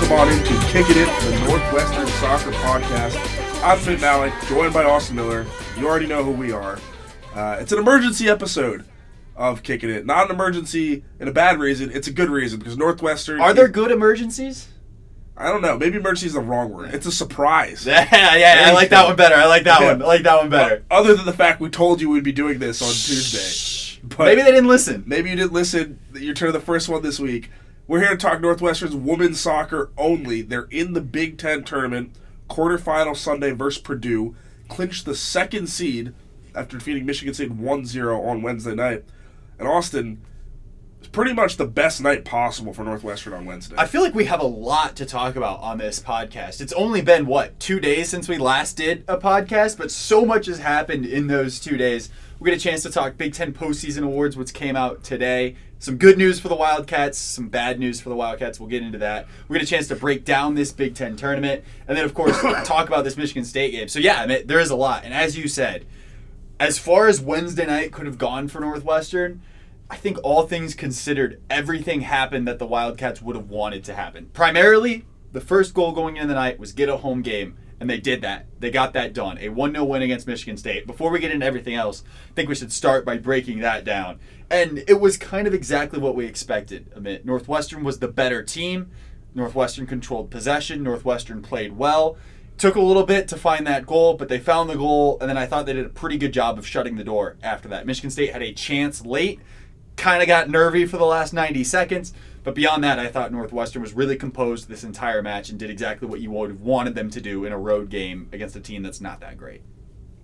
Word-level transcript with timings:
welcome 0.00 0.12
on 0.12 0.28
into 0.28 0.54
Kicking 0.68 0.96
It, 0.98 1.06
the 1.22 1.46
Northwestern 1.48 2.06
Soccer 2.06 2.50
Podcast. 2.52 3.16
I'm 3.62 3.78
Fit 3.78 4.00
Malik, 4.00 4.32
joined 4.46 4.72
by 4.74 4.84
Austin 4.84 5.16
Miller. 5.16 5.46
You 5.78 5.86
already 5.88 6.06
know 6.06 6.22
who 6.22 6.32
we 6.32 6.52
are. 6.52 6.78
Uh, 7.34 7.56
it's 7.60 7.72
an 7.72 7.78
emergency 7.78 8.28
episode 8.28 8.84
of 9.36 9.62
Kicking 9.62 9.88
It. 9.90 10.04
Not 10.06 10.28
an 10.28 10.34
emergency 10.34 11.04
in 11.18 11.28
a 11.28 11.32
bad 11.32 11.58
reason, 11.58 11.90
it's 11.92 12.08
a 12.08 12.12
good 12.12 12.28
reason 12.30 12.58
because 12.58 12.76
Northwestern. 12.76 13.40
Are 13.40 13.54
there 13.54 13.68
good 13.68 13.90
emergencies? 13.90 14.68
I 15.36 15.50
don't 15.50 15.60
know. 15.62 15.78
Maybe 15.78 15.96
emergency 15.98 16.26
is 16.26 16.32
the 16.34 16.40
wrong 16.40 16.70
word. 16.72 16.94
It's 16.94 17.06
a 17.06 17.12
surprise. 17.12 17.86
Yeah, 17.86 18.36
yeah, 18.36 18.64
I 18.66 18.72
like 18.72 18.90
that 18.90 19.06
one 19.06 19.16
better. 19.16 19.34
I 19.34 19.46
like 19.46 19.64
that 19.64 19.80
Yeah. 19.80 19.92
one. 19.92 20.02
I 20.02 20.06
like 20.06 20.22
that 20.22 20.36
one 20.38 20.50
better. 20.50 20.84
Other 20.90 21.14
than 21.14 21.26
the 21.26 21.32
fact 21.32 21.60
we 21.60 21.68
told 21.68 22.00
you 22.00 22.10
we'd 22.10 22.24
be 22.24 22.32
doing 22.32 22.58
this 22.58 22.80
on 22.82 22.88
Tuesday. 22.88 23.98
But 24.02 24.24
Maybe 24.26 24.42
they 24.42 24.50
didn't 24.52 24.68
listen. 24.68 25.04
Maybe 25.06 25.30
you 25.30 25.36
didn't 25.36 25.52
listen. 25.52 25.98
You're 26.14 26.34
turning 26.34 26.52
the 26.52 26.60
first 26.60 26.88
one 26.88 27.02
this 27.02 27.18
week. 27.18 27.50
We're 27.88 28.00
here 28.00 28.10
to 28.10 28.16
talk 28.16 28.40
Northwestern's 28.40 28.96
women's 28.96 29.40
soccer 29.40 29.92
only. 29.96 30.42
They're 30.42 30.66
in 30.72 30.92
the 30.92 31.00
Big 31.00 31.38
Ten 31.38 31.62
tournament, 31.62 32.16
quarterfinal 32.50 33.16
Sunday 33.16 33.52
versus 33.52 33.80
Purdue. 33.80 34.34
Clinched 34.68 35.04
the 35.04 35.14
second 35.14 35.68
seed 35.68 36.12
after 36.52 36.78
defeating 36.78 37.06
Michigan 37.06 37.32
State 37.32 37.52
1 37.52 37.86
0 37.86 38.20
on 38.22 38.42
Wednesday 38.42 38.74
night. 38.74 39.04
And 39.60 39.68
Austin, 39.68 40.20
it's 40.98 41.06
pretty 41.06 41.32
much 41.32 41.58
the 41.58 41.64
best 41.64 42.00
night 42.00 42.24
possible 42.24 42.72
for 42.72 42.82
Northwestern 42.82 43.34
on 43.34 43.44
Wednesday. 43.44 43.76
I 43.78 43.86
feel 43.86 44.02
like 44.02 44.16
we 44.16 44.24
have 44.24 44.40
a 44.40 44.46
lot 44.46 44.96
to 44.96 45.06
talk 45.06 45.36
about 45.36 45.60
on 45.60 45.78
this 45.78 46.00
podcast. 46.00 46.60
It's 46.60 46.72
only 46.72 47.02
been 47.02 47.24
what 47.24 47.60
two 47.60 47.78
days 47.78 48.08
since 48.08 48.28
we 48.28 48.36
last 48.36 48.76
did 48.76 49.04
a 49.06 49.16
podcast, 49.16 49.78
but 49.78 49.92
so 49.92 50.24
much 50.24 50.46
has 50.46 50.58
happened 50.58 51.06
in 51.06 51.28
those 51.28 51.60
two 51.60 51.76
days. 51.76 52.10
We 52.40 52.50
get 52.50 52.58
a 52.58 52.60
chance 52.60 52.82
to 52.82 52.90
talk 52.90 53.16
Big 53.16 53.32
Ten 53.32 53.52
postseason 53.52 54.02
awards, 54.02 54.36
which 54.36 54.52
came 54.52 54.74
out 54.74 55.04
today. 55.04 55.54
Some 55.78 55.98
good 55.98 56.16
news 56.16 56.40
for 56.40 56.48
the 56.48 56.56
Wildcats, 56.56 57.18
some 57.18 57.48
bad 57.48 57.78
news 57.78 58.00
for 58.00 58.08
the 58.08 58.16
Wildcats. 58.16 58.58
We'll 58.58 58.68
get 58.68 58.82
into 58.82 58.98
that. 58.98 59.26
We 59.46 59.58
get 59.58 59.62
a 59.62 59.70
chance 59.70 59.88
to 59.88 59.96
break 59.96 60.24
down 60.24 60.54
this 60.54 60.72
Big 60.72 60.94
Ten 60.94 61.16
tournament, 61.16 61.64
and 61.86 61.96
then 61.96 62.04
of 62.04 62.14
course 62.14 62.40
talk 62.64 62.88
about 62.88 63.04
this 63.04 63.16
Michigan 63.16 63.44
State 63.44 63.72
game. 63.72 63.88
So 63.88 63.98
yeah, 63.98 64.20
I 64.20 64.26
mean, 64.26 64.46
there 64.46 64.58
is 64.58 64.70
a 64.70 64.76
lot. 64.76 65.04
And 65.04 65.12
as 65.12 65.36
you 65.36 65.48
said, 65.48 65.84
as 66.58 66.78
far 66.78 67.08
as 67.08 67.20
Wednesday 67.20 67.66
night 67.66 67.92
could 67.92 68.06
have 68.06 68.16
gone 68.16 68.48
for 68.48 68.60
Northwestern, 68.60 69.42
I 69.90 69.96
think 69.96 70.18
all 70.22 70.46
things 70.46 70.74
considered, 70.74 71.40
everything 71.50 72.00
happened 72.00 72.48
that 72.48 72.58
the 72.58 72.66
Wildcats 72.66 73.20
would 73.20 73.36
have 73.36 73.50
wanted 73.50 73.84
to 73.84 73.94
happen. 73.94 74.30
Primarily, 74.32 75.04
the 75.32 75.40
first 75.40 75.74
goal 75.74 75.92
going 75.92 76.16
into 76.16 76.28
the 76.28 76.34
night 76.34 76.58
was 76.58 76.72
get 76.72 76.88
a 76.88 76.96
home 76.96 77.20
game, 77.20 77.56
and 77.80 77.90
they 77.90 77.98
did 77.98 78.22
that. 78.22 78.46
They 78.58 78.70
got 78.70 78.92
that 78.94 79.12
done. 79.12 79.38
A 79.38 79.48
1 79.50 79.72
0 79.72 79.84
win 79.84 80.02
against 80.02 80.26
Michigan 80.26 80.56
State. 80.56 80.86
Before 80.86 81.10
we 81.10 81.18
get 81.18 81.30
into 81.30 81.44
everything 81.44 81.74
else, 81.74 82.02
I 82.30 82.32
think 82.34 82.48
we 82.48 82.54
should 82.54 82.72
start 82.72 83.04
by 83.04 83.18
breaking 83.18 83.60
that 83.60 83.84
down. 83.84 84.18
And 84.50 84.84
it 84.86 85.00
was 85.00 85.16
kind 85.16 85.46
of 85.46 85.54
exactly 85.54 85.98
what 85.98 86.14
we 86.14 86.26
expected. 86.26 86.90
I 86.96 87.00
mean, 87.00 87.20
Northwestern 87.24 87.84
was 87.84 87.98
the 87.98 88.08
better 88.08 88.42
team. 88.42 88.90
Northwestern 89.34 89.86
controlled 89.86 90.30
possession. 90.30 90.82
Northwestern 90.82 91.42
played 91.42 91.76
well. 91.76 92.16
Took 92.56 92.76
a 92.76 92.80
little 92.80 93.04
bit 93.04 93.28
to 93.28 93.36
find 93.36 93.66
that 93.66 93.84
goal, 93.84 94.14
but 94.14 94.28
they 94.28 94.38
found 94.38 94.70
the 94.70 94.76
goal, 94.76 95.18
and 95.20 95.28
then 95.28 95.36
I 95.36 95.44
thought 95.44 95.66
they 95.66 95.74
did 95.74 95.84
a 95.84 95.90
pretty 95.90 96.16
good 96.16 96.32
job 96.32 96.58
of 96.58 96.66
shutting 96.66 96.96
the 96.96 97.04
door 97.04 97.36
after 97.42 97.68
that. 97.68 97.84
Michigan 97.84 98.10
State 98.10 98.32
had 98.32 98.42
a 98.42 98.54
chance 98.54 99.04
late, 99.04 99.40
kind 99.96 100.22
of 100.22 100.28
got 100.28 100.48
nervy 100.48 100.86
for 100.86 100.96
the 100.96 101.04
last 101.04 101.32
90 101.32 101.64
seconds, 101.64 102.12
but 102.44 102.54
beyond 102.54 102.84
that, 102.84 102.98
I 102.98 103.08
thought 103.08 103.32
Northwestern 103.32 103.82
was 103.82 103.92
really 103.92 104.16
composed 104.16 104.68
this 104.68 104.84
entire 104.84 105.22
match 105.22 105.50
and 105.50 105.58
did 105.58 105.70
exactly 105.70 106.06
what 106.06 106.20
you 106.20 106.30
would 106.30 106.50
have 106.50 106.60
wanted 106.60 106.94
them 106.94 107.10
to 107.10 107.20
do 107.20 107.44
in 107.44 107.52
a 107.52 107.58
road 107.58 107.90
game 107.90 108.28
against 108.32 108.54
a 108.54 108.60
team 108.60 108.82
that's 108.82 109.00
not 109.00 109.20
that 109.20 109.36
great. 109.36 109.62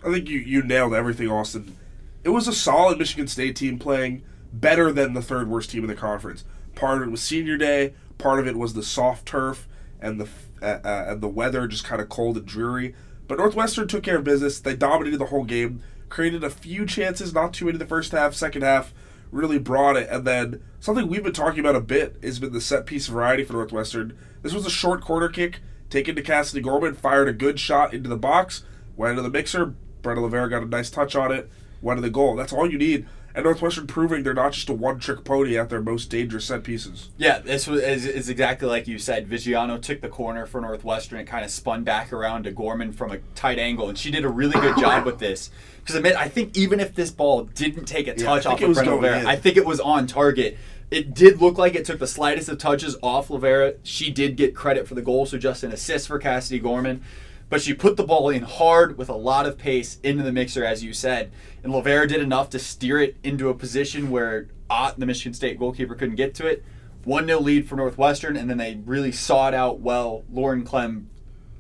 I 0.05 0.13
think 0.13 0.29
you, 0.29 0.39
you 0.39 0.63
nailed 0.63 0.95
everything, 0.95 1.29
Austin. 1.29 1.77
It 2.25 2.29
was 2.29 2.47
a 2.47 2.53
solid 2.53 2.99
Michigan 2.99 3.27
State 3.27 3.57
team 3.57 3.79
playing 3.79 4.23
better 4.53 4.93
than 4.93 5.15
the 5.15 5.23
third 5.23 5.49
worst 5.49 5.71
team 5.71 5.83
in 5.83 5.89
the 5.89 5.97
conference. 5.97 6.45
Part 6.75 6.99
of 7.03 7.09
it 7.09 7.11
was 7.11 7.23
senior 7.23 7.57
day. 7.57 7.95
Part 8.19 8.39
of 8.39 8.47
it 8.47 8.57
was 8.57 8.75
the 8.75 8.83
soft 8.83 9.27
turf 9.27 9.67
and 10.01 10.21
the 10.21 10.29
uh, 10.63 10.79
uh, 10.85 11.05
and 11.09 11.21
the 11.21 11.29
weather 11.29 11.67
just 11.67 11.85
kind 11.85 12.01
of 12.01 12.09
cold 12.09 12.37
and 12.37 12.47
dreary. 12.47 12.95
But 13.27 13.39
Northwestern 13.39 13.89
took 13.89 14.05
care 14.05 14.19
of 14.19 14.25
business. 14.25 14.61
They 14.61 14.77
dominated 14.77 15.19
the 15.19 15.27
whole 15.27 15.45
game, 15.45 15.83
created 16.09 16.45
a 16.45 16.51
few 16.51 16.87
chances, 16.87 17.35
not 17.35 17.53
too 17.53 17.65
many 17.65 17.77
in 17.77 17.79
the 17.81 17.87
first 17.87 18.13
half. 18.13 18.35
Second 18.35 18.63
half, 18.63 18.95
really 19.33 19.59
brought 19.59 19.97
it. 19.97 20.09
And 20.09 20.25
then 20.25 20.63
something 20.79 21.09
we've 21.09 21.25
been 21.25 21.33
talking 21.33 21.59
about 21.59 21.75
a 21.75 21.81
bit 21.81 22.17
has 22.23 22.39
been 22.39 22.53
the 22.53 22.61
set 22.61 22.87
piece 22.87 23.09
variety 23.09 23.43
for 23.43 23.55
Northwestern. 23.55 24.17
This 24.43 24.55
was 24.55 24.65
a 24.65 24.71
short 24.71 25.01
corner 25.01 25.29
kick 25.29 25.61
taken 25.91 26.15
to 26.15 26.23
Cassidy 26.23 26.61
Gorman, 26.63 26.95
fired 26.95 27.29
a 27.29 27.33
good 27.33 27.59
shot 27.59 27.93
into 27.93 28.09
the 28.09 28.17
box, 28.17 28.63
went 28.97 29.11
into 29.11 29.23
the 29.23 29.31
mixer. 29.31 29.75
Brenna 30.03 30.19
Lovera 30.19 30.49
got 30.49 30.63
a 30.63 30.67
nice 30.67 30.91
touch 30.91 31.17
on 31.17 31.33
it, 31.33 31.51
went 31.81 31.99
to 31.99 32.03
the 32.03 32.11
goal. 32.11 32.37
That's 32.37 32.53
all 32.53 32.71
you 32.71 32.79
need. 32.79 33.07
And 33.35 33.45
Northwestern 33.45 33.87
proving 33.87 34.23
they're 34.23 34.35
not 34.35 34.53
just 34.53 34.69
a 34.69 34.75
one 34.75 34.99
trick 34.99 35.25
pony 35.25 35.57
at 35.57 35.71
their 35.71 35.81
most 35.81 36.11
dangerous 36.11 36.45
set 36.45 36.65
pieces. 36.65 37.09
Yeah, 37.17 37.39
this 37.39 37.67
was 37.67 37.83
is, 37.83 38.05
is 38.05 38.29
exactly 38.29 38.69
like 38.69 38.87
you 38.87 38.99
said. 38.99 39.29
Viggiano 39.29 39.81
took 39.81 40.01
the 40.01 40.09
corner 40.09 40.47
for 40.47 40.61
Northwestern. 40.61 41.19
and 41.19 41.29
kind 41.29 41.45
of 41.45 41.51
spun 41.51 41.83
back 41.85 42.13
around 42.13 42.45
to 42.45 42.51
Gorman 42.51 42.93
from 42.93 43.11
a 43.11 43.19
tight 43.35 43.59
angle, 43.59 43.89
and 43.89 43.97
she 43.97 44.11
did 44.11 44.25
a 44.25 44.29
really 44.29 44.61
good 44.61 44.77
job 44.79 45.07
with 45.07 45.19
this. 45.19 45.51
Because 45.85 46.01
Amit, 46.01 46.15
I 46.15 46.29
think 46.29 46.57
even 46.57 46.79
if 46.79 46.95
this 46.95 47.11
ball 47.11 47.45
didn't 47.45 47.87
take 47.87 48.07
a 48.07 48.15
touch 48.15 48.43
think 48.43 48.55
off 48.55 48.61
it 48.61 48.65
of 48.65 48.69
was 48.69 48.79
Brenna 48.79 48.85
going 48.85 49.03
Lovera. 49.03 49.27
I 49.27 49.37
think 49.37 49.57
it 49.57 49.67
was 49.67 49.81
on 49.81 50.07
target. 50.07 50.59
It 50.91 51.15
did 51.15 51.41
look 51.41 51.57
like 51.57 51.75
it 51.75 51.87
took 51.87 51.99
the 51.99 52.07
slightest 52.07 52.51
of 52.51 52.59
touches 52.59 52.97
off 53.03 53.29
Lovera. 53.29 53.77
She 53.83 54.11
did 54.11 54.37
get 54.37 54.55
credit 54.55 54.87
for 54.87 54.95
the 54.95 55.03
goal, 55.03 55.25
so 55.25 55.39
just 55.39 55.63
an 55.63 55.73
assist 55.73 56.07
for 56.09 56.19
Cassidy 56.19 56.59
Gorman. 56.59 57.03
But 57.53 57.61
she 57.61 57.75
put 57.75 57.99
the 57.99 58.03
ball 58.03 58.31
in 58.31 58.45
hard 58.45 58.97
with 58.97 59.11
a 59.11 59.15
lot 59.15 59.45
of 59.45 59.59
pace 59.59 59.99
into 60.03 60.23
the 60.23 60.33
mixer, 60.33 60.65
as 60.65 60.83
you 60.83 60.95
said. 60.95 61.31
And 61.63 61.71
Lovera 61.71 62.09
did 62.09 62.23
enough 62.23 62.49
to 62.49 62.59
steer 62.59 62.99
it 62.99 63.19
into 63.23 63.51
a 63.51 63.55
position 63.55 64.11
where 64.11 64.49
Ott, 64.71 64.99
the 64.99 65.05
Michigan 65.05 65.35
State 65.35 65.59
goalkeeper, 65.59 65.95
couldn't 65.95 66.15
get 66.15 66.35
to 66.37 66.47
it. 66.47 66.65
1 67.05 67.27
0 67.27 67.41
lead 67.41 67.69
for 67.69 67.77
Northwestern, 67.77 68.39
and 68.39 68.49
then 68.49 68.57
they 68.57 68.81
really 68.87 69.13
saw 69.13 69.49
it 69.49 69.55
out 69.55 69.81
well. 69.81 70.25
Lauren 70.33 70.65
Clem 70.65 71.11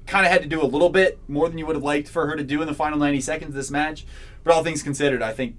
kind 0.06 0.24
of 0.24 0.32
had 0.32 0.40
to 0.40 0.48
do 0.48 0.62
a 0.62 0.64
little 0.64 0.88
bit 0.88 1.18
more 1.28 1.46
than 1.50 1.58
you 1.58 1.66
would 1.66 1.76
have 1.76 1.84
liked 1.84 2.08
for 2.08 2.26
her 2.26 2.36
to 2.36 2.42
do 2.42 2.62
in 2.62 2.66
the 2.66 2.72
final 2.72 2.98
90 2.98 3.20
seconds 3.20 3.50
of 3.50 3.54
this 3.54 3.70
match. 3.70 4.06
But 4.44 4.54
all 4.54 4.64
things 4.64 4.82
considered, 4.82 5.20
I 5.20 5.34
think 5.34 5.58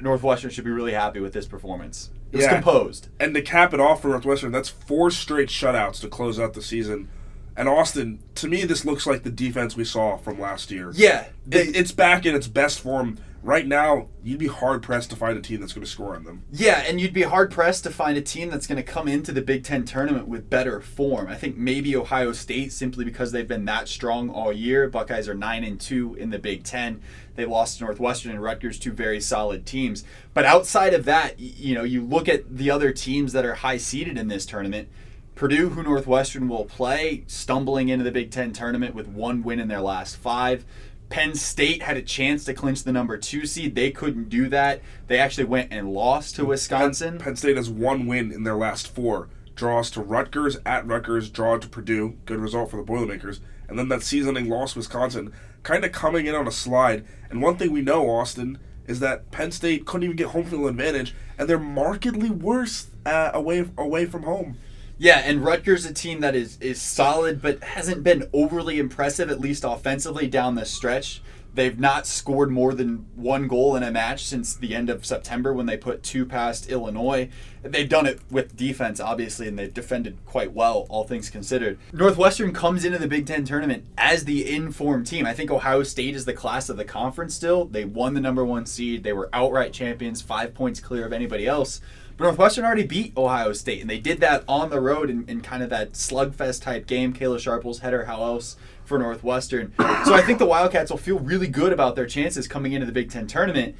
Northwestern 0.00 0.50
should 0.52 0.64
be 0.64 0.70
really 0.70 0.94
happy 0.94 1.20
with 1.20 1.34
this 1.34 1.46
performance. 1.46 2.08
It 2.32 2.36
was 2.36 2.46
Yeah. 2.46 2.54
composed. 2.54 3.08
And 3.20 3.34
to 3.34 3.42
cap 3.42 3.74
it 3.74 3.80
off 3.80 4.00
for 4.00 4.08
Northwestern, 4.08 4.52
that's 4.52 4.70
four 4.70 5.10
straight 5.10 5.50
shutouts 5.50 6.00
to 6.00 6.08
close 6.08 6.40
out 6.40 6.54
the 6.54 6.62
season. 6.62 7.10
And 7.56 7.68
Austin, 7.68 8.22
to 8.34 8.48
me, 8.48 8.64
this 8.64 8.84
looks 8.84 9.06
like 9.06 9.22
the 9.22 9.30
defense 9.30 9.76
we 9.76 9.84
saw 9.84 10.16
from 10.18 10.38
last 10.38 10.70
year. 10.70 10.90
Yeah. 10.94 11.28
It, 11.50 11.74
it's 11.74 11.92
back 11.92 12.26
in 12.26 12.34
its 12.34 12.48
best 12.48 12.80
form. 12.80 13.18
Right 13.42 13.66
now, 13.66 14.08
you'd 14.24 14.40
be 14.40 14.48
hard 14.48 14.82
pressed 14.82 15.10
to 15.10 15.16
find 15.16 15.38
a 15.38 15.40
team 15.40 15.60
that's 15.60 15.72
going 15.72 15.84
to 15.84 15.90
score 15.90 16.16
on 16.16 16.24
them. 16.24 16.42
Yeah, 16.50 16.82
and 16.84 17.00
you'd 17.00 17.12
be 17.12 17.22
hard 17.22 17.52
pressed 17.52 17.84
to 17.84 17.90
find 17.90 18.18
a 18.18 18.20
team 18.20 18.50
that's 18.50 18.66
going 18.66 18.76
to 18.76 18.82
come 18.82 19.06
into 19.06 19.30
the 19.30 19.40
Big 19.40 19.62
Ten 19.62 19.84
tournament 19.84 20.26
with 20.26 20.50
better 20.50 20.80
form. 20.80 21.28
I 21.28 21.36
think 21.36 21.56
maybe 21.56 21.94
Ohio 21.94 22.32
State 22.32 22.72
simply 22.72 23.04
because 23.04 23.30
they've 23.30 23.46
been 23.46 23.64
that 23.66 23.86
strong 23.86 24.30
all 24.30 24.52
year. 24.52 24.88
Buckeyes 24.88 25.28
are 25.28 25.34
nine 25.34 25.62
and 25.62 25.80
two 25.80 26.16
in 26.16 26.30
the 26.30 26.40
Big 26.40 26.64
Ten. 26.64 27.00
They 27.36 27.44
lost 27.44 27.78
to 27.78 27.84
Northwestern 27.84 28.32
and 28.32 28.42
Rutgers, 28.42 28.80
two 28.80 28.90
very 28.90 29.20
solid 29.20 29.64
teams. 29.64 30.02
But 30.34 30.44
outside 30.44 30.92
of 30.92 31.04
that, 31.04 31.38
you 31.38 31.76
know, 31.76 31.84
you 31.84 32.02
look 32.02 32.28
at 32.28 32.56
the 32.56 32.72
other 32.72 32.90
teams 32.90 33.32
that 33.32 33.44
are 33.44 33.54
high 33.54 33.76
seeded 33.76 34.18
in 34.18 34.26
this 34.26 34.44
tournament. 34.44 34.88
Purdue, 35.36 35.68
who 35.68 35.82
Northwestern 35.82 36.48
will 36.48 36.64
play, 36.64 37.22
stumbling 37.26 37.90
into 37.90 38.02
the 38.02 38.10
Big 38.10 38.30
Ten 38.30 38.54
tournament 38.54 38.94
with 38.94 39.06
one 39.06 39.42
win 39.42 39.60
in 39.60 39.68
their 39.68 39.82
last 39.82 40.16
five. 40.16 40.64
Penn 41.10 41.34
State 41.34 41.82
had 41.82 41.98
a 41.98 42.02
chance 42.02 42.42
to 42.46 42.54
clinch 42.54 42.84
the 42.84 42.90
number 42.90 43.18
two 43.18 43.44
seed. 43.44 43.74
They 43.74 43.90
couldn't 43.90 44.30
do 44.30 44.48
that. 44.48 44.80
They 45.08 45.18
actually 45.18 45.44
went 45.44 45.70
and 45.70 45.92
lost 45.92 46.36
to 46.36 46.46
Wisconsin. 46.46 47.18
Penn 47.18 47.36
State 47.36 47.58
has 47.58 47.68
one 47.68 48.06
win 48.06 48.32
in 48.32 48.44
their 48.44 48.56
last 48.56 48.88
four. 48.88 49.28
Draws 49.54 49.90
to 49.90 50.00
Rutgers, 50.00 50.56
at 50.64 50.86
Rutgers, 50.86 51.28
draw 51.28 51.58
to 51.58 51.68
Purdue. 51.68 52.16
Good 52.24 52.40
result 52.40 52.70
for 52.70 52.78
the 52.78 52.82
Boilermakers. 52.82 53.40
And 53.68 53.78
then 53.78 53.90
that 53.90 54.02
seasoning 54.02 54.48
loss 54.48 54.74
Wisconsin, 54.74 55.34
kind 55.62 55.84
of 55.84 55.92
coming 55.92 56.24
in 56.24 56.34
on 56.34 56.48
a 56.48 56.52
slide. 56.52 57.04
And 57.28 57.42
one 57.42 57.58
thing 57.58 57.72
we 57.72 57.82
know, 57.82 58.08
Austin, 58.08 58.56
is 58.86 59.00
that 59.00 59.30
Penn 59.32 59.52
State 59.52 59.84
couldn't 59.84 60.04
even 60.04 60.16
get 60.16 60.28
home 60.28 60.46
field 60.46 60.66
advantage, 60.66 61.14
and 61.36 61.46
they're 61.46 61.58
markedly 61.58 62.30
worse 62.30 62.86
uh, 63.04 63.32
away 63.34 63.68
away 63.76 64.06
from 64.06 64.22
home. 64.22 64.56
Yeah, 64.98 65.18
and 65.18 65.44
Rutgers 65.44 65.84
a 65.84 65.92
team 65.92 66.20
that 66.20 66.34
is 66.34 66.56
is 66.60 66.80
solid 66.80 67.42
but 67.42 67.62
hasn't 67.62 68.02
been 68.02 68.28
overly 68.32 68.78
impressive 68.78 69.30
at 69.30 69.40
least 69.40 69.64
offensively 69.64 70.26
down 70.26 70.54
the 70.54 70.64
stretch. 70.64 71.20
They've 71.56 71.80
not 71.80 72.06
scored 72.06 72.50
more 72.50 72.74
than 72.74 73.06
one 73.14 73.48
goal 73.48 73.76
in 73.76 73.82
a 73.82 73.90
match 73.90 74.26
since 74.26 74.54
the 74.54 74.74
end 74.74 74.90
of 74.90 75.06
September 75.06 75.54
when 75.54 75.64
they 75.64 75.78
put 75.78 76.02
two 76.02 76.26
past 76.26 76.68
Illinois. 76.68 77.30
They've 77.62 77.88
done 77.88 78.04
it 78.04 78.20
with 78.30 78.58
defense, 78.58 79.00
obviously, 79.00 79.48
and 79.48 79.58
they've 79.58 79.72
defended 79.72 80.18
quite 80.26 80.52
well, 80.52 80.86
all 80.90 81.04
things 81.04 81.30
considered. 81.30 81.78
Northwestern 81.94 82.52
comes 82.52 82.84
into 82.84 82.98
the 82.98 83.08
Big 83.08 83.26
Ten 83.26 83.46
tournament 83.46 83.86
as 83.96 84.26
the 84.26 84.54
informed 84.54 85.06
team. 85.06 85.24
I 85.24 85.32
think 85.32 85.50
Ohio 85.50 85.82
State 85.82 86.14
is 86.14 86.26
the 86.26 86.34
class 86.34 86.68
of 86.68 86.76
the 86.76 86.84
conference 86.84 87.34
still. 87.34 87.64
They 87.64 87.86
won 87.86 88.12
the 88.12 88.20
number 88.20 88.44
one 88.44 88.66
seed. 88.66 89.02
They 89.02 89.14
were 89.14 89.30
outright 89.32 89.72
champions, 89.72 90.20
five 90.20 90.52
points 90.52 90.78
clear 90.78 91.06
of 91.06 91.12
anybody 91.14 91.46
else. 91.46 91.80
But 92.18 92.24
Northwestern 92.24 92.64
already 92.64 92.86
beat 92.86 93.16
Ohio 93.16 93.52
State, 93.54 93.80
and 93.80 93.90
they 93.90 93.98
did 93.98 94.20
that 94.20 94.44
on 94.46 94.70
the 94.70 94.80
road 94.80 95.08
in, 95.08 95.26
in 95.26 95.40
kind 95.40 95.62
of 95.62 95.70
that 95.70 95.92
slugfest 95.92 96.62
type 96.62 96.86
game. 96.86 97.14
Kayla 97.14 97.38
Sharples 97.38 97.80
header, 97.80 98.04
how 98.04 98.22
else 98.22 98.56
for 98.86 98.98
Northwestern? 98.98 99.72
So 99.78 100.14
I 100.14 100.22
think 100.22 100.38
the 100.38 100.46
Wildcats 100.46 100.90
will 100.90 100.98
feel 100.98 101.18
really 101.18 101.48
good 101.48 101.72
about 101.72 101.96
their 101.96 102.06
chances 102.06 102.46
coming 102.46 102.72
into 102.72 102.86
the 102.86 102.92
Big 102.92 103.10
Ten 103.10 103.26
tournament. 103.26 103.76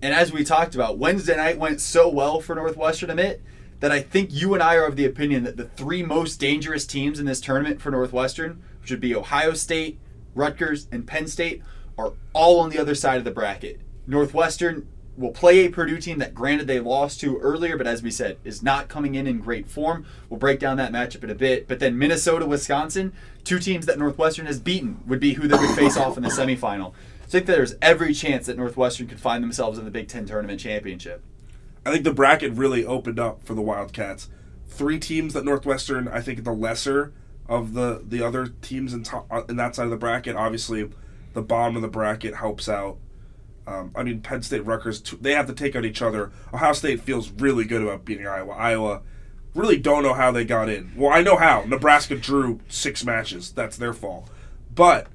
And 0.00 0.14
as 0.14 0.32
we 0.32 0.44
talked 0.44 0.74
about, 0.74 0.98
Wednesday 0.98 1.36
night 1.36 1.58
went 1.58 1.80
so 1.80 2.08
well 2.08 2.40
for 2.40 2.54
Northwestern 2.54 3.08
that 3.80 3.92
I 3.92 4.00
think 4.00 4.32
you 4.32 4.54
and 4.54 4.62
I 4.62 4.74
are 4.76 4.86
of 4.86 4.96
the 4.96 5.04
opinion 5.04 5.44
that 5.44 5.56
the 5.56 5.64
three 5.64 6.02
most 6.02 6.40
dangerous 6.40 6.86
teams 6.86 7.20
in 7.20 7.26
this 7.26 7.40
tournament 7.40 7.80
for 7.80 7.90
Northwestern, 7.90 8.62
which 8.80 8.90
would 8.90 9.00
be 9.00 9.14
Ohio 9.14 9.54
State, 9.54 9.98
Rutgers, 10.34 10.88
and 10.90 11.06
Penn 11.06 11.26
State, 11.26 11.62
are 11.96 12.12
all 12.32 12.60
on 12.60 12.70
the 12.70 12.78
other 12.78 12.94
side 12.94 13.18
of 13.18 13.24
the 13.24 13.30
bracket. 13.30 13.80
Northwestern 14.06 14.88
will 15.18 15.32
play 15.32 15.66
a 15.66 15.70
Purdue 15.70 16.00
team 16.00 16.18
that, 16.18 16.34
granted, 16.34 16.66
they 16.66 16.80
lost 16.80 17.20
to 17.20 17.38
earlier, 17.38 17.76
but 17.76 17.86
as 17.86 18.02
we 18.02 18.10
said, 18.10 18.38
is 18.44 18.62
not 18.62 18.88
coming 18.88 19.16
in 19.16 19.26
in 19.26 19.40
great 19.40 19.68
form. 19.68 20.06
We'll 20.28 20.38
break 20.38 20.60
down 20.60 20.76
that 20.76 20.92
matchup 20.92 21.24
in 21.24 21.30
a 21.30 21.34
bit. 21.34 21.66
But 21.66 21.80
then 21.80 21.98
Minnesota, 21.98 22.46
Wisconsin, 22.46 23.12
two 23.42 23.58
teams 23.58 23.86
that 23.86 23.98
Northwestern 23.98 24.46
has 24.46 24.60
beaten, 24.60 25.00
would 25.06 25.20
be 25.20 25.34
who 25.34 25.48
they 25.48 25.56
would 25.58 25.76
face 25.76 25.96
off 25.96 26.16
in 26.16 26.22
the 26.22 26.28
semifinal. 26.28 26.92
So 27.26 27.38
I 27.38 27.40
think 27.40 27.46
there's 27.46 27.74
every 27.82 28.14
chance 28.14 28.46
that 28.46 28.56
Northwestern 28.56 29.06
could 29.06 29.20
find 29.20 29.42
themselves 29.42 29.78
in 29.78 29.84
the 29.84 29.90
Big 29.90 30.08
Ten 30.08 30.24
tournament 30.24 30.60
championship. 30.60 31.22
I 31.84 31.90
think 31.90 32.04
the 32.04 32.14
bracket 32.14 32.52
really 32.52 32.86
opened 32.86 33.18
up 33.18 33.44
for 33.44 33.54
the 33.54 33.62
Wildcats. 33.62 34.30
Three 34.66 34.98
teams 34.98 35.34
that 35.34 35.44
Northwestern, 35.44 36.08
I 36.08 36.20
think, 36.20 36.44
the 36.44 36.52
lesser 36.52 37.12
of 37.48 37.72
the 37.72 38.02
the 38.06 38.22
other 38.22 38.46
teams 38.46 38.92
in, 38.92 39.02
to, 39.04 39.22
uh, 39.30 39.42
in 39.48 39.56
that 39.56 39.74
side 39.74 39.84
of 39.84 39.90
the 39.90 39.96
bracket. 39.96 40.36
Obviously, 40.36 40.90
the 41.32 41.42
bottom 41.42 41.76
of 41.76 41.82
the 41.82 41.88
bracket 41.88 42.36
helps 42.36 42.68
out. 42.68 42.98
Um, 43.68 43.92
I 43.94 44.02
mean, 44.02 44.20
Penn 44.22 44.42
State, 44.42 44.64
Rutgers, 44.64 45.02
they 45.20 45.32
have 45.32 45.46
to 45.46 45.52
take 45.52 45.76
out 45.76 45.84
each 45.84 46.00
other. 46.00 46.32
Ohio 46.54 46.72
State 46.72 47.00
feels 47.02 47.30
really 47.32 47.64
good 47.64 47.82
about 47.82 48.04
beating 48.06 48.26
Iowa. 48.26 48.54
Iowa 48.54 49.02
really 49.54 49.76
don't 49.76 50.02
know 50.02 50.14
how 50.14 50.30
they 50.30 50.44
got 50.44 50.68
in. 50.70 50.92
Well, 50.96 51.12
I 51.12 51.20
know 51.22 51.36
how. 51.36 51.64
Nebraska 51.66 52.16
drew 52.16 52.60
six 52.68 53.04
matches. 53.04 53.52
That's 53.52 53.76
their 53.76 53.92
fault. 53.92 54.30
But 54.74 55.08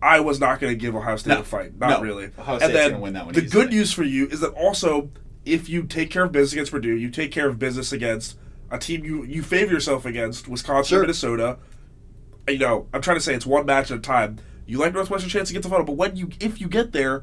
I 0.00 0.20
was 0.20 0.40
not 0.40 0.58
going 0.60 0.72
to 0.72 0.76
give 0.78 0.94
Ohio 0.96 1.16
State 1.16 1.34
No. 1.34 1.40
a 1.40 1.44
fight. 1.44 1.78
Not 1.78 1.90
No. 1.90 2.00
really. 2.00 2.30
Ohio 2.38 2.58
State's 2.58 2.72
gonna 2.90 2.98
win 3.00 3.12
that 3.14 3.24
one 3.26 3.34
the 3.34 3.42
easily. 3.44 3.62
good 3.64 3.72
news 3.72 3.92
for 3.92 4.04
you 4.04 4.26
is 4.28 4.40
that 4.40 4.50
also, 4.52 5.10
if 5.44 5.68
you 5.68 5.82
take 5.82 6.10
care 6.10 6.24
of 6.24 6.32
business 6.32 6.52
against 6.54 6.72
Purdue, 6.72 6.96
you 6.96 7.10
take 7.10 7.30
care 7.30 7.48
of 7.48 7.58
business 7.58 7.92
against 7.92 8.38
a 8.70 8.78
team 8.78 9.04
you 9.04 9.22
you 9.24 9.42
favor 9.42 9.72
yourself 9.72 10.04
against, 10.06 10.48
Wisconsin, 10.48 10.88
Sure. 10.96 11.00
Minnesota. 11.02 11.58
You 12.48 12.58
know, 12.58 12.86
I'm 12.92 13.00
trying 13.02 13.16
to 13.16 13.22
say 13.22 13.34
it's 13.34 13.46
one 13.46 13.66
match 13.66 13.90
at 13.90 13.98
a 13.98 14.00
time. 14.00 14.38
You 14.66 14.78
like 14.78 14.94
Northwestern 14.94 15.28
chance 15.30 15.48
to 15.48 15.52
get 15.54 15.62
to 15.62 15.68
the 15.68 15.72
final, 15.72 15.84
but 15.86 15.96
when 15.96 16.16
you 16.16 16.30
if 16.40 16.60
you 16.60 16.68
get 16.68 16.92
there, 16.92 17.22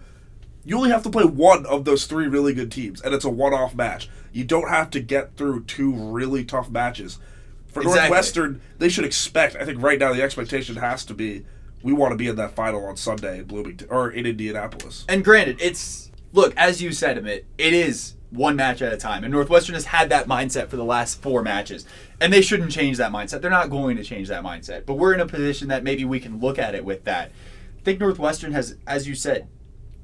you 0.63 0.77
only 0.77 0.89
have 0.89 1.03
to 1.03 1.09
play 1.09 1.25
one 1.25 1.65
of 1.65 1.85
those 1.85 2.05
three 2.05 2.27
really 2.27 2.53
good 2.53 2.71
teams, 2.71 3.01
and 3.01 3.13
it's 3.13 3.25
a 3.25 3.29
one-off 3.29 3.75
match. 3.75 4.09
You 4.31 4.43
don't 4.43 4.69
have 4.69 4.89
to 4.91 4.99
get 4.99 5.35
through 5.35 5.63
two 5.63 5.93
really 5.93 6.45
tough 6.45 6.69
matches. 6.69 7.19
For 7.67 7.81
Exactly. 7.81 8.01
Northwestern, 8.01 8.61
they 8.79 8.89
should 8.89 9.05
expect. 9.05 9.55
I 9.55 9.65
think 9.65 9.81
right 9.81 9.97
now 9.97 10.13
the 10.13 10.21
expectation 10.21 10.75
has 10.75 11.05
to 11.05 11.13
be 11.13 11.45
we 11.83 11.93
want 11.93 12.11
to 12.11 12.15
be 12.15 12.27
in 12.27 12.35
that 12.35 12.53
final 12.53 12.85
on 12.85 12.97
Sunday 12.97 13.39
in 13.39 13.45
Bloomington 13.45 13.87
or 13.89 14.11
in 14.11 14.25
Indianapolis. 14.25 15.05
And 15.09 15.23
granted, 15.23 15.57
it's 15.61 16.11
look 16.33 16.53
as 16.57 16.81
you 16.81 16.91
said, 16.91 17.17
Amit. 17.17 17.43
It 17.57 17.73
is 17.73 18.15
one 18.29 18.55
match 18.55 18.81
at 18.81 18.93
a 18.93 18.97
time, 18.97 19.23
and 19.23 19.31
Northwestern 19.31 19.73
has 19.73 19.85
had 19.85 20.09
that 20.09 20.27
mindset 20.27 20.69
for 20.69 20.77
the 20.77 20.85
last 20.85 21.21
four 21.21 21.41
matches, 21.41 21.85
and 22.19 22.31
they 22.31 22.41
shouldn't 22.41 22.71
change 22.71 22.97
that 22.97 23.11
mindset. 23.11 23.41
They're 23.41 23.51
not 23.51 23.69
going 23.69 23.97
to 23.97 24.03
change 24.03 24.29
that 24.29 24.43
mindset, 24.43 24.85
but 24.85 24.95
we're 24.95 25.13
in 25.13 25.19
a 25.19 25.25
position 25.25 25.67
that 25.67 25.83
maybe 25.83 26.05
we 26.05 26.19
can 26.19 26.39
look 26.39 26.57
at 26.57 26.75
it 26.75 26.85
with 26.85 27.03
that. 27.05 27.31
I 27.79 27.83
think 27.83 27.99
Northwestern 27.99 28.53
has, 28.53 28.77
as 28.87 29.07
you 29.07 29.15
said, 29.15 29.47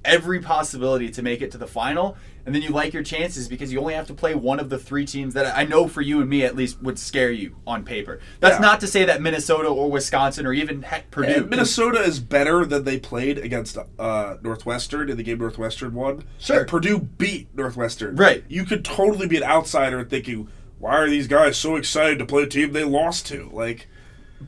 every 0.07 0.39
possibility 0.39 1.09
to 1.12 1.21
make 1.21 1.42
it 1.42 1.51
to 1.51 1.57
the 1.57 1.68
final, 1.68 2.18
and 2.45 2.56
then 2.56 2.62
you 2.62 2.69
like 2.69 2.94
your 2.94 3.04
chances 3.04 3.48
because 3.48 3.71
you 3.74 3.80
only 3.80 3.94
have 3.94 4.07
to 4.07 4.13
play 4.13 4.33
one 4.33 4.59
of 4.59 4.69
the 4.69 4.77
three 4.80 5.06
teams 5.06 5.33
that 5.33 5.56
I 5.56 5.65
know 5.65 5.88
for 5.88 6.01
you 6.01 6.21
and 6.21 6.30
me 6.30 6.44
at 6.45 6.56
least 6.56 6.81
would 6.81 6.98
scare 6.98 7.30
you 7.30 7.57
on 7.68 7.83
paper. 7.83 8.19
That's 8.39 8.56
Yeah. 8.56 8.62
not 8.62 8.80
to 8.80 8.88
say 8.88 9.04
that 9.06 9.21
Minnesota 9.21 9.68
or 9.68 9.92
Wisconsin 9.92 10.45
or 10.45 10.54
even 10.54 10.81
heck 10.81 11.12
Purdue. 11.12 11.33
And 11.42 11.50
Minnesota 11.50 12.00
is 12.00 12.19
better 12.19 12.65
than 12.65 12.86
they 12.86 12.98
played 13.00 13.38
against 13.38 13.77
uh, 14.00 14.38
Northwestern 14.42 15.09
in 15.09 15.18
the 15.18 15.24
game 15.24 15.39
Northwestern 15.39 15.94
won. 15.94 16.24
Sure. 16.39 16.60
And 16.62 16.68
Purdue 16.68 17.00
beat 17.00 17.50
Northwestern. 17.53 18.15
Right. 18.15 18.44
You 18.48 18.63
could 18.65 18.86
totally 18.86 19.27
be 19.27 19.38
an 19.38 19.44
outsider 19.44 20.03
thinking, 20.06 20.48
why 20.80 20.92
are 20.95 21.10
these 21.10 21.27
guys 21.27 21.57
so 21.57 21.75
excited 21.75 22.18
to 22.19 22.25
play 22.25 22.44
a 22.44 22.48
team 22.48 22.71
they 22.71 22.83
lost 22.86 23.27
to? 23.27 23.50
Like, 23.51 23.88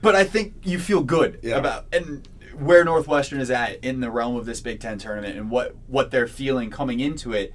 But 0.01 0.15
I 0.15 0.23
think 0.23 0.53
you 0.63 0.79
feel 0.79 1.01
good 1.03 1.39
Yeah. 1.41 1.57
about 1.57 1.85
and 1.91 2.27
where 2.59 2.83
Northwestern 2.83 3.39
is 3.39 3.49
at 3.49 3.83
in 3.83 3.99
the 3.99 4.11
realm 4.11 4.35
of 4.35 4.45
this 4.45 4.61
Big 4.61 4.79
Ten 4.79 4.97
tournament 4.97 5.37
and 5.37 5.49
what 5.49 5.75
what 5.87 6.11
they're 6.11 6.27
feeling 6.27 6.69
coming 6.69 6.99
into 6.99 7.33
it. 7.33 7.53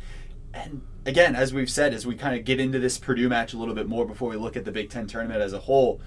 And 0.53 0.83
again, 1.05 1.35
as 1.35 1.53
we've 1.53 1.71
said, 1.71 1.93
as 1.93 2.07
we 2.07 2.15
kind 2.15 2.39
of 2.39 2.45
get 2.45 2.61
into 2.61 2.79
this 2.79 2.99
Purdue 2.99 3.29
match 3.29 3.53
a 3.53 3.59
little 3.59 3.75
bit 3.75 3.89
more 3.89 4.07
before 4.07 4.31
we 4.31 4.37
look 4.37 4.57
at 4.57 4.65
the 4.65 4.73
Big 4.73 4.91
Ten 4.91 5.07
tournament 5.07 5.41
as 5.41 5.53
a 5.53 5.61
whole, 5.61 6.01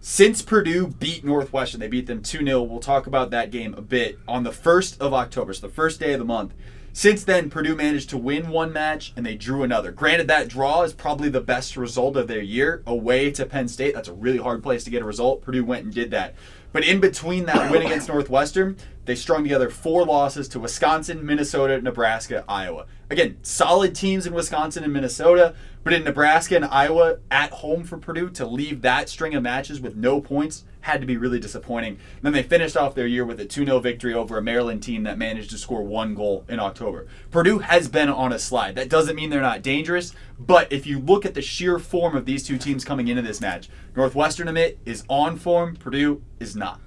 since 0.00 0.42
Purdue 0.42 0.88
beat 0.88 1.24
Northwestern, 1.24 1.80
they 1.80 1.88
beat 1.88 2.06
them 2.06 2.22
2 2.22 2.44
0. 2.44 2.62
We'll 2.62 2.80
talk 2.80 3.06
about 3.06 3.30
that 3.30 3.50
game 3.50 3.74
a 3.74 3.80
bit 3.80 4.18
on 4.28 4.44
the 4.44 4.50
1st 4.50 5.00
of 5.00 5.14
October, 5.14 5.54
so 5.54 5.66
the 5.66 5.72
first 5.72 5.98
day 5.98 6.12
of 6.12 6.18
the 6.18 6.24
month. 6.24 6.52
Since 6.92 7.24
then, 7.24 7.50
Purdue 7.50 7.74
managed 7.74 8.10
to 8.10 8.18
win 8.18 8.50
one 8.50 8.72
match 8.72 9.12
and 9.16 9.26
they 9.26 9.34
drew 9.34 9.64
another. 9.64 9.90
Granted, 9.90 10.28
that 10.28 10.46
draw 10.46 10.82
is 10.82 10.92
probably 10.92 11.28
the 11.28 11.40
best 11.40 11.76
result 11.76 12.16
of 12.16 12.28
their 12.28 12.40
year 12.40 12.84
away 12.86 13.32
to 13.32 13.46
Penn 13.46 13.66
State. 13.66 13.94
That's 13.94 14.06
a 14.08 14.12
really 14.12 14.38
hard 14.38 14.62
place 14.62 14.84
to 14.84 14.90
get 14.90 15.02
a 15.02 15.04
result. 15.04 15.42
Purdue 15.42 15.64
went 15.64 15.84
and 15.86 15.92
did 15.92 16.12
that. 16.12 16.36
But 16.74 16.84
in 16.84 16.98
between 16.98 17.46
that 17.46 17.70
win 17.70 17.82
against 17.82 18.08
Northwestern, 18.08 18.76
they 19.04 19.14
strung 19.14 19.42
together 19.42 19.70
four 19.70 20.04
losses 20.04 20.48
to 20.48 20.60
Wisconsin, 20.60 21.24
Minnesota, 21.24 21.80
Nebraska, 21.80 22.44
Iowa. 22.48 22.86
Again, 23.10 23.36
solid 23.42 23.94
teams 23.94 24.26
in 24.26 24.32
Wisconsin 24.32 24.82
and 24.82 24.92
Minnesota, 24.92 25.54
but 25.82 25.92
in 25.92 26.04
Nebraska 26.04 26.56
and 26.56 26.64
Iowa 26.64 27.18
at 27.30 27.50
home 27.50 27.84
for 27.84 27.98
Purdue 27.98 28.30
to 28.30 28.46
leave 28.46 28.80
that 28.82 29.08
string 29.08 29.34
of 29.34 29.42
matches 29.42 29.80
with 29.80 29.94
no 29.94 30.20
points 30.20 30.64
had 30.80 31.00
to 31.00 31.06
be 31.06 31.16
really 31.16 31.40
disappointing. 31.40 31.98
then 32.22 32.32
they 32.32 32.42
finished 32.42 32.76
off 32.76 32.94
their 32.94 33.06
year 33.06 33.24
with 33.24 33.40
a 33.40 33.44
2 33.44 33.64
0 33.64 33.78
victory 33.80 34.12
over 34.12 34.36
a 34.36 34.42
Maryland 34.42 34.82
team 34.82 35.02
that 35.04 35.16
managed 35.16 35.50
to 35.50 35.58
score 35.58 35.82
one 35.82 36.14
goal 36.14 36.44
in 36.48 36.60
October. 36.60 37.06
Purdue 37.30 37.60
has 37.60 37.88
been 37.88 38.08
on 38.08 38.32
a 38.32 38.38
slide. 38.38 38.74
That 38.74 38.90
doesn't 38.90 39.16
mean 39.16 39.30
they're 39.30 39.40
not 39.40 39.62
dangerous, 39.62 40.14
but 40.38 40.70
if 40.72 40.86
you 40.86 40.98
look 40.98 41.24
at 41.24 41.34
the 41.34 41.42
sheer 41.42 41.78
form 41.78 42.16
of 42.16 42.26
these 42.26 42.46
two 42.46 42.58
teams 42.58 42.84
coming 42.84 43.08
into 43.08 43.22
this 43.22 43.40
match, 43.40 43.68
Northwestern 43.96 44.46
Amit 44.46 44.76
is 44.84 45.04
on 45.08 45.38
form, 45.38 45.76
Purdue 45.76 46.22
is 46.38 46.54
not. 46.54 46.80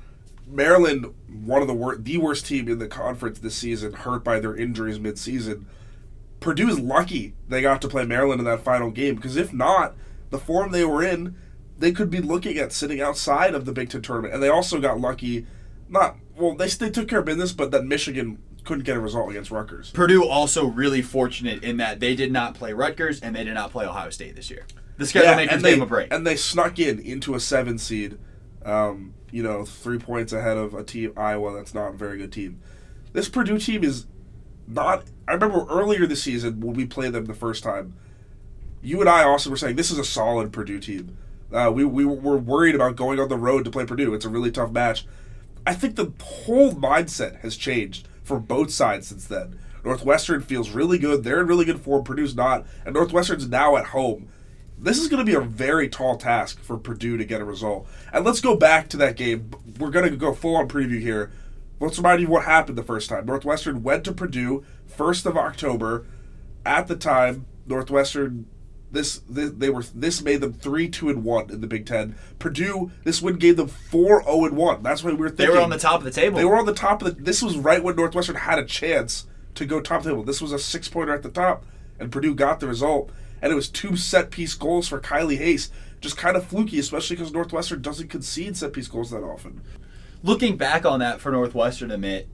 Maryland, 0.48 1.14
one 1.28 1.62
of 1.62 1.68
the 1.68 1.74
wor- 1.74 1.98
the 1.98 2.18
worst 2.18 2.46
team 2.46 2.68
in 2.68 2.80
the 2.80 2.88
conference 2.88 3.40
this 3.40 3.56
season, 3.56 3.94
hurt 3.94 4.24
by 4.24 4.40
their 4.40 4.56
injuries 4.56 5.00
mid-season. 5.00 5.68
Purdue 6.40 6.70
is 6.70 6.80
lucky 6.80 7.34
they 7.50 7.62
got 7.62 7.82
to 7.82 7.88
play 7.88 8.06
Maryland 8.06 8.40
in 8.40 8.46
that 8.46 8.62
final 8.62 8.92
game 8.92 9.16
because 9.16 9.36
if 9.36 9.52
not, 9.52 9.96
the 10.30 10.38
form 10.40 10.72
they 10.72 10.86
were 10.86 11.04
in, 11.04 11.36
they 11.80 11.92
could 11.92 12.10
be 12.10 12.22
looking 12.22 12.58
at 12.58 12.72
sitting 12.72 13.02
outside 13.02 13.54
of 13.56 13.66
the 13.66 13.72
Big 13.72 13.90
Ten 13.90 14.02
tournament. 14.02 14.34
And 14.34 14.42
they 14.42 14.50
also 14.50 14.80
got 14.80 15.00
lucky, 15.00 15.46
not 15.90 16.18
well, 16.36 16.56
they 16.56 16.68
they 16.68 16.90
took 16.90 17.08
care 17.08 17.20
of 17.20 17.26
business, 17.26 17.52
but 17.52 17.72
that 17.72 17.86
Michigan 17.86 18.38
couldn't 18.64 18.84
get 18.84 18.98
a 18.98 19.00
result 19.00 19.30
against 19.32 19.50
Rutgers. 19.50 19.92
Purdue 19.92 20.26
also 20.28 20.66
really 20.66 21.02
fortunate 21.02 21.64
in 21.64 21.78
that 21.78 22.00
they 22.00 22.16
did 22.16 22.32
not 22.32 22.54
play 22.54 22.74
Rutgers 22.74 23.22
and 23.22 23.36
they 23.36 23.44
did 23.44 23.54
not 23.54 23.72
play 23.72 23.86
Ohio 23.86 24.10
State 24.10 24.36
this 24.36 24.50
year. 24.52 24.66
The 24.98 25.06
schedule 25.06 25.36
makers 25.36 25.54
and 25.54 25.64
gave 25.64 25.72
they 25.72 25.76
them 25.76 25.84
a 25.84 25.86
break. 25.86 26.14
and 26.14 26.26
they 26.28 26.36
snuck 26.36 26.78
in 26.80 27.00
into 27.00 27.34
a 27.34 27.40
seven 27.40 27.78
seed. 27.78 28.18
Um, 28.66 29.14
you 29.38 29.44
know, 29.44 29.64
three 29.64 30.00
points 30.00 30.34
ahead 30.34 30.58
of 30.58 30.74
a 30.74 30.84
team 30.84 31.14
Iowa 31.16 31.54
that's 31.54 31.76
not 31.76 31.94
a 31.94 31.96
very 31.96 32.18
good 32.18 32.32
team. 32.32 32.60
This 33.14 33.30
Purdue 33.30 33.60
team 33.60 33.84
is 33.84 34.08
not. 34.68 35.04
I 35.28 35.34
remember 35.34 35.68
earlier 35.70 36.08
this 36.08 36.24
season 36.24 36.60
when 36.60 36.74
we 36.74 36.88
played 36.88 37.14
them 37.14 37.26
the 37.26 37.36
first 37.36 37.64
time. 37.64 37.94
You 38.82 39.00
and 39.00 39.08
I 39.08 39.24
also 39.26 39.52
were 39.52 39.56
saying 39.56 39.76
this 39.76 39.92
is 39.92 40.00
a 40.00 40.04
solid 40.04 40.52
Purdue 40.52 40.80
team. 40.80 41.20
Uh, 41.54 41.72
we 41.72 41.86
we 41.86 42.04
were 42.04 42.40
worried 42.40 42.74
about 42.74 42.96
going 42.96 43.20
on 43.20 43.30
the 43.30 43.38
road 43.38 43.64
to 43.66 43.70
play 43.70 43.86
Purdue. 43.86 44.16
It's 44.16 44.26
a 44.26 44.30
really 44.30 44.50
tough 44.50 44.72
match. 44.72 45.06
I 45.68 45.76
think 45.76 45.98
the 45.98 46.12
whole 46.20 46.74
mindset 46.74 47.42
has 47.42 47.56
changed 47.58 48.08
for 48.24 48.40
both 48.40 48.72
sides 48.72 49.06
since 49.06 49.28
then. 49.28 49.60
Northwestern 49.86 50.42
feels 50.42 50.72
really 50.72 50.98
good. 50.98 51.24
They're 51.24 51.42
in 51.42 51.48
really 51.48 51.66
good 51.66 51.80
form. 51.80 52.04
Purdue's 52.04 52.36
not, 52.36 52.66
and 52.88 52.96
Northwestern's 52.96 53.48
now 53.48 53.78
at 53.78 53.86
home. 53.86 54.30
This 54.80 55.00
is 55.00 55.08
going 55.08 55.26
to 55.26 55.26
be 55.26 55.36
a 55.36 55.42
very 55.42 55.90
tall 55.90 56.18
task 56.18 56.62
for 56.62 56.78
Purdue 56.78 57.18
to 57.18 57.26
get 57.26 57.42
a 57.42 57.46
result. 57.46 57.88
And 58.14 58.24
let's 58.24 58.42
go 58.42 58.56
back 58.56 58.90
to 58.90 58.98
that 58.98 59.18
game. 59.18 59.52
We're 59.80 59.90
going 59.90 60.10
to 60.10 60.16
go 60.16 60.34
full 60.34 60.56
on 60.56 60.68
preview 60.70 61.02
here. 61.02 61.32
Let's 61.80 61.98
remind 61.98 62.22
you 62.22 62.28
what 62.28 62.46
happened 62.46 62.78
the 62.78 62.84
first 62.84 63.10
time. 63.10 63.26
Northwestern 63.26 63.84
went 63.84 64.04
to 64.06 64.12
Purdue 64.12 64.64
first 64.86 65.26
of 65.26 65.38
October. 65.38 66.06
At 66.66 66.88
the 66.88 66.96
time, 66.96 67.46
Northwestern 67.66 68.46
this, 68.92 69.20
this 69.30 69.52
they 69.52 69.70
were 69.70 69.84
this 69.94 70.22
made 70.22 70.42
them 70.42 70.54
three 70.54 70.88
two 70.88 71.10
and 71.10 71.24
one 71.24 71.50
in 71.50 71.62
the 71.62 71.68
Big 71.68 71.86
Ten. 71.86 72.16
Purdue 72.40 72.92
this 73.04 73.22
win 73.22 73.36
gave 73.36 73.58
them 73.58 73.68
four 73.68 74.24
zero 74.24 74.46
and 74.46 74.56
one. 74.56 74.82
That's 74.82 75.04
why 75.04 75.12
we 75.12 75.18
were 75.18 75.30
they 75.30 75.50
were 75.50 75.60
on 75.60 75.70
the 75.70 75.78
top 75.78 76.00
of 76.00 76.06
the 76.06 76.12
table. 76.12 76.38
they 76.38 76.46
were 76.46 76.58
on 76.58 76.66
the 76.66 76.74
top 76.74 77.02
of 77.02 77.16
the. 77.16 77.22
This 77.22 77.42
was 77.42 77.58
right 77.58 77.84
when 77.84 77.96
Northwestern 77.96 78.38
had 78.38 78.60
a 78.60 78.66
chance 78.66 79.28
to 79.56 79.66
go 79.66 79.82
top 79.82 80.04
table. 80.04 80.24
This 80.24 80.42
was 80.42 80.54
a 80.54 80.60
six 80.60 80.88
pointer 80.88 81.14
at 81.14 81.24
the 81.24 81.30
top, 81.30 81.66
and 82.00 82.12
Purdue 82.12 82.34
got 82.34 82.60
the 82.60 82.68
result. 82.68 83.12
And 83.42 83.52
it 83.52 83.56
was 83.56 83.70
two 83.70 83.96
set 83.96 84.32
piece 84.32 84.54
goals 84.54 84.88
for 84.88 85.00
Kylie 85.00 85.38
Hayes. 85.38 85.72
Just 86.02 86.18
kind 86.18 86.38
of 86.38 86.46
fluky, 86.46 86.80
especially 86.80 87.16
because 87.16 87.34
Northwestern 87.34 87.82
doesn't 87.82 88.10
concede 88.10 88.58
set 88.58 88.74
piece 88.74 88.88
goals 88.88 89.12
that 89.12 89.24
often. 89.24 89.62
Looking 90.24 90.58
back 90.58 90.86
on 90.86 91.00
that 91.00 91.22
for 91.22 91.32
Northwestern, 91.32 91.90
Amit 91.90 92.26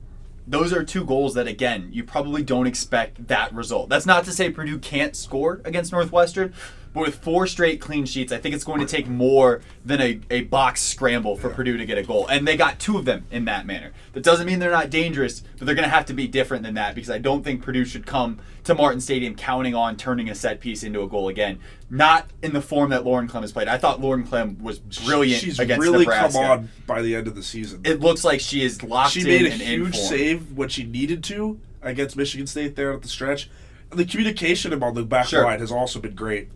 those 0.46 0.72
are 0.72 0.84
two 0.84 1.04
goals 1.04 1.34
that 1.34 1.46
again 1.46 1.88
you 1.92 2.04
probably 2.04 2.42
don't 2.42 2.66
expect 2.66 3.28
that 3.28 3.52
result. 3.54 3.88
That's 3.88 4.06
not 4.06 4.24
to 4.24 4.32
say 4.32 4.50
Purdue 4.50 4.78
can't 4.78 5.16
score 5.16 5.60
against 5.64 5.92
Northwestern, 5.92 6.52
But 6.94 7.00
with 7.00 7.16
four 7.16 7.48
straight 7.48 7.80
clean 7.80 8.06
sheets, 8.06 8.32
I 8.32 8.38
think 8.38 8.54
it's 8.54 8.62
going 8.62 8.78
to 8.80 8.86
take 8.86 9.08
more 9.08 9.60
than 9.84 10.00
a, 10.00 10.20
a 10.30 10.42
box 10.42 10.80
scramble 10.80 11.36
for 11.36 11.50
Purdue 11.50 11.76
to 11.76 11.84
get 11.84 11.98
a 11.98 12.04
goal. 12.04 12.28
And 12.28 12.46
they 12.46 12.56
got 12.56 12.78
two 12.78 12.96
of 12.96 13.04
them 13.04 13.26
in 13.32 13.44
that 13.46 13.66
manner. 13.66 13.90
That 14.12 14.22
doesn't 14.22 14.46
mean 14.46 14.60
they're 14.60 14.70
not 14.70 14.90
dangerous, 14.90 15.40
but 15.58 15.66
they're 15.66 15.74
going 15.74 15.88
to 15.88 15.94
have 15.94 16.06
to 16.06 16.14
be 16.14 16.28
different 16.28 16.62
than 16.62 16.74
that 16.74 16.94
because 16.94 17.10
I 17.10 17.18
don't 17.18 17.42
think 17.42 17.62
Purdue 17.62 17.84
should 17.84 18.06
come 18.06 18.38
to 18.62 18.76
Martin 18.76 19.00
Stadium 19.00 19.34
counting 19.34 19.74
on 19.74 19.96
turning 19.96 20.30
a 20.30 20.36
set 20.36 20.60
piece 20.60 20.84
into 20.84 21.02
a 21.02 21.08
goal 21.08 21.28
again. 21.28 21.58
Not 21.90 22.30
in 22.42 22.52
the 22.52 22.62
form 22.62 22.90
that 22.90 23.04
Lauren 23.04 23.26
Clem 23.26 23.42
has 23.42 23.50
played. 23.50 23.66
I 23.66 23.76
thought 23.76 24.00
Lauren 24.00 24.22
Clem 24.24 24.62
was 24.62 24.78
brilliant 24.78 25.42
She's 25.42 25.58
against 25.58 25.82
really 25.82 26.04
Nebraska. 26.04 26.38
come 26.38 26.50
on 26.50 26.68
by 26.86 27.02
the 27.02 27.16
end 27.16 27.26
of 27.26 27.34
the 27.34 27.42
season. 27.42 27.80
It 27.84 27.98
looks 27.98 28.22
like 28.22 28.38
she 28.38 28.62
is 28.62 28.84
locked 28.84 29.14
she 29.14 29.22
in 29.22 29.26
made 29.26 29.46
a 29.46 29.50
huge 29.50 29.96
save 29.96 30.52
when 30.52 30.68
she 30.68 30.84
needed 30.84 31.24
to 31.24 31.58
against 31.82 32.16
Michigan 32.16 32.46
State 32.46 32.76
there 32.76 32.92
at 32.92 33.02
the 33.02 33.08
stretch. 33.08 33.50
The 33.90 34.04
communication 34.04 34.72
about 34.72 34.94
the 34.94 35.02
back 35.02 35.26
Sure. 35.26 35.42
line 35.44 35.58
has 35.58 35.72
also 35.72 36.00
been 36.00 36.14
great. 36.14 36.50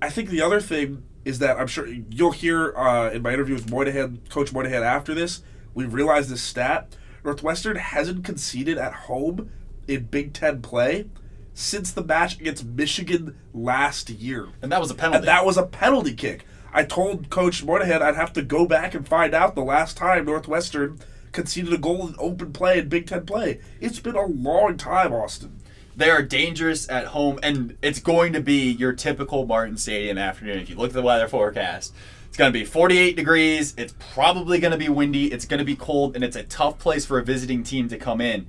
I 0.00 0.10
think 0.10 0.30
the 0.30 0.42
other 0.42 0.60
thing 0.60 1.02
is 1.24 1.40
that 1.40 1.58
I'm 1.58 1.66
sure 1.66 1.86
you'll 1.86 2.32
hear 2.32 2.74
uh, 2.76 3.10
in 3.10 3.22
my 3.22 3.32
interview 3.32 3.54
with 3.54 3.70
Moynihan, 3.70 4.20
Coach 4.30 4.52
Moynihan 4.52 4.82
after 4.82 5.14
this, 5.14 5.42
we 5.74 5.84
realized 5.84 6.30
this 6.30 6.42
stat. 6.42 6.96
Northwestern 7.24 7.76
hasn't 7.76 8.24
conceded 8.24 8.78
at 8.78 8.94
home 8.94 9.50
in 9.86 10.04
Big 10.04 10.32
Ten 10.32 10.62
play 10.62 11.06
since 11.52 11.90
the 11.90 12.04
match 12.04 12.40
against 12.40 12.64
Michigan 12.64 13.36
last 13.52 14.08
year. 14.08 14.48
And 14.62 14.70
that 14.70 14.80
was 14.80 14.90
a 14.90 14.94
penalty. 14.94 15.18
And 15.18 15.26
that 15.26 15.44
was 15.44 15.56
a 15.56 15.66
penalty 15.66 16.14
kick. 16.14 16.46
I 16.72 16.84
told 16.84 17.30
Coach 17.30 17.64
Moynihan 17.64 18.02
I'd 18.02 18.14
have 18.14 18.32
to 18.34 18.42
go 18.42 18.66
back 18.66 18.94
and 18.94 19.06
find 19.06 19.34
out 19.34 19.54
the 19.54 19.64
last 19.64 19.96
time 19.96 20.26
Northwestern 20.26 21.00
conceded 21.32 21.72
a 21.72 21.78
goal 21.78 22.06
in 22.06 22.14
open 22.18 22.52
play 22.52 22.78
in 22.78 22.88
Big 22.88 23.06
Ten 23.06 23.26
play. 23.26 23.60
It's 23.80 24.00
been 24.00 24.14
a 24.14 24.26
long 24.26 24.76
time, 24.76 25.12
Austin. 25.12 25.58
They 25.98 26.10
are 26.10 26.22
dangerous 26.22 26.88
at 26.88 27.06
home, 27.06 27.40
and 27.42 27.76
it's 27.82 27.98
going 27.98 28.32
to 28.34 28.40
be 28.40 28.70
your 28.70 28.92
typical 28.92 29.44
Martin 29.46 29.76
Stadium 29.76 30.16
afternoon. 30.16 30.58
If 30.58 30.70
you 30.70 30.76
look 30.76 30.90
at 30.90 30.94
the 30.94 31.02
weather 31.02 31.26
forecast, 31.26 31.92
it's 32.28 32.36
going 32.36 32.52
to 32.52 32.56
be 32.56 32.64
48 32.64 33.16
degrees. 33.16 33.74
It's 33.76 33.94
probably 34.12 34.60
going 34.60 34.70
to 34.70 34.78
be 34.78 34.88
windy. 34.88 35.32
It's 35.32 35.44
going 35.44 35.58
to 35.58 35.64
be 35.64 35.74
cold, 35.74 36.14
and 36.14 36.22
it's 36.22 36.36
a 36.36 36.44
tough 36.44 36.78
place 36.78 37.04
for 37.04 37.18
a 37.18 37.24
visiting 37.24 37.64
team 37.64 37.88
to 37.88 37.98
come 37.98 38.20
in. 38.20 38.46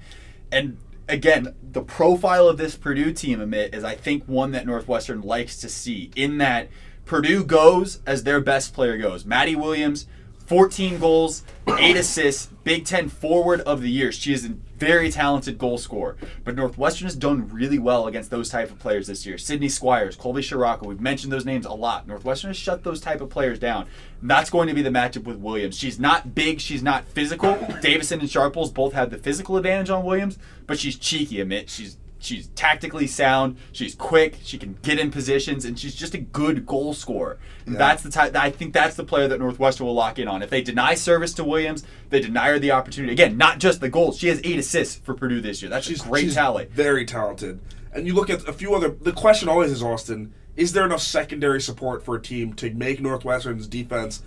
And 0.52 0.78
again, 1.08 1.56
the 1.64 1.82
profile 1.82 2.48
of 2.48 2.58
this 2.58 2.76
Purdue 2.76 3.14
team, 3.14 3.40
Amit, 3.40 3.74
is 3.74 3.84
I 3.84 3.96
think 3.96 4.26
one 4.26 4.52
that 4.52 4.68
Northwestern 4.68 5.22
likes 5.22 5.58
to 5.62 5.70
see. 5.70 6.12
In 6.16 6.38
that 6.38 6.70
Purdue 7.06 7.44
goes 7.44 8.00
as 8.06 8.26
their 8.26 8.42
best 8.42 8.76
player 8.76 8.96
goes. 9.00 9.26
Maddie 9.26 9.56
Williams, 9.56 10.06
14 10.46 11.00
goals, 11.00 11.42
8 11.68 11.96
assists, 11.96 12.46
Big 12.64 12.86
Ten 12.86 13.10
forward 13.10 13.62
of 13.62 13.82
the 13.82 13.90
year. 13.90 14.12
She 14.12 14.34
is 14.34 14.46
a 14.46 14.54
very 14.80 15.12
talented 15.12 15.58
goal 15.58 15.78
scorer. 15.78 16.16
But 16.44 16.56
Northwestern 16.56 17.06
has 17.06 17.16
done 17.16 17.50
really 17.50 17.78
well 17.78 18.08
against 18.08 18.32
those 18.32 18.50
type 18.50 18.72
of 18.72 18.80
players 18.80 19.08
this 19.08 19.26
year. 19.26 19.38
Sydney 19.38 19.70
Squires, 19.70 20.16
Colby 20.16 20.42
Shiraka, 20.42 20.86
we've 20.86 21.02
mentioned 21.02 21.32
those 21.32 21.46
names 21.46 21.66
a 21.66 21.74
lot. 21.74 22.08
Northwestern 22.08 22.50
has 22.50 22.58
shut 22.58 22.84
those 22.84 23.02
type 23.02 23.22
of 23.22 23.30
players 23.30 23.60
down. 23.60 23.88
And 24.22 24.30
that's 24.30 24.50
going 24.50 24.68
to 24.70 24.74
be 24.74 24.82
the 24.82 24.90
matchup 24.90 25.26
with 25.26 25.38
Williams. 25.38 25.78
She's 25.78 26.00
not 26.00 26.34
big, 26.34 26.60
she's 26.60 26.82
not 26.82 27.06
physical. 27.06 27.58
Davison 27.82 28.22
and 28.22 28.30
Sharples 28.30 28.72
both 28.72 28.94
have 28.94 29.12
the 29.12 29.18
physical 29.18 29.58
advantage 29.58 29.90
on 29.90 30.06
Williams, 30.06 30.38
but 30.66 30.80
she's 30.80 30.98
cheeky, 30.98 31.38
Amit. 31.38 31.70
She's 31.70 31.98
She's 32.22 32.48
tactically 32.48 33.08
sound. 33.08 33.58
She's 33.72 33.96
quick. 33.96 34.40
She 34.44 34.58
can 34.58 34.78
get 34.82 35.00
in 35.00 35.10
positions, 35.10 35.64
and 35.64 35.80
she's 35.80 35.96
just 35.96 36.14
a 36.14 36.18
good 36.18 36.66
goal 36.66 36.94
scorer. 36.94 37.38
And 37.66 37.76
Yeah. 37.76 37.80
That's 37.80 38.04
the 38.04 38.12
type. 38.12 38.36
I 38.36 38.52
think 38.52 38.74
that's 38.74 38.96
the 38.96 39.06
player 39.06 39.30
that 39.30 39.40
Northwestern 39.40 39.88
will 39.88 39.94
lock 39.94 40.20
in 40.20 40.28
on. 40.28 40.44
If 40.44 40.50
they 40.50 40.62
deny 40.62 40.96
service 40.96 41.34
to 41.36 41.46
Williams, 41.46 41.84
they 42.10 42.20
deny 42.20 42.50
her 42.50 42.60
the 42.60 42.72
opportunity. 42.72 43.14
Again, 43.14 43.38
not 43.38 43.60
just 43.60 43.80
the 43.80 43.90
goals. 43.90 44.18
She 44.20 44.28
has 44.28 44.42
eight 44.44 44.60
assists 44.60 44.96
for 44.98 45.14
Purdue 45.14 45.40
this 45.40 45.62
year. 45.62 45.70
That's 45.70 45.88
She's 45.88 46.04
a 46.04 46.08
great 46.08 46.26
she's 46.26 46.36
tally. 46.36 46.66
Very 46.66 47.06
talented. 47.06 47.62
And 47.94 48.06
you 48.06 48.14
look 48.14 48.30
at 48.30 48.48
a 48.48 48.54
few 48.54 48.76
other. 48.76 48.90
The 48.90 49.14
question 49.14 49.48
always 49.48 49.72
is, 49.72 49.82
Austin, 49.82 50.34
is 50.58 50.74
there 50.74 50.86
enough 50.86 51.02
secondary 51.02 51.62
support 51.62 52.04
for 52.04 52.16
a 52.16 52.22
team 52.22 52.54
to 52.56 52.70
make 52.72 53.00
Northwestern's 53.00 53.66
defense 53.68 54.22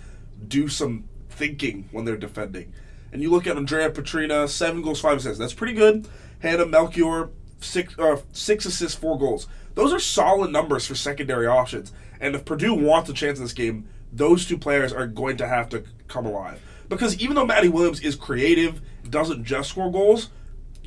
do 0.47 0.67
some 0.67 1.03
thinking 1.29 1.89
when 1.91 2.05
they're 2.05 2.17
defending? 2.17 2.73
And 3.11 3.21
you 3.21 3.29
look 3.29 3.45
at 3.45 3.55
Andrea 3.55 3.91
Petrina, 3.91 4.49
seven 4.49 4.81
goals, 4.81 4.99
five 4.99 5.17
assists. 5.17 5.37
That's 5.37 5.53
pretty 5.53 5.73
good. 5.75 6.07
Hannah 6.39 6.65
Melchior, 6.65 7.29
six 7.63 7.97
uh, 7.97 8.17
six 8.31 8.65
assists, 8.65 8.97
four 8.97 9.17
goals. 9.17 9.47
Those 9.75 9.91
are 9.93 9.99
solid 9.99 10.51
numbers 10.51 10.85
for 10.85 10.95
secondary 10.95 11.47
options. 11.47 11.91
And 12.21 12.35
if 12.35 12.45
Purdue 12.45 12.75
wants 12.75 13.09
a 13.09 13.13
chance 13.13 13.39
in 13.39 13.45
this 13.45 13.53
game, 13.53 13.87
those 14.11 14.45
two 14.45 14.57
players 14.57 14.93
are 14.93 15.07
going 15.07 15.37
to 15.37 15.47
have 15.47 15.69
to 15.69 15.83
come 16.07 16.25
alive. 16.25 16.61
Because 16.89 17.17
even 17.17 17.35
though 17.35 17.45
Maddie 17.45 17.69
Williams 17.69 18.01
is 18.01 18.15
creative, 18.15 18.81
doesn't 19.09 19.43
just 19.43 19.69
score 19.69 19.91
goals, 19.91 20.29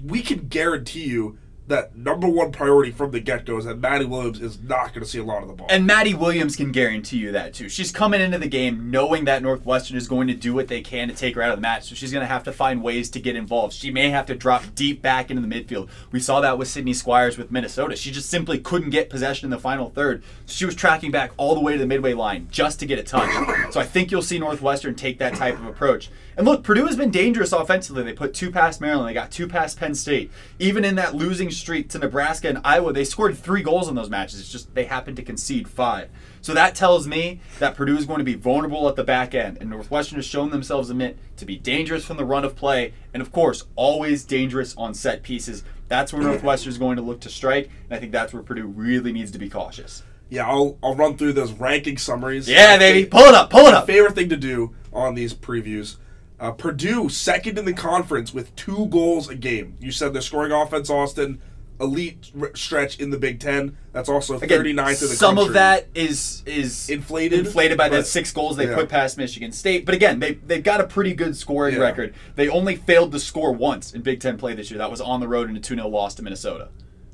we 0.04 0.22
can 0.22 0.46
guarantee 0.46 1.04
you 1.04 1.38
that 1.68 1.96
number 1.96 2.28
one 2.28 2.52
priority 2.52 2.92
from 2.92 3.10
the 3.10 3.20
get 3.20 3.44
go 3.44 3.58
is 3.58 3.64
that 3.64 3.78
Maddie 3.78 4.04
Williams 4.04 4.40
is 4.40 4.60
not 4.60 4.94
going 4.94 5.04
to 5.04 5.08
see 5.08 5.18
a 5.18 5.24
lot 5.24 5.42
of 5.42 5.48
the 5.48 5.54
ball. 5.54 5.66
And 5.68 5.86
Maddie 5.86 6.14
Williams 6.14 6.56
can 6.56 6.70
guarantee 6.70 7.18
you 7.18 7.32
that 7.32 7.54
too. 7.54 7.68
She's 7.68 7.90
coming 7.90 8.20
into 8.20 8.38
the 8.38 8.48
game 8.48 8.90
knowing 8.90 9.24
that 9.24 9.42
Northwestern 9.42 9.96
is 9.96 10.06
going 10.06 10.28
to 10.28 10.34
do 10.34 10.54
what 10.54 10.68
they 10.68 10.80
can 10.80 11.08
to 11.08 11.14
take 11.14 11.34
her 11.34 11.42
out 11.42 11.50
of 11.50 11.56
the 11.56 11.62
match. 11.62 11.84
So 11.88 11.94
she's 11.94 12.12
going 12.12 12.22
to 12.22 12.28
have 12.28 12.44
to 12.44 12.52
find 12.52 12.82
ways 12.82 13.10
to 13.10 13.20
get 13.20 13.34
involved. 13.34 13.74
She 13.74 13.90
may 13.90 14.10
have 14.10 14.26
to 14.26 14.34
drop 14.34 14.62
deep 14.74 15.02
back 15.02 15.30
into 15.30 15.42
the 15.42 15.48
midfield. 15.48 15.88
We 16.12 16.20
saw 16.20 16.40
that 16.40 16.58
with 16.58 16.68
Sydney 16.68 16.94
Squires 16.94 17.36
with 17.36 17.50
Minnesota. 17.50 17.96
She 17.96 18.10
just 18.10 18.30
simply 18.30 18.58
couldn't 18.58 18.90
get 18.90 19.10
possession 19.10 19.46
in 19.46 19.50
the 19.50 19.58
final 19.58 19.90
third. 19.90 20.22
She 20.46 20.64
was 20.64 20.74
tracking 20.74 21.10
back 21.10 21.32
all 21.36 21.54
the 21.54 21.60
way 21.60 21.72
to 21.72 21.78
the 21.78 21.86
midway 21.86 22.12
line 22.12 22.48
just 22.50 22.78
to 22.80 22.86
get 22.86 22.98
a 22.98 23.02
touch. 23.02 23.30
So 23.70 23.80
I 23.80 23.84
think 23.84 24.10
you'll 24.10 24.22
see 24.22 24.38
Northwestern 24.38 24.94
take 24.94 25.18
that 25.18 25.34
type 25.34 25.54
of 25.54 25.66
approach. 25.66 26.10
And 26.36 26.46
look, 26.46 26.62
Purdue 26.62 26.86
has 26.86 26.96
been 26.96 27.10
dangerous 27.10 27.52
offensively. 27.52 28.02
They 28.02 28.12
put 28.12 28.34
two 28.34 28.50
past 28.50 28.80
Maryland. 28.80 29.08
They 29.08 29.14
got 29.14 29.30
two 29.30 29.48
past 29.48 29.78
Penn 29.78 29.94
State. 29.94 30.30
Even 30.58 30.84
in 30.84 30.94
that 30.96 31.14
losing 31.14 31.50
streak 31.50 31.88
to 31.90 31.98
Nebraska 31.98 32.48
and 32.48 32.60
Iowa, 32.64 32.92
they 32.92 33.04
scored 33.04 33.36
three 33.36 33.62
goals 33.62 33.88
in 33.88 33.94
those 33.94 34.10
matches. 34.10 34.40
It's 34.40 34.52
just 34.52 34.74
they 34.74 34.84
happened 34.84 35.16
to 35.16 35.22
concede 35.22 35.68
five. 35.68 36.10
So 36.42 36.54
that 36.54 36.74
tells 36.74 37.08
me 37.08 37.40
that 37.58 37.74
Purdue 37.74 37.96
is 37.96 38.06
going 38.06 38.18
to 38.18 38.24
be 38.24 38.34
vulnerable 38.34 38.88
at 38.88 38.96
the 38.96 39.04
back 39.04 39.34
end. 39.34 39.58
And 39.60 39.70
Northwestern 39.70 40.16
has 40.16 40.26
shown 40.26 40.50
themselves 40.50 40.90
a 40.90 40.94
bit 40.94 41.18
to 41.38 41.44
be 41.44 41.56
dangerous 41.56 42.04
from 42.04 42.18
the 42.18 42.24
run 42.24 42.44
of 42.44 42.54
play. 42.54 42.92
And 43.12 43.20
of 43.20 43.32
course, 43.32 43.64
always 43.74 44.24
dangerous 44.24 44.76
on 44.76 44.94
set 44.94 45.22
pieces. 45.22 45.64
That's 45.88 46.12
where 46.12 46.22
Northwestern 46.22 46.70
is 46.70 46.78
going 46.78 46.96
to 46.96 47.02
look 47.02 47.20
to 47.20 47.28
strike. 47.28 47.70
And 47.84 47.96
I 47.96 47.98
think 47.98 48.12
that's 48.12 48.32
where 48.32 48.42
Purdue 48.42 48.66
really 48.66 49.12
needs 49.12 49.30
to 49.32 49.38
be 49.38 49.48
cautious. 49.48 50.02
Yeah, 50.30 50.46
I'll, 50.48 50.78
I'll 50.82 50.94
run 50.94 51.16
through 51.16 51.34
those 51.34 51.52
ranking 51.52 51.98
summaries. 51.98 52.48
Yeah, 52.48 52.78
baby. 52.78 53.04
fa- 53.04 53.10
Pull 53.10 53.24
it 53.26 53.34
up. 53.34 53.50
Pull 53.50 53.66
it 53.66 53.74
up. 53.74 53.86
favorite 53.86 54.14
thing 54.14 54.28
to 54.30 54.36
do 54.36 54.74
on 54.92 55.14
these 55.14 55.32
previews. 55.34 55.96
Uh, 56.38 56.50
Purdue 56.52 57.08
second 57.08 57.58
in 57.58 57.64
the 57.64 57.72
conference 57.72 58.34
with 58.34 58.54
two 58.56 58.86
goals 58.86 59.28
a 59.30 59.34
game. 59.34 59.76
You 59.80 59.90
said 59.90 60.12
they're 60.12 60.20
scoring 60.22 60.52
offense, 60.52 60.90
Austin. 60.90 61.40
Elite 61.78 62.30
r- 62.40 62.50
stretch 62.54 62.98
in 62.98 63.10
the 63.10 63.18
Big 63.18 63.38
Ten. 63.38 63.76
That's 63.92 64.08
also 64.08 64.38
Again, 64.40 64.60
39th 64.62 64.64
in 64.68 64.76
the 64.76 64.82
conference. 64.82 65.18
some 65.18 65.34
country. 65.36 65.48
of 65.48 65.52
that 65.54 65.86
is 65.94 66.42
is 66.46 66.88
Inflated, 66.88 67.40
inflated 67.40 67.76
by 67.76 67.90
the 67.90 68.02
six 68.02 68.32
goals 68.32 68.56
they 68.56 68.66
yeah. 68.66 68.74
put 68.74 68.88
past 68.88 69.18
Michigan 69.18 69.52
State. 69.52 69.84
But 69.84 69.94
again, 69.94 70.18
they 70.18 70.34
they've 70.34 70.62
got 70.62 70.80
a 70.80 70.84
pretty 70.86 71.12
good 71.12 71.36
scoring 71.36 71.74
Yeah. 71.74 71.82
record. 71.82 72.14
They 72.34 72.48
only 72.48 72.76
failed 72.76 73.12
to 73.12 73.20
score 73.20 73.52
once 73.52 73.92
in 73.92 74.00
Big 74.00 74.20
Ten 74.20 74.38
play 74.38 74.54
this 74.54 74.70
year. 74.70 74.78
That 74.78 74.90
was 74.90 75.02
on 75.02 75.20
the 75.20 75.28
road 75.28 75.50
in 75.50 75.56
a 75.56 75.60
2-0 75.60 75.90
loss 75.90 76.14
to 76.14 76.22
Minnesota. 76.22 76.68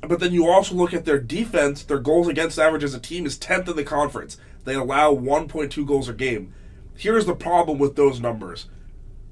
But 0.07 0.19
then 0.19 0.33
you 0.33 0.47
also 0.47 0.75
look 0.75 0.93
at 0.93 1.05
their 1.05 1.19
defense. 1.19 1.83
Their 1.83 1.99
goals 1.99 2.27
against 2.27 2.59
average 2.59 2.83
as 2.83 2.93
a 2.93 2.99
team 2.99 3.25
is 3.25 3.37
10th 3.37 3.69
in 3.69 3.75
the 3.75 3.83
conference. 3.83 4.37
They 4.65 4.75
allow 4.75 5.13
1.2 5.13 5.85
goals 5.87 6.09
a 6.09 6.13
game. 6.13 6.53
Here's 6.95 7.25
the 7.25 7.35
problem 7.35 7.79
with 7.79 7.95
those 7.95 8.19
numbers. 8.19 8.67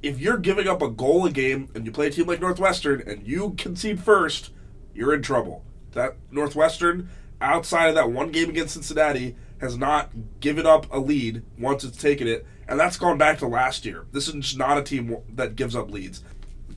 If 0.02 0.20
you're 0.20 0.38
giving 0.38 0.68
up 0.68 0.82
a 0.82 0.90
goal 0.90 1.26
a 1.26 1.32
game 1.32 1.70
and 1.76 1.86
you 1.86 1.92
play 1.92 2.08
a 2.08 2.10
team 2.10 2.26
like 2.26 2.42
Northwestern 2.42 3.02
and 3.02 3.28
you 3.28 3.54
concede 3.58 4.02
first, 4.02 4.52
you're 4.96 5.14
in 5.14 5.22
trouble. 5.22 5.64
That 5.92 6.16
Northwestern, 6.32 7.10
outside 7.40 7.90
of 7.90 7.96
that 7.96 8.12
one 8.12 8.32
game 8.32 8.50
against 8.50 8.74
Cincinnati, 8.74 9.36
has 9.60 9.78
not 9.78 10.10
given 10.40 10.66
up 10.66 10.92
a 10.92 11.00
lead 11.00 11.44
once 11.60 11.84
it's 11.84 11.98
taken 11.98 12.28
it, 12.28 12.46
and 12.68 12.80
that's 12.80 12.98
gone 12.98 13.18
back 13.18 13.38
to 13.40 13.48
last 13.48 13.86
year. 13.86 14.06
This 14.12 14.28
is 14.28 14.58
not 14.58 14.78
a 14.78 14.84
team 14.84 15.18
that 15.36 15.56
gives 15.56 15.76
up 15.76 15.92
leads. 15.92 16.24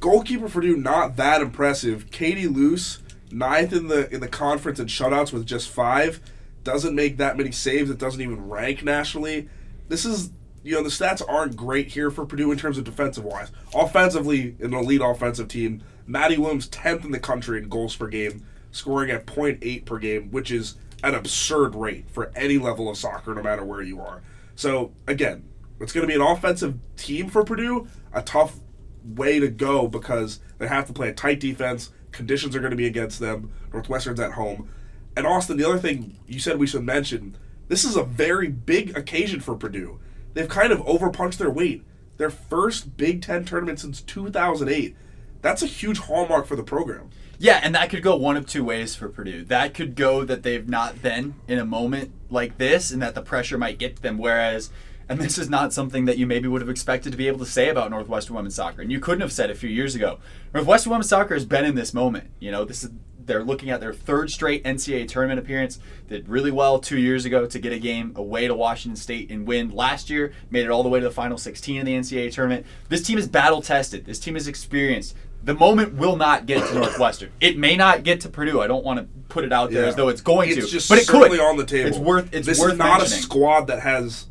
Goalkeeper 0.01 0.49
for 0.49 0.61
Purdue 0.61 0.77
not 0.77 1.17
that 1.17 1.41
impressive. 1.41 2.11
Katie 2.11 2.47
Luce, 2.47 2.99
ninth 3.35 3.73
in 3.73 3.89
the 3.89 4.13
in 4.13 4.21
the 4.21 4.29
conference 4.29 4.79
in 4.79 4.87
shutouts 4.87 5.33
with 5.33 5.47
just 5.47 5.69
five, 5.69 6.21
doesn't 6.63 6.95
make 6.95 7.19
that 7.19 7.37
many 7.37 7.53
saves. 7.53 7.91
It 7.91 7.99
doesn't 7.99 8.21
even 8.21 8.49
rank 8.49 8.83
nationally. 8.83 9.49
This 9.89 10.05
is 10.05 10.31
you 10.63 10.75
know 10.75 10.83
the 10.83 10.89
stats 10.89 11.23
aren't 11.27 11.57
great 11.57 11.89
here 11.89 12.11
for 12.11 12.25
Purdue 12.25 12.51
in 12.51 12.59
terms 12.59 12.79
of 12.79 12.85
defensive 12.85 13.25
wise. 13.25 13.51
Offensively, 13.75 14.57
an 14.61 14.75
elite 14.75 15.03
offensive 15.03 15.49
team. 15.49 15.83
Maddie 16.07 16.39
Williams 16.39 16.69
tenth 16.69 17.05
in 17.05 17.13
the 17.13 17.19
country 17.19 17.59
in 17.59 17.69
goals 17.69 17.97
per 17.97 18.09
game, 18.09 18.47
scoring 18.71 19.11
at 19.11 19.27
0.8 19.27 19.85
per 19.85 19.99
game, 19.99 20.31
which 20.31 20.51
is 20.51 20.77
an 21.03 21.15
absurd 21.15 21.75
rate 21.75 22.11
for 22.11 22.31
any 22.35 22.59
level 22.59 22.89
of 22.89 22.97
soccer, 22.97 23.35
no 23.35 23.43
matter 23.43 23.65
where 23.65 23.83
you 23.83 24.01
are. 24.01 24.23
So 24.55 24.93
again, 25.07 25.45
it's 25.81 25.93
going 25.93 26.07
to 26.07 26.09
be 26.09 26.15
an 26.15 26.27
offensive 26.27 26.79
team 26.97 27.29
for 27.29 27.45
Purdue. 27.45 27.89
A 28.13 28.23
tough 28.23 28.59
way 29.05 29.39
to 29.39 29.49
go 29.49 29.89
because 29.89 30.41
they 30.59 30.67
have 30.69 30.87
to 30.87 30.93
play 30.93 31.09
a 31.09 31.15
tight 31.15 31.41
defense. 31.41 31.91
Conditions 32.15 32.57
are 32.57 32.61
going 32.61 32.71
to 32.71 32.77
be 32.77 32.87
against 32.87 33.21
them. 33.21 33.51
Northwestern's 33.73 34.21
at 34.21 34.33
home. 34.33 34.71
And 35.17 35.27
Austin, 35.27 35.57
the 35.57 35.69
other 35.69 35.79
thing 35.79 36.19
you 36.27 36.41
said 36.41 36.59
we 36.59 36.67
should 36.67 36.85
mention 36.85 37.37
this 37.69 37.85
is 37.85 37.97
a 37.97 38.03
very 38.03 38.49
big 38.49 38.97
occasion 38.97 39.41
for 39.41 39.55
Purdue. 39.55 39.99
They've 40.35 40.49
kind 40.49 40.73
of 40.73 40.81
overpunched 40.81 41.39
their 41.39 41.51
weight. 41.51 41.85
Their 42.17 42.31
first 42.31 42.97
Big 42.97 43.23
Ten 43.23 43.45
tournament 43.45 43.81
since 43.81 44.01
2008. 44.01 44.97
That's 45.43 45.63
a 45.63 45.67
huge 45.67 45.99
hallmark 45.99 46.47
for 46.47 46.57
the 46.57 46.63
program. 46.63 47.11
Yeah, 47.39 47.61
and 47.63 47.75
that 47.75 47.91
could 47.91 48.03
go 48.03 48.17
one 48.17 48.37
of 48.37 48.47
two 48.47 48.65
ways 48.65 48.95
for 48.95 49.09
Purdue. 49.09 49.45
That 49.45 49.75
could 49.75 49.97
go 49.97 50.25
that 50.25 50.43
they've 50.43 50.69
not 50.69 51.03
been 51.03 51.35
in 51.49 51.59
a 51.59 51.65
moment 51.65 52.13
like 52.31 52.59
this 52.59 52.91
and 52.91 53.03
that 53.03 53.15
the 53.15 53.23
pressure 53.23 53.59
might 53.59 53.79
get 53.79 53.97
to 53.97 54.03
them. 54.03 54.19
Whereas, 54.19 54.71
and 55.09 55.21
this 55.21 55.39
is 55.39 55.49
not 55.51 55.73
something 55.73 56.05
that 56.07 56.19
you 56.19 56.27
maybe 56.27 56.49
would 56.49 56.61
have 56.63 56.71
expected 56.71 57.13
to 57.13 57.19
be 57.19 57.29
able 57.29 57.39
to 57.41 57.47
say 57.47 57.69
about 57.69 57.91
Northwestern 57.91 58.37
women's 58.37 58.55
soccer, 58.55 58.83
and 58.83 58.91
you 58.93 59.01
couldn't 59.01 59.21
have 59.21 59.33
said 59.33 59.51
a 59.51 59.55
few 59.55 59.71
years 59.71 59.95
ago. 59.95 60.19
Northwestern 60.53 60.91
women's 60.91 61.09
soccer 61.09 61.35
has 61.35 61.45
been 61.45 61.65
in 61.65 61.75
this 61.75 61.93
moment. 61.95 62.31
You 62.41 62.51
know, 62.51 62.65
this 62.65 62.85
is 62.85 62.91
they're 63.27 63.43
looking 63.43 63.71
at 63.71 63.81
their 63.81 63.95
third 63.95 64.31
straight 64.31 64.63
NCAA 64.65 65.09
tournament 65.09 65.39
appearance. 65.39 65.79
Did 66.09 66.29
really 66.29 66.51
well 66.51 66.79
two 66.79 66.99
years 66.99 67.25
ago 67.25 67.47
to 67.47 67.59
get 67.59 67.73
a 67.73 67.79
game 67.79 68.13
away 68.17 68.47
to 68.47 68.55
Washington 68.55 68.97
State 68.97 69.31
and 69.31 69.47
win. 69.47 69.71
Last 69.71 70.11
year, 70.11 70.33
made 70.51 70.65
it 70.67 70.71
all 70.71 70.83
the 70.83 70.91
way 70.91 71.01
to 71.01 71.05
the 71.07 71.11
final 71.11 71.39
16 71.39 71.79
in 71.81 71.87
the 71.87 71.95
NCAA 71.95 72.33
tournament. 72.33 72.67
This 72.91 73.03
team 73.03 73.17
is 73.17 73.27
battle 73.27 73.63
tested. 73.63 74.05
This 74.05 74.19
team 74.19 74.37
is 74.37 74.47
experienced. 74.47 75.17
The 75.43 75.55
moment 75.55 75.95
will 75.95 76.17
not 76.17 76.47
get 76.47 76.67
to 76.69 76.75
Northwestern. 76.75 77.31
It 77.41 77.59
may 77.59 77.77
not 77.77 78.03
get 78.03 78.21
to 78.23 78.29
Purdue. 78.31 78.61
I 78.63 78.67
don't 78.67 78.85
want 78.85 78.99
to 79.01 79.07
put 79.29 79.45
it 79.45 79.53
out 79.53 79.71
there 79.71 79.83
Yeah. 79.83 79.89
as 79.89 79.97
though 79.97 80.09
it's 80.09 80.21
going 80.23 80.51
to. 80.51 80.57
It's 80.57 80.67
to, 80.67 80.73
just 80.73 80.89
but 80.89 80.99
it 80.99 81.07
certainly 81.07 81.39
could. 81.39 81.41
on 81.49 81.57
the 81.57 81.67
table. 81.67 81.89
It's 81.89 81.99
worth. 81.99 82.33
It's 82.35 82.47
this 82.47 82.61
worth 82.61 82.73
is 82.73 82.79
not 82.79 82.99
mentioning. 82.99 83.19
a 83.19 83.23
squad 83.23 83.67
that 83.69 83.81
has. 83.81 84.27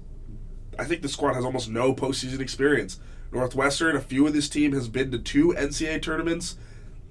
I 0.80 0.86
think 0.86 1.02
the 1.02 1.10
squad 1.10 1.34
has 1.34 1.46
almost 1.46 1.70
no 1.70 1.94
postseason 1.94 2.40
experience. 2.40 3.00
Northwestern, 3.32 3.96
a 3.96 4.02
few 4.02 4.28
of 4.28 4.34
this 4.34 4.50
team 4.50 4.74
has 4.74 4.88
been 4.88 5.12
to 5.12 5.20
two 5.20 5.54
NCAA 5.58 6.02
tournaments. 6.02 6.56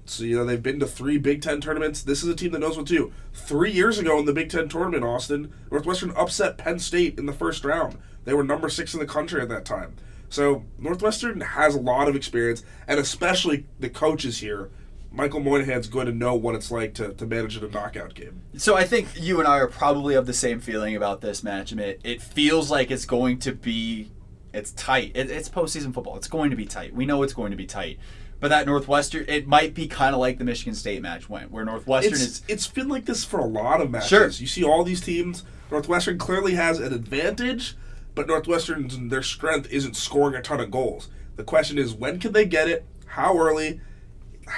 So 0.05 0.23
you 0.23 0.35
know 0.35 0.45
they've 0.45 0.61
been 0.61 0.79
to 0.79 0.87
three 0.87 1.17
Big 1.17 1.41
Ten 1.41 1.61
tournaments. 1.61 2.03
This 2.03 2.23
is 2.23 2.29
a 2.29 2.35
team 2.35 2.51
that 2.51 2.59
knows 2.59 2.77
what 2.77 2.87
to 2.87 2.93
do. 2.93 3.13
Three 3.33 3.71
years 3.71 3.99
ago 3.99 4.19
in 4.19 4.25
the 4.25 4.33
Big 4.33 4.49
Ten 4.49 4.67
tournament, 4.67 5.03
Austin 5.03 5.53
Northwestern 5.71 6.11
upset 6.11 6.57
Penn 6.57 6.79
State 6.79 7.17
in 7.17 7.25
the 7.25 7.33
first 7.33 7.63
round. 7.63 7.97
They 8.25 8.33
were 8.33 8.43
number 8.43 8.69
six 8.69 8.93
in 8.93 8.99
the 8.99 9.05
country 9.05 9.41
at 9.41 9.49
that 9.49 9.65
time. 9.65 9.95
So 10.29 10.65
Northwestern 10.77 11.41
has 11.41 11.75
a 11.75 11.79
lot 11.79 12.09
of 12.09 12.15
experience, 12.15 12.63
and 12.87 12.99
especially 12.99 13.65
the 13.79 13.89
coaches 13.89 14.39
here. 14.39 14.69
Michael 15.15 15.41
Moynihan's 15.41 15.87
going 15.87 16.07
to 16.07 16.11
know 16.11 16.33
what 16.33 16.55
it's 16.55 16.71
like 16.71 16.95
to, 16.95 17.13
to 17.13 17.25
manage 17.27 17.55
in 17.55 17.63
a 17.63 17.67
knockout 17.67 18.15
game. 18.15 18.41
So 18.57 18.75
I 18.75 18.83
think 18.83 19.09
you 19.15 19.39
and 19.39 19.47
I 19.47 19.59
are 19.59 19.67
probably 19.67 20.15
of 20.15 20.25
the 20.25 20.33
same 20.33 20.59
feeling 20.59 20.95
about 20.95 21.21
this 21.21 21.43
match. 21.43 21.71
I 21.71 21.75
mean, 21.75 21.95
it 22.03 22.21
feels 22.21 22.71
like 22.71 22.89
it's 22.89 23.05
going 23.05 23.37
to 23.39 23.51
be, 23.51 24.11
it's 24.53 24.71
tight. 24.71 25.11
It, 25.13 25.29
it's 25.29 25.49
postseason 25.49 25.93
football. 25.93 26.17
It's 26.17 26.27
going 26.27 26.49
to 26.49 26.55
be 26.55 26.65
tight. 26.65 26.95
We 26.95 27.05
know 27.05 27.21
it's 27.21 27.33
going 27.33 27.51
to 27.51 27.57
be 27.57 27.67
tight. 27.67 27.99
But 28.39 28.49
that 28.49 28.65
Northwestern, 28.65 29.25
it 29.27 29.47
might 29.47 29.75
be 29.75 29.87
kind 29.87 30.15
of 30.15 30.19
like 30.19 30.39
the 30.39 30.43
Michigan 30.43 30.73
State 30.73 31.01
match 31.01 31.29
went, 31.29 31.51
where 31.51 31.63
Northwestern 31.63 32.13
it's, 32.13 32.21
is. 32.21 32.41
it's 32.47 32.67
been 32.67 32.89
like 32.89 33.05
this 33.05 33.23
for 33.23 33.39
a 33.39 33.45
lot 33.45 33.81
of 33.81 33.91
matches. 33.91 34.09
Sure. 34.09 34.27
You 34.27 34.47
see 34.47 34.63
all 34.63 34.83
these 34.83 34.99
teams. 34.99 35.43
Northwestern 35.71 36.17
clearly 36.17 36.55
has 36.55 36.79
an 36.79 36.91
advantage, 36.91 37.77
but 38.15 38.27
Northwestern's 38.27 38.97
their 39.09 39.23
strength 39.23 39.71
isn't 39.71 39.95
scoring 39.95 40.35
a 40.35 40.41
ton 40.41 40.59
of 40.59 40.71
goals. 40.71 41.09
The 41.35 41.43
question 41.43 41.77
is 41.77 41.93
when 41.93 42.19
can 42.19 42.33
they 42.33 42.45
get 42.45 42.67
it? 42.67 42.85
How 43.05 43.37
early? 43.37 43.79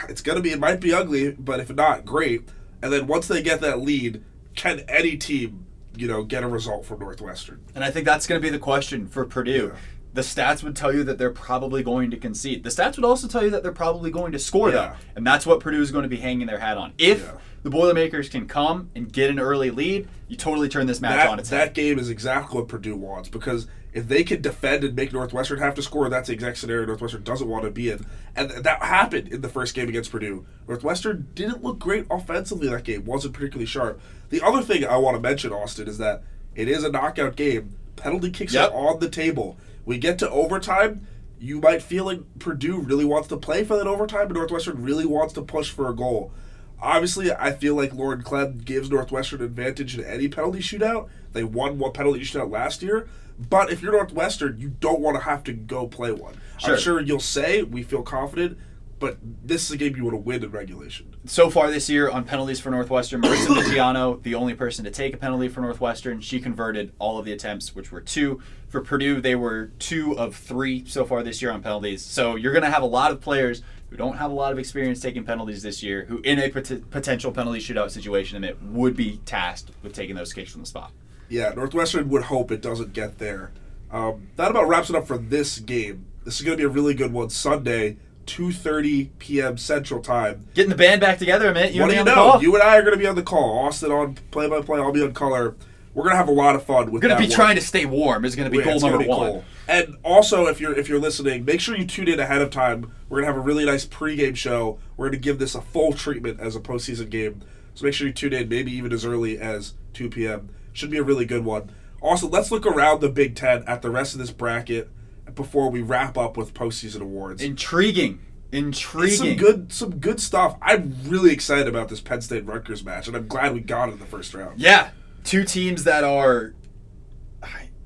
It's 0.10 0.22
gonna 0.22 0.42
be. 0.42 0.52
It 0.52 0.60
might 0.60 0.80
be 0.80 0.94
ugly, 0.94 1.32
but 1.32 1.60
if 1.60 1.74
not, 1.74 2.06
great. 2.06 2.48
And 2.82 2.92
then 2.94 3.08
once 3.08 3.28
they 3.28 3.42
get 3.42 3.62
that 3.62 3.82
lead, 3.82 4.24
can 4.56 4.82
any 4.88 5.18
team, 5.18 5.66
you 5.96 6.08
know, 6.08 6.24
get 6.24 6.44
a 6.44 6.48
result 6.48 6.86
from 6.86 7.00
Northwestern? 7.00 7.62
And 7.74 7.84
I 7.84 7.92
think 7.92 8.06
that's 8.06 8.28
going 8.28 8.40
to 8.40 8.46
be 8.46 8.52
the 8.52 8.60
question 8.60 9.08
for 9.08 9.26
Purdue. 9.26 9.72
Yeah. 9.74 9.80
The 10.14 10.22
stats 10.22 10.64
would 10.64 10.76
tell 10.76 10.94
you 10.94 11.04
that 11.06 11.18
they're 11.18 11.32
probably 11.32 11.84
going 11.84 12.12
to 12.12 12.18
concede. 12.18 12.64
The 12.64 12.70
stats 12.70 12.96
would 12.96 13.04
also 13.06 13.28
tell 13.28 13.44
you 13.44 13.50
that 13.50 13.64
they're 13.64 13.72
probably 13.74 14.12
going 14.12 14.32
to 14.34 14.40
score, 14.40 14.70
Yeah. 14.70 14.76
though. 14.76 14.94
And 15.16 15.26
that's 15.28 15.46
what 15.46 15.60
Purdue 15.60 15.82
is 15.82 15.92
going 15.92 16.04
to 16.04 16.10
be 16.10 16.18
hanging 16.18 16.48
their 16.48 16.60
hat 16.60 16.78
on. 16.78 16.94
If 16.98 17.22
Yeah. 17.22 17.32
the 17.64 17.70
Boilermakers 17.70 18.30
can 18.30 18.46
come 18.48 18.90
and 18.96 19.12
get 19.12 19.30
an 19.30 19.40
early 19.40 19.72
lead, 19.72 20.08
you 20.30 20.38
totally 20.38 20.70
turn 20.70 20.86
this 20.88 21.02
match 21.02 21.18
that, 21.18 21.28
on 21.30 21.40
its 21.40 21.50
that 21.50 21.58
head. 21.60 21.74
game 21.74 22.00
is 22.00 22.10
exactly 22.10 22.60
what 22.60 22.68
Purdue 22.70 22.96
wants 22.96 23.28
because 23.28 23.68
if 23.96 24.10
they 24.10 24.26
can 24.26 24.42
defend 24.42 24.84
and 24.84 24.94
make 24.94 25.14
Northwestern 25.14 25.58
have 25.60 25.74
to 25.76 25.82
score, 25.82 26.10
that's 26.10 26.28
the 26.28 26.34
exact 26.34 26.58
scenario 26.58 26.86
Northwestern 26.86 27.24
doesn't 27.24 27.48
want 27.48 27.64
to 27.64 27.72
be 27.72 27.90
in. 27.90 28.06
And 28.36 28.52
that 28.52 28.84
happened 28.84 29.30
in 29.30 29.40
the 29.40 29.48
first 29.48 29.74
game 29.74 29.88
against 29.88 30.12
Purdue. 30.12 30.46
Northwestern 30.68 31.30
didn't 31.34 31.64
look 31.64 31.80
great 31.80 32.06
offensively 32.12 32.68
that 32.68 32.84
game, 32.84 33.06
wasn't 33.06 33.34
particularly 33.34 33.66
sharp. 33.66 34.02
The 34.30 34.42
other 34.42 34.62
thing 34.62 34.86
I 34.86 34.98
want 34.98 35.16
to 35.16 35.22
mention, 35.22 35.54
Austin, 35.54 35.88
is 35.88 35.98
that 36.00 36.24
it 36.56 36.68
is 36.68 36.84
a 36.84 36.92
knockout 36.92 37.38
game. 37.38 37.74
Penalty 37.96 38.32
kicks 38.32 38.54
Yep. 38.54 38.72
are 38.72 38.76
on 38.76 39.00
the 39.00 39.10
table. 39.10 39.58
We 39.86 39.98
get 39.98 40.20
to 40.20 40.30
overtime. 40.30 41.08
You 41.40 41.62
might 41.62 41.82
feel 41.82 42.04
like 42.04 42.20
Purdue 42.38 42.80
really 42.82 43.06
wants 43.06 43.30
to 43.30 43.38
play 43.38 43.64
for 43.64 43.78
that 43.78 43.88
overtime, 43.88 44.28
but 44.28 44.36
Northwestern 44.36 44.84
really 44.84 45.06
wants 45.06 45.34
to 45.36 45.42
push 45.42 45.70
for 45.72 45.90
a 45.90 45.96
goal. 45.96 46.34
Obviously, 46.82 47.32
I 47.32 47.54
feel 47.54 47.76
like 47.76 47.94
Lauren 47.94 48.22
Clem 48.24 48.58
gives 48.58 48.90
Northwestern 48.92 49.42
advantage 49.42 49.98
in 49.98 50.04
any 50.04 50.28
penalty 50.28 50.60
shootout. 50.60 51.08
They 51.32 51.46
won 51.46 51.80
one 51.80 51.94
penalty 51.94 52.20
shootout 52.22 52.52
last 52.52 52.84
year. 52.84 53.08
But 53.38 53.72
if 53.72 53.82
you're 53.82 53.92
Northwestern, 53.92 54.58
you 54.60 54.70
don't 54.80 55.02
want 55.02 55.18
to 55.18 55.24
have 55.24 55.44
to 55.46 55.54
go 55.54 55.88
play 55.88 56.12
one. 56.12 56.36
Sure. 56.58 56.74
I'm 56.76 56.80
sure 56.80 57.00
you'll 57.02 57.20
say 57.20 57.64
we 57.64 57.84
feel 57.84 58.02
confident, 58.02 58.58
but 58.98 59.18
this 59.22 59.66
is 59.66 59.72
a 59.72 59.78
game 59.78 59.96
you 59.96 60.04
want 60.06 60.14
to 60.14 60.18
win 60.20 60.42
in 60.44 60.52
regulation. 60.52 61.16
so 61.26 61.50
far 61.50 61.70
this 61.70 61.90
year 61.90 62.10
on 62.10 62.24
penalties 62.24 62.62
for 62.62 62.72
Northwestern, 62.72 63.22
Marissa 63.22 63.48
Viggiano, 63.62 64.24
the 64.24 64.36
only 64.36 64.54
person 64.54 64.86
to 64.86 64.92
take 64.92 65.14
a 65.14 65.18
penalty 65.18 65.50
for 65.50 65.60
Northwestern, 65.60 66.22
she 66.22 66.40
converted 66.40 66.94
all 66.98 67.20
of 67.20 67.26
the 67.26 67.34
attempts, 67.34 67.76
which 67.76 67.92
were 67.92 68.00
two. 68.00 68.42
For 68.70 68.80
Purdue, 68.82 69.20
they 69.20 69.36
were 69.36 69.68
two 69.80 70.18
of 70.18 70.36
three 70.36 70.86
so 70.86 71.04
far 71.06 71.24
this 71.24 71.42
year 71.42 71.52
on 71.52 71.62
penalties. 71.62 72.02
So 72.04 72.36
you're 72.38 72.54
going 72.54 72.64
to 72.64 72.72
have 72.72 72.84
a 72.84 72.88
lot 72.88 73.12
of 73.12 73.20
players 73.20 73.62
who 73.90 73.98
don't 73.98 74.18
have 74.18 74.32
a 74.32 74.34
lot 74.34 74.52
of 74.54 74.60
experience 74.60 75.00
taking 75.02 75.24
penalties 75.26 75.62
this 75.62 75.84
year, 75.84 76.06
who 76.06 76.20
in 76.22 76.40
a 76.40 76.50
pot- 76.50 76.90
potential 76.90 77.32
penalty 77.34 77.60
shootout 77.60 77.92
situation, 77.92 78.44
it 78.46 78.62
would 78.62 78.96
be 78.96 79.18
tasked 79.26 79.72
with 79.84 79.94
taking 79.94 80.16
those 80.16 80.32
kicks 80.34 80.52
from 80.52 80.62
the 80.62 80.68
spot. 80.68 80.92
Yeah, 81.30 81.50
Northwestern 81.56 82.10
would 82.10 82.24
hope 82.24 82.52
it 82.52 82.62
doesn't 82.62 82.94
get 82.94 83.18
there. 83.18 83.52
Um, 83.92 84.30
that 84.36 84.52
about 84.52 84.68
wraps 84.68 84.90
it 84.90 84.96
up 84.96 85.08
for 85.08 85.18
this 85.18 85.60
game. 85.60 86.06
This 86.24 86.36
is 86.36 86.42
going 86.42 86.58
to 86.58 86.62
be 86.62 86.66
a 86.66 86.70
really 86.70 86.94
good 86.94 87.14
one. 87.14 87.30
Sunday, 87.30 87.98
2.30 88.26 89.10
p.m. 89.20 89.58
Central 89.58 90.02
Time. 90.02 90.48
Getting 90.54 90.70
the 90.72 90.76
band 90.76 91.02
back 91.02 91.18
together, 91.18 91.54
man. 91.54 91.74
You 91.74 91.82
what 91.82 91.92
do 91.92 91.96
you 91.98 92.04
know? 92.04 92.40
You 92.42 92.54
and 92.56 92.64
I 92.64 92.78
are 92.78 92.82
going 92.82 92.94
to 92.94 93.00
be 93.00 93.08
on 93.08 93.16
the 93.16 93.24
call. 93.24 93.60
Austin 93.60 93.92
on 93.92 94.16
play-by-play. 94.32 94.80
I'll 94.80 94.92
be 94.92 95.04
on 95.04 95.14
color. 95.14 95.56
We're 95.94 96.04
going 96.04 96.14
to 96.14 96.18
have 96.18 96.28
a 96.28 96.32
lot 96.32 96.56
of 96.56 96.64
fun 96.66 96.92
with 96.92 96.94
We're 96.94 97.00
going 97.08 97.10
that 97.10 97.22
to 97.22 97.28
be 97.28 97.30
one. 97.30 97.36
trying 97.36 97.56
to 97.56 97.62
stay 97.62 97.86
warm. 97.86 98.26
Is 98.26 98.36
going 98.36 98.52
to 98.52 98.56
be 98.58 98.62
goal 98.64 98.80
number 98.80 98.98
be 99.00 99.08
one. 99.08 99.32
cool. 99.32 99.46
And 99.68 99.96
also, 100.04 100.48
if 100.48 100.60
you're 100.60 100.78
if 100.78 100.88
you're 100.90 101.00
listening, 101.00 101.44
make 101.46 101.60
sure 101.60 101.76
you 101.76 101.88
tune 101.88 102.08
in 102.08 102.20
ahead 102.20 102.42
of 102.42 102.52
time. 102.52 102.92
We're 103.10 103.18
gonna 103.22 103.28
have 103.34 103.38
a 103.38 103.40
really 103.44 103.66
nice 103.66 103.84
pregame 103.84 104.36
show. 104.36 104.78
We're 104.96 105.08
gonna 105.08 105.18
give 105.18 105.40
this 105.40 105.56
a 105.56 105.62
full 105.62 105.92
treatment 105.94 106.40
as 106.40 106.56
a 106.56 106.60
postseason 106.60 107.10
game. 107.10 107.42
So 107.74 107.86
make 107.86 107.96
sure 107.96 108.06
you 108.06 108.14
tune 108.14 108.34
in, 108.34 108.48
maybe 108.48 108.72
even 108.74 108.94
as 108.94 109.06
early 109.06 109.40
as 109.40 109.74
2 109.94 110.10
p.m. 110.12 110.50
Should 110.76 110.92
be 110.92 110.98
a 110.98 111.04
really 111.04 111.26
good 111.26 111.46
one. 111.46 111.72
Also, 112.02 112.28
let's 112.28 112.52
look 112.52 112.66
around 112.66 113.00
the 113.00 113.10
Big 113.10 113.36
Ten 113.36 113.64
at 113.64 113.82
the 113.82 113.90
rest 113.90 114.14
of 114.14 114.20
this 114.20 114.32
bracket 114.32 114.90
before 115.34 115.72
we 115.72 115.82
wrap 115.82 116.18
up 116.18 116.36
with 116.36 116.54
postseason 116.54 117.00
awards. 117.02 117.42
Intriguing. 117.42 118.20
It's 118.52 118.58
Intriguing. 118.58 119.18
some 119.18 119.36
good 119.38 119.74
some 119.74 120.00
good 120.00 120.20
stuff. 120.20 120.58
I'm 120.62 120.94
really 121.06 121.32
excited 121.32 121.68
about 121.68 121.88
this 121.88 122.02
Penn 122.02 122.22
State 122.22 122.46
Rutgers 122.46 122.84
match, 122.84 123.08
and 123.08 123.16
I'm 123.16 123.28
glad 123.28 123.54
we 123.54 123.62
got 123.62 123.90
it 123.90 123.94
in 123.94 124.00
the 124.00 124.06
first 124.06 124.34
round. 124.34 124.60
Yeah, 124.60 124.90
two 125.24 125.46
teams 125.46 125.86
that 125.86 126.04
are. 126.04 126.54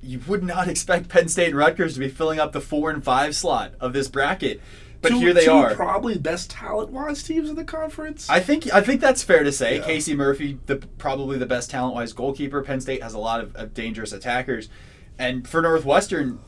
You 0.02 0.19
would 0.28 0.43
not 0.43 0.67
expect 0.67 1.10
Penn 1.10 1.28
State 1.28 1.49
and 1.49 1.58
Rutgers 1.58 1.93
to 1.93 1.99
be 1.99 2.08
filling 2.10 2.39
up 2.39 2.54
the 2.54 2.62
four 2.62 2.89
and 2.89 3.04
five 3.04 3.36
slot 3.36 3.73
of 3.80 3.93
this 3.93 4.08
bracket, 4.08 4.62
but 5.02 5.10
two, 5.10 5.20
here 5.20 5.34
they 5.34 5.48
are. 5.48 5.74
Probably 5.76 6.18
best 6.18 6.50
talent 6.50 6.90
wise 6.92 7.24
teams 7.24 7.50
in 7.50 7.56
the 7.56 7.64
conference. 7.64 8.30
I 8.30 8.40
think 8.40 8.72
I 8.74 8.82
think 8.82 9.02
that's 9.02 9.24
fair 9.24 9.44
to 9.44 9.52
say. 9.52 9.78
Yeah. 9.78 9.84
Casey 9.86 10.16
Murphy, 10.16 10.60
the 10.66 10.78
probably 10.98 11.38
the 11.38 11.46
best 11.46 11.70
talent 11.70 11.96
wise 11.96 12.14
goalkeeper. 12.14 12.62
Penn 12.62 12.82
State 12.82 13.02
has 13.04 13.14
a 13.14 13.20
lot 13.20 13.40
of, 13.42 13.56
of 13.56 13.74
dangerous 13.74 14.12
attackers, 14.12 14.70
and 15.18 15.48
for 15.48 15.62
Northwestern, 15.62 16.40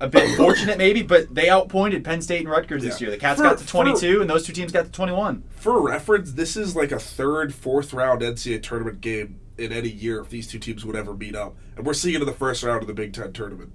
a 0.00 0.08
bit 0.08 0.34
fortunate 0.36 0.78
maybe, 0.78 1.02
but 1.02 1.34
they 1.34 1.48
outpointed 1.50 2.04
Penn 2.04 2.22
State 2.22 2.40
and 2.40 2.48
Rutgers 2.48 2.82
this 2.82 3.00
year. 3.00 3.10
The 3.10 3.18
Cats 3.18 3.38
For- 3.38 3.44
got 3.44 3.58
to 3.58 3.64
for- 3.64 3.70
twenty 3.70 3.98
two, 3.98 4.20
and 4.20 4.30
those 4.30 4.46
two 4.46 4.52
teams 4.52 4.72
got 4.72 4.86
to 4.86 4.90
twenty 4.92 5.12
one. 5.12 5.44
For 5.56 5.80
reference, 5.80 6.32
this 6.32 6.56
is 6.56 6.74
like 6.74 6.92
a 6.92 6.98
third, 6.98 7.54
fourth 7.54 7.92
round 7.92 8.22
NCAA 8.22 8.62
tournament 8.62 9.00
game 9.00 9.40
in 9.56 9.72
any 9.72 9.88
year 9.88 10.20
if 10.20 10.30
these 10.30 10.48
two 10.48 10.58
teams 10.58 10.84
would 10.84 10.96
ever 10.96 11.14
meet 11.14 11.36
up. 11.36 11.54
And 11.76 11.86
we're 11.86 11.94
seeing 11.94 12.16
it 12.16 12.20
in 12.20 12.26
the 12.26 12.32
first 12.32 12.62
round 12.62 12.82
of 12.82 12.88
the 12.88 12.94
Big 12.94 13.12
Ten 13.12 13.32
tournament. 13.32 13.72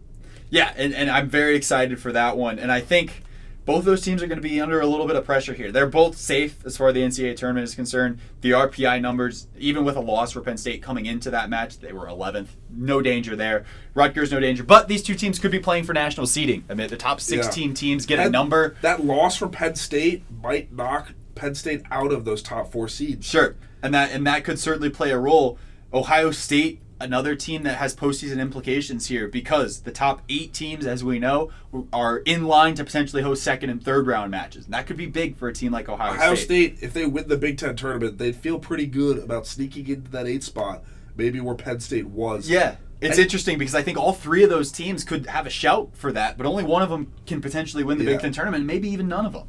Yeah, 0.50 0.74
and, 0.76 0.94
and 0.96 1.10
I'm 1.10 1.30
very 1.30 1.56
excited 1.56 2.02
for 2.02 2.12
that 2.12 2.36
one. 2.36 2.58
And 2.60 2.72
I 2.72 2.82
think 2.82 3.24
both 3.70 3.86
those 3.86 4.02
teams 4.02 4.24
are 4.24 4.26
going 4.26 4.42
to 4.42 4.42
be 4.42 4.60
under 4.60 4.82
a 4.82 4.88
little 4.88 5.06
bit 5.06 5.16
of 5.16 5.24
pressure 5.24 5.54
here. 5.54 5.72
They're 5.72 5.86
both 5.86 6.18
safe 6.18 6.66
as 6.66 6.76
far 6.76 6.88
as 6.88 6.96
the 6.96 7.02
NCAA 7.02 7.36
tournament 7.36 7.66
is 7.66 7.76
concerned. 7.76 8.18
The 8.42 8.50
RPI 8.50 9.00
numbers, 9.00 9.48
even 9.60 9.86
with 9.86 9.96
a 9.96 10.00
loss 10.00 10.32
for 10.32 10.42
Penn 10.42 10.58
State 10.58 10.82
coming 10.82 11.06
into 11.06 11.30
that 11.30 11.52
match, 11.52 11.78
they 11.78 11.94
were 11.94 12.08
11th. 12.08 12.48
No 12.72 13.00
danger 13.00 13.36
there. 13.36 13.66
Rutgers, 13.94 14.32
no 14.32 14.40
danger. 14.40 14.64
But 14.64 14.88
these 14.88 15.04
two 15.04 15.14
teams 15.14 15.38
could 15.38 15.52
be 15.52 15.60
playing 15.60 15.84
for 15.84 15.94
national 15.94 16.26
seeding. 16.26 16.64
I 16.68 16.74
mean, 16.74 16.88
the 16.88 16.98
top 16.98 17.22
16 17.22 17.76
teams 17.76 18.08
get 18.08 18.18
a 18.18 18.28
number. 18.28 18.76
That 18.82 19.06
loss 19.06 19.38
for 19.38 19.48
Penn 19.48 19.76
State 19.76 20.24
might 20.32 20.74
knock 20.74 21.14
Penn 21.36 21.54
State 21.54 21.84
out 21.92 22.12
of 22.12 22.26
those 22.26 22.42
top 22.42 22.72
four 22.72 22.88
seeds. 22.88 23.28
Sure, 23.28 23.56
and 23.84 23.94
that 23.94 24.10
and 24.12 24.26
that 24.26 24.44
could 24.44 24.58
certainly 24.58 24.90
play 24.90 25.12
a 25.12 25.20
role. 25.20 25.60
Ohio 25.94 26.32
State, 26.32 26.82
another 27.02 27.36
team 27.36 27.64
that 27.64 27.78
has 27.78 27.96
postseason 27.96 28.40
implications 28.40 29.08
here 29.08 29.28
because 29.28 29.82
the 29.82 29.92
top 29.92 30.22
eight 30.30 30.54
teams, 30.54 30.86
as 30.86 31.04
we 31.04 31.20
know, 31.20 31.50
are 31.94 32.18
in 32.20 32.44
line 32.46 32.76
to 32.76 32.84
potentially 32.84 33.22
host 33.22 33.44
second 33.44 33.70
and 33.70 33.84
third 33.84 34.06
round 34.08 34.32
matches. 34.32 34.66
And 34.66 34.74
that 34.74 34.86
could 34.88 34.98
be 34.98 35.06
big 35.06 35.38
for 35.38 35.48
a 35.48 35.54
team 35.54 35.72
like 35.72 35.88
Ohio, 35.90 36.12
State. 36.12 36.18
Ohio 36.20 36.36
State. 36.36 36.78
State, 36.78 36.86
if 36.86 36.94
they 36.94 37.06
win 37.06 37.28
the 37.28 37.38
Big 37.38 37.58
Ten 37.58 37.76
tournament, 37.76 38.18
they'd 38.18 38.36
feel 38.36 38.60
pretty 38.60 38.86
good 38.86 39.18
about 39.20 39.48
sneaking 39.48 39.88
into 39.88 40.12
that 40.12 40.28
eight 40.28 40.44
spot, 40.44 40.84
maybe 41.16 41.40
where 41.40 41.56
Penn 41.56 41.80
State 41.80 42.08
was. 42.08 42.50
Yeah. 42.50 42.76
It's 43.02 43.18
And- 43.18 43.24
interesting 43.24 43.58
because 43.58 43.76
I 43.76 43.82
think 43.82 43.98
all 43.98 44.12
three 44.12 44.44
of 44.44 44.50
those 44.50 44.72
teams 44.72 45.06
could 45.06 45.28
have 45.28 45.46
a 45.46 45.50
shout 45.50 45.92
for 45.94 46.12
that, 46.12 46.38
but 46.38 46.46
only 46.46 46.66
one 46.66 46.82
of 46.82 46.90
them 46.90 47.14
can 47.26 47.40
potentially 47.40 47.84
win 47.84 47.98
the 47.98 48.04
Yeah. 48.04 48.12
Big 48.12 48.20
Ten 48.22 48.32
tournament, 48.34 48.66
maybe 48.66 48.90
even 48.90 49.08
none 49.08 49.26
of 49.26 49.32
them. 49.34 49.48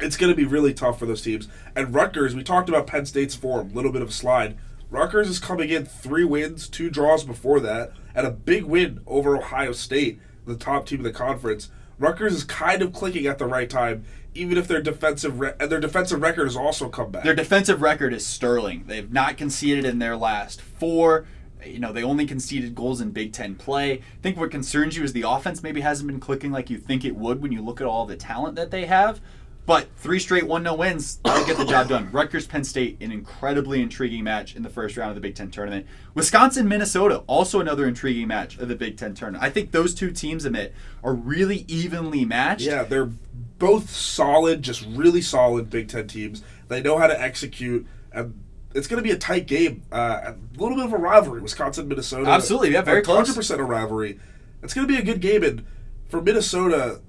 It's 0.00 0.16
going 0.16 0.30
to 0.32 0.36
be 0.36 0.44
really 0.44 0.72
tough 0.72 0.98
for 0.98 1.06
those 1.06 1.22
teams. 1.22 1.48
And 1.76 1.92
Rutgers, 1.92 2.34
we 2.34 2.42
talked 2.42 2.68
about 2.68 2.86
Penn 2.86 3.04
State's 3.04 3.34
form, 3.34 3.70
a 3.72 3.74
little 3.74 3.92
bit 3.92 4.00
of 4.00 4.08
a 4.08 4.12
slide. 4.12 4.56
Rutgers 4.92 5.30
is 5.30 5.38
coming 5.38 5.70
in 5.70 5.86
three 5.86 6.22
wins, 6.22 6.68
two 6.68 6.90
draws 6.90 7.24
before 7.24 7.60
that, 7.60 7.92
and 8.14 8.26
a 8.26 8.30
big 8.30 8.64
win 8.64 9.00
over 9.06 9.38
Ohio 9.38 9.72
State, 9.72 10.20
the 10.46 10.54
top 10.54 10.84
team 10.84 10.98
in 10.98 11.04
the 11.04 11.10
conference. 11.10 11.70
Rutgers 11.98 12.34
is 12.34 12.44
kind 12.44 12.82
of 12.82 12.92
clicking 12.92 13.26
at 13.26 13.38
the 13.38 13.46
right 13.46 13.70
time, 13.70 14.04
even 14.34 14.58
if 14.58 14.68
their 14.68 14.82
defensive 14.82 15.40
re- 15.40 15.54
and 15.58 15.72
their 15.72 15.80
defensive 15.80 16.20
record 16.20 16.44
has 16.44 16.56
also 16.56 16.90
come 16.90 17.10
back. 17.10 17.24
Their 17.24 17.34
defensive 17.34 17.80
record 17.80 18.12
is 18.12 18.26
sterling. 18.26 18.84
They've 18.86 19.10
not 19.10 19.38
conceded 19.38 19.86
in 19.86 19.98
their 19.98 20.14
last 20.14 20.60
four. 20.60 21.24
You 21.64 21.78
know, 21.78 21.94
they 21.94 22.02
only 22.02 22.26
conceded 22.26 22.74
goals 22.74 23.00
in 23.00 23.12
Big 23.12 23.32
Ten 23.32 23.54
play. 23.54 23.92
I 23.94 24.02
think 24.20 24.36
what 24.36 24.50
concerns 24.50 24.94
you 24.98 25.04
is 25.04 25.14
the 25.14 25.22
offense 25.22 25.62
maybe 25.62 25.80
hasn't 25.80 26.06
been 26.06 26.20
clicking 26.20 26.52
like 26.52 26.68
you 26.68 26.76
think 26.76 27.06
it 27.06 27.16
would 27.16 27.40
when 27.40 27.50
you 27.50 27.62
look 27.62 27.80
at 27.80 27.86
all 27.86 28.04
the 28.04 28.16
talent 28.16 28.56
that 28.56 28.70
they 28.70 28.84
have. 28.84 29.22
But 29.64 29.86
three 29.96 30.18
straight 30.18 30.46
1 30.46 30.64
0 30.64 30.74
wins, 30.74 31.16
that'll 31.24 31.46
get 31.46 31.56
the 31.56 31.64
job 31.64 31.88
done. 31.88 32.10
Rutgers 32.10 32.48
Penn 32.48 32.64
State, 32.64 33.00
an 33.00 33.12
incredibly 33.12 33.80
intriguing 33.80 34.24
match 34.24 34.56
in 34.56 34.64
the 34.64 34.68
first 34.68 34.96
round 34.96 35.10
of 35.10 35.14
the 35.14 35.20
Big 35.20 35.36
Ten 35.36 35.52
tournament. 35.52 35.86
Wisconsin 36.14 36.68
Minnesota, 36.68 37.18
also 37.28 37.60
another 37.60 37.86
intriguing 37.86 38.26
match 38.26 38.58
of 38.58 38.66
the 38.66 38.74
Big 38.74 38.96
Ten 38.96 39.14
tournament. 39.14 39.44
I 39.44 39.50
think 39.50 39.70
those 39.70 39.94
two 39.94 40.10
teams, 40.10 40.44
Amit, 40.44 40.72
are 41.04 41.14
really 41.14 41.64
evenly 41.68 42.24
matched. 42.24 42.62
Yeah, 42.62 42.82
they're 42.82 43.10
both 43.58 43.90
solid, 43.90 44.62
just 44.62 44.84
really 44.84 45.22
solid 45.22 45.70
Big 45.70 45.86
Ten 45.86 46.08
teams. 46.08 46.42
They 46.66 46.82
know 46.82 46.98
how 46.98 47.06
to 47.06 47.20
execute, 47.20 47.86
and 48.10 48.42
it's 48.74 48.88
going 48.88 49.00
to 49.00 49.06
be 49.06 49.12
a 49.12 49.18
tight 49.18 49.46
game. 49.46 49.84
Uh, 49.92 50.32
a 50.32 50.34
little 50.60 50.76
bit 50.76 50.86
of 50.86 50.92
a 50.92 50.98
rivalry, 50.98 51.40
Wisconsin 51.40 51.86
Minnesota. 51.86 52.28
Absolutely, 52.28 52.72
yeah, 52.72 52.82
very 52.82 53.02
close. 53.02 53.30
100% 53.30 53.58
a 53.58 53.62
rivalry. 53.62 54.18
It's 54.60 54.74
going 54.74 54.88
to 54.88 54.92
be 54.92 54.98
a 54.98 55.04
good 55.04 55.20
game, 55.20 55.44
and 55.44 55.64
for 56.08 56.20
Minnesota, 56.20 57.00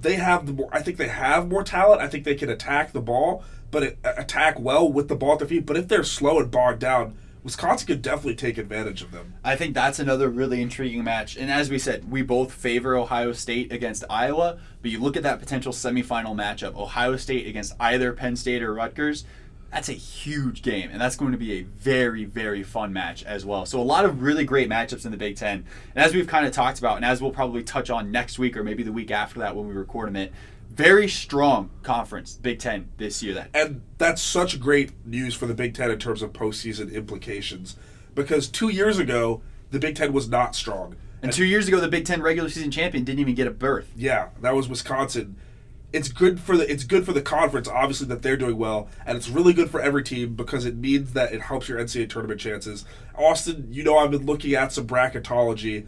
they 0.00 0.14
have 0.14 0.46
the 0.46 0.52
more. 0.52 0.68
I 0.72 0.82
think 0.82 0.96
they 0.96 1.08
have 1.08 1.48
more 1.48 1.64
talent. 1.64 2.00
I 2.00 2.08
think 2.08 2.24
they 2.24 2.34
can 2.34 2.48
attack 2.48 2.92
the 2.92 3.00
ball, 3.00 3.44
but 3.70 3.82
it, 3.82 3.98
attack 4.04 4.58
well 4.58 4.90
with 4.90 5.08
the 5.08 5.16
ball 5.16 5.32
at 5.32 5.38
their 5.40 5.48
feet. 5.48 5.66
But 5.66 5.76
if 5.76 5.88
they're 5.88 6.04
slow 6.04 6.38
and 6.38 6.50
bogged 6.50 6.80
down, 6.80 7.16
Wisconsin 7.42 7.86
could 7.86 8.02
definitely 8.02 8.34
take 8.34 8.58
advantage 8.58 9.02
of 9.02 9.12
them. 9.12 9.34
I 9.44 9.56
think 9.56 9.74
that's 9.74 9.98
another 9.98 10.28
really 10.28 10.60
intriguing 10.60 11.04
match. 11.04 11.36
And 11.36 11.50
as 11.50 11.70
we 11.70 11.78
said, 11.78 12.10
we 12.10 12.22
both 12.22 12.52
favor 12.52 12.96
Ohio 12.96 13.32
State 13.32 13.72
against 13.72 14.04
Iowa, 14.10 14.58
but 14.82 14.90
you 14.90 15.00
look 15.00 15.16
at 15.16 15.22
that 15.22 15.40
potential 15.40 15.72
semifinal 15.72 16.34
matchup 16.34 16.76
Ohio 16.76 17.16
State 17.16 17.46
against 17.46 17.74
either 17.80 18.12
Penn 18.12 18.36
State 18.36 18.62
or 18.62 18.74
Rutgers. 18.74 19.24
That's 19.70 19.90
a 19.90 19.94
huge 19.94 20.62
game, 20.62 20.88
and 20.90 20.98
that's 20.98 21.16
going 21.16 21.32
to 21.32 21.38
be 21.38 21.52
a 21.58 21.62
very, 21.62 22.24
very 22.24 22.62
fun 22.62 22.92
match 22.92 23.22
as 23.24 23.44
well. 23.44 23.66
So, 23.66 23.78
a 23.78 23.82
lot 23.82 24.06
of 24.06 24.22
really 24.22 24.44
great 24.44 24.68
matchups 24.68 25.04
in 25.04 25.10
the 25.10 25.18
Big 25.18 25.36
Ten. 25.36 25.66
And 25.94 26.04
as 26.04 26.14
we've 26.14 26.26
kind 26.26 26.46
of 26.46 26.52
talked 26.52 26.78
about, 26.78 26.96
and 26.96 27.04
as 27.04 27.20
we'll 27.20 27.32
probably 27.32 27.62
touch 27.62 27.90
on 27.90 28.10
next 28.10 28.38
week 28.38 28.56
or 28.56 28.64
maybe 28.64 28.82
the 28.82 28.92
week 28.92 29.10
after 29.10 29.40
that 29.40 29.54
when 29.54 29.68
we 29.68 29.74
record 29.74 30.08
them, 30.08 30.16
it 30.16 30.32
very 30.78 31.08
strong 31.08 31.70
conference, 31.82 32.34
Big 32.34 32.60
Ten 32.60 32.88
this 32.98 33.22
year. 33.22 33.34
That 33.34 33.50
and 33.52 33.82
that's 33.98 34.22
such 34.22 34.60
great 34.60 34.92
news 35.04 35.34
for 35.34 35.46
the 35.46 35.54
Big 35.54 35.74
Ten 35.74 35.90
in 35.90 35.98
terms 35.98 36.22
of 36.22 36.32
postseason 36.32 36.92
implications, 36.92 37.76
because 38.14 38.48
two 38.48 38.68
years 38.68 38.98
ago 38.98 39.42
the 39.70 39.78
Big 39.78 39.96
Ten 39.96 40.12
was 40.12 40.28
not 40.28 40.54
strong, 40.54 40.96
and 41.20 41.32
two 41.32 41.44
years 41.44 41.68
ago 41.68 41.80
the 41.80 41.88
Big 41.88 42.04
Ten 42.04 42.22
regular 42.22 42.48
season 42.48 42.70
champion 42.70 43.04
didn't 43.04 43.18
even 43.18 43.34
get 43.34 43.46
a 43.46 43.50
berth. 43.50 43.90
Yeah, 43.96 44.28
that 44.40 44.54
was 44.54 44.68
Wisconsin. 44.68 45.36
It's 45.92 46.08
good 46.08 46.38
for 46.38 46.56
the 46.56 46.70
it's 46.70 46.84
good 46.84 47.06
for 47.06 47.12
the 47.12 47.22
conference, 47.22 47.66
obviously 47.66 48.06
that 48.08 48.22
they're 48.22 48.36
doing 48.36 48.58
well, 48.58 48.88
and 49.06 49.16
it's 49.16 49.28
really 49.28 49.54
good 49.54 49.70
for 49.70 49.80
every 49.80 50.02
team 50.02 50.34
because 50.34 50.66
it 50.66 50.76
means 50.76 51.14
that 51.14 51.32
it 51.32 51.40
helps 51.40 51.68
your 51.68 51.78
NCAA 51.78 52.10
tournament 52.10 52.40
chances. 52.40 52.84
Austin, 53.14 53.68
you 53.70 53.82
know 53.82 53.96
I've 53.96 54.10
been 54.10 54.26
looking 54.26 54.54
at 54.54 54.72
some 54.72 54.86
bracketology. 54.86 55.86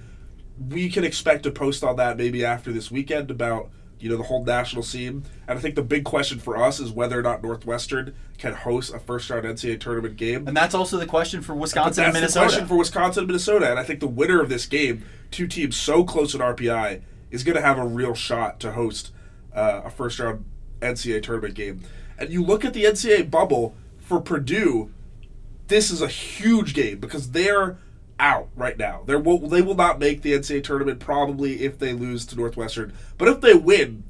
We 0.71 0.89
can 0.89 1.05
expect 1.05 1.43
to 1.43 1.51
post 1.51 1.85
on 1.85 1.97
that 1.97 2.17
maybe 2.17 2.45
after 2.45 2.73
this 2.73 2.91
weekend 2.91 3.31
about 3.31 3.71
you 4.01 4.09
know 4.09 4.17
the 4.17 4.25
whole 4.25 4.45
national 4.45 4.83
scene. 4.83 5.25
And 5.47 5.59
I 5.59 5.61
think 5.61 5.75
the 5.75 5.83
big 5.83 6.05
question 6.05 6.41
for 6.41 6.57
us 6.57 6.81
is 6.81 6.91
whether 6.91 7.19
or 7.19 7.23
not 7.23 7.43
Northwestern 7.43 8.15
can 8.39 8.55
host 8.55 8.93
a 8.93 8.99
first 8.99 9.29
round 9.29 9.45
NCAA 9.45 9.81
tournament 9.81 10.17
game. 10.17 10.49
And 10.49 10.57
that's 10.57 10.75
also 10.75 10.99
the 10.99 11.07
question 11.07 11.43
for 11.43 11.55
Wisconsin 11.55 12.05
and 12.05 12.15
Minnesota. 12.15 12.47
The 12.47 12.49
question 12.49 12.69
for 12.69 12.77
Wisconsin 12.79 13.21
and 13.23 13.29
Minnesota, 13.29 13.71
and 13.71 13.79
I 13.79 13.85
think 13.85 14.01
the 14.01 14.09
winner 14.09 14.41
of 14.41 14.49
this 14.49 14.67
game, 14.67 15.05
two 15.31 15.47
teams 15.47 15.77
so 15.77 16.03
close 16.05 16.35
in 16.35 16.41
RPI, 16.41 17.03
is 17.31 17.45
going 17.45 17.57
to 17.57 17.63
have 17.63 17.79
a 17.79 17.85
real 17.85 18.15
shot 18.15 18.59
to 18.61 18.73
host 18.73 19.13
uh, 19.55 19.83
a 19.85 19.91
first 19.91 20.19
round 20.19 20.45
NCAA 20.81 21.23
tournament 21.23 21.55
game. 21.55 21.81
And 22.19 22.31
you 22.31 22.43
look 22.45 22.65
at 22.65 22.75
the 22.75 22.85
NCAA 22.85 23.31
bubble 23.31 23.75
for 23.99 24.21
Purdue, 24.21 24.91
this 25.69 25.91
is 25.91 26.03
a 26.03 26.09
huge 26.09 26.75
game 26.75 26.99
because 26.99 27.31
they're 27.31 27.79
out 28.19 28.49
right 28.55 28.77
now. 28.77 29.03
They 29.07 29.17
will 29.17 29.39
they 29.39 29.63
will 29.63 29.75
not 29.75 29.99
make 29.99 30.23
the 30.23 30.33
NCAA 30.33 30.63
tournament 30.63 31.01
probably 31.01 31.63
if 31.63 31.79
they 31.79 31.93
lose 31.93 32.27
to 32.27 32.37
Northwestern. 32.37 32.93
But 33.17 33.29
if 33.29 33.41
they 33.41 33.55
win, 33.55 34.05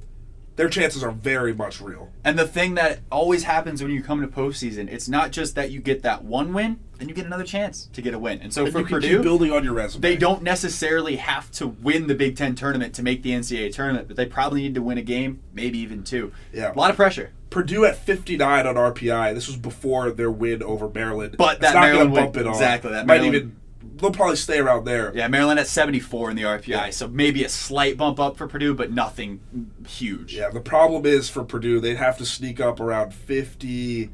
their 0.61 0.69
chances 0.69 1.03
are 1.03 1.11
very 1.11 1.55
much 1.55 1.81
real. 1.81 2.11
And 2.23 2.39
the 2.39 2.47
thing 2.47 2.75
that 2.75 3.01
always 3.11 3.45
happens 3.45 3.83
when 3.83 3.91
you 3.93 4.03
come 4.03 4.21
to 4.21 4.29
postseason, 4.29 4.93
it's 4.93 5.09
not 5.09 5.31
just 5.33 5.55
that 5.55 5.71
you 5.71 5.81
get 5.81 6.03
that 6.03 6.23
one 6.23 6.53
win, 6.53 6.79
then 6.99 7.09
you 7.09 7.15
get 7.15 7.25
another 7.25 7.45
chance 7.45 7.89
to 7.95 8.03
get 8.03 8.13
a 8.13 8.19
win. 8.19 8.41
And 8.43 8.53
so 8.53 8.65
and 8.65 8.73
for 8.75 8.85
Purdue, 8.85 9.23
building 9.23 9.51
on 9.53 9.65
your 9.65 9.73
resume. 9.73 10.03
they 10.03 10.17
don't 10.19 10.43
necessarily 10.43 11.17
have 11.17 11.51
to 11.53 11.67
win 11.67 12.09
the 12.09 12.15
Big 12.15 12.37
Ten 12.37 12.55
tournament 12.55 12.95
to 12.97 13.03
make 13.03 13.23
the 13.23 13.31
NCAA 13.31 13.73
tournament, 13.73 14.07
but 14.07 14.19
they 14.19 14.27
probably 14.27 14.61
need 14.61 14.75
to 14.75 14.83
win 14.83 14.99
a 14.99 15.03
game, 15.03 15.41
maybe 15.55 15.79
even 15.79 16.05
two. 16.05 16.31
Yeah. 16.53 16.75
a 16.75 16.77
lot 16.77 16.91
of 16.91 16.97
pressure. 16.97 17.31
Purdue 17.49 17.87
at 17.87 17.97
59 17.97 18.67
on 18.67 18.75
RPI. 18.77 19.33
This 19.35 19.47
was 19.49 19.57
before 19.57 20.11
their 20.13 20.31
win 20.31 20.63
over 20.63 20.89
Maryland. 20.91 21.37
But 21.39 21.55
It's 21.55 21.61
that 21.63 21.75
not 21.75 21.81
Maryland 21.81 22.15
bump 22.15 22.35
win- 22.37 22.45
it 22.45 22.47
on. 22.49 22.53
exactly, 22.53 22.91
that 22.93 23.07
might 23.07 23.15
Maryland- 23.23 23.35
even 23.35 23.57
they'll 23.97 24.11
probably 24.11 24.37
stay 24.37 24.59
around 24.59 24.85
there. 24.85 25.13
Yeah, 25.15 25.29
Maryland 25.29 25.59
at 25.61 25.67
74 25.67 26.31
in 26.31 26.37
the 26.37 26.43
RPI, 26.45 26.67
Yeah. 26.69 26.91
so 26.91 27.09
maybe 27.09 27.45
a 27.45 27.49
slight 27.49 27.97
bump 27.97 28.21
up 28.21 28.37
for 28.37 28.47
Purdue, 28.47 28.75
but 28.75 28.93
nothing 28.93 29.41
huge. 29.89 30.35
Yeah, 30.35 30.51
the 30.51 30.61
problem 30.61 31.07
is 31.07 31.29
for 31.29 31.45
Purdue, 31.45 31.81
they'd 31.81 31.97
have 31.97 32.19
to 32.19 32.27
sneak 32.27 32.61
up 32.61 32.81
around 32.81 33.15
50, 33.15 34.11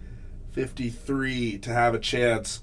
53 0.53 1.59
to 1.59 1.73
have 1.73 1.95
a 1.95 1.99
chance. 1.99 2.63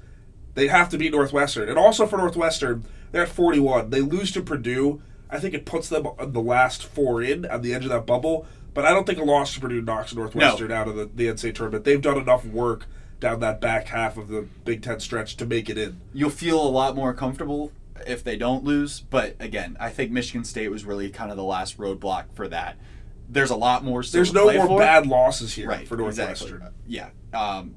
They'd 0.55 0.67
have 0.67 0.89
to 0.89 0.97
beat 0.97 1.11
Northwestern. 1.11 1.69
And 1.69 1.77
also 1.77 2.05
for 2.05 2.17
Northwestern, 2.17 2.83
they're 3.11 3.23
at 3.23 3.29
41. 3.29 3.89
They 3.89 4.01
lose 4.01 4.31
to 4.33 4.41
Purdue. 4.41 5.01
I 5.29 5.39
think 5.39 5.53
it 5.53 5.65
puts 5.65 5.89
them 5.89 6.05
on 6.07 6.31
the 6.33 6.41
last 6.41 6.83
four 6.83 7.21
in 7.21 7.45
on 7.45 7.61
the 7.61 7.73
edge 7.73 7.83
of 7.85 7.89
that 7.91 8.05
bubble. 8.05 8.45
But 8.73 8.85
I 8.85 8.89
don't 8.89 9.05
think 9.05 9.19
a 9.19 9.23
loss 9.23 9.53
to 9.53 9.59
Purdue 9.59 9.81
knocks 9.81 10.15
Northwestern 10.15 10.71
out 10.71 10.87
of 10.87 10.95
the, 10.95 11.05
the 11.13 11.27
NCAA 11.27 11.53
tournament. 11.55 11.85
They've 11.85 12.01
done 12.01 12.17
enough 12.17 12.45
work 12.45 12.87
down 13.23 13.39
that 13.39 13.59
back 13.59 13.87
half 13.87 14.17
of 14.17 14.27
the 14.27 14.41
Big 14.65 14.83
Ten 14.83 14.99
stretch 14.99 15.37
to 15.37 15.45
make 15.45 15.69
it 15.69 15.77
in. 15.77 15.99
You'll 16.13 16.29
feel 16.29 16.61
a 16.61 16.69
lot 16.69 16.95
more 16.95 17.13
comfortable 17.13 17.71
if 18.05 18.23
they 18.23 18.35
don't 18.35 18.63
lose, 18.63 18.99
but 18.99 19.35
again, 19.39 19.77
I 19.79 19.89
think 19.89 20.11
Michigan 20.11 20.43
State 20.43 20.69
was 20.69 20.85
really 20.85 21.09
kind 21.09 21.31
of 21.31 21.37
the 21.37 21.43
last 21.43 21.77
roadblock 21.77 22.25
for 22.33 22.47
that. 22.49 22.77
There's 23.29 23.49
a 23.49 23.55
lot 23.55 23.83
more 23.83 24.03
still 24.03 24.19
There's 24.19 24.33
no 24.33 24.51
more 24.51 24.67
for. 24.67 24.79
bad 24.79 25.07
losses 25.07 25.53
here 25.53 25.69
right 25.69 25.87
for 25.87 25.95
Northwestern. 25.95 26.57
Exactly. 26.57 26.69
Yeah. 26.85 27.09
Um, 27.33 27.75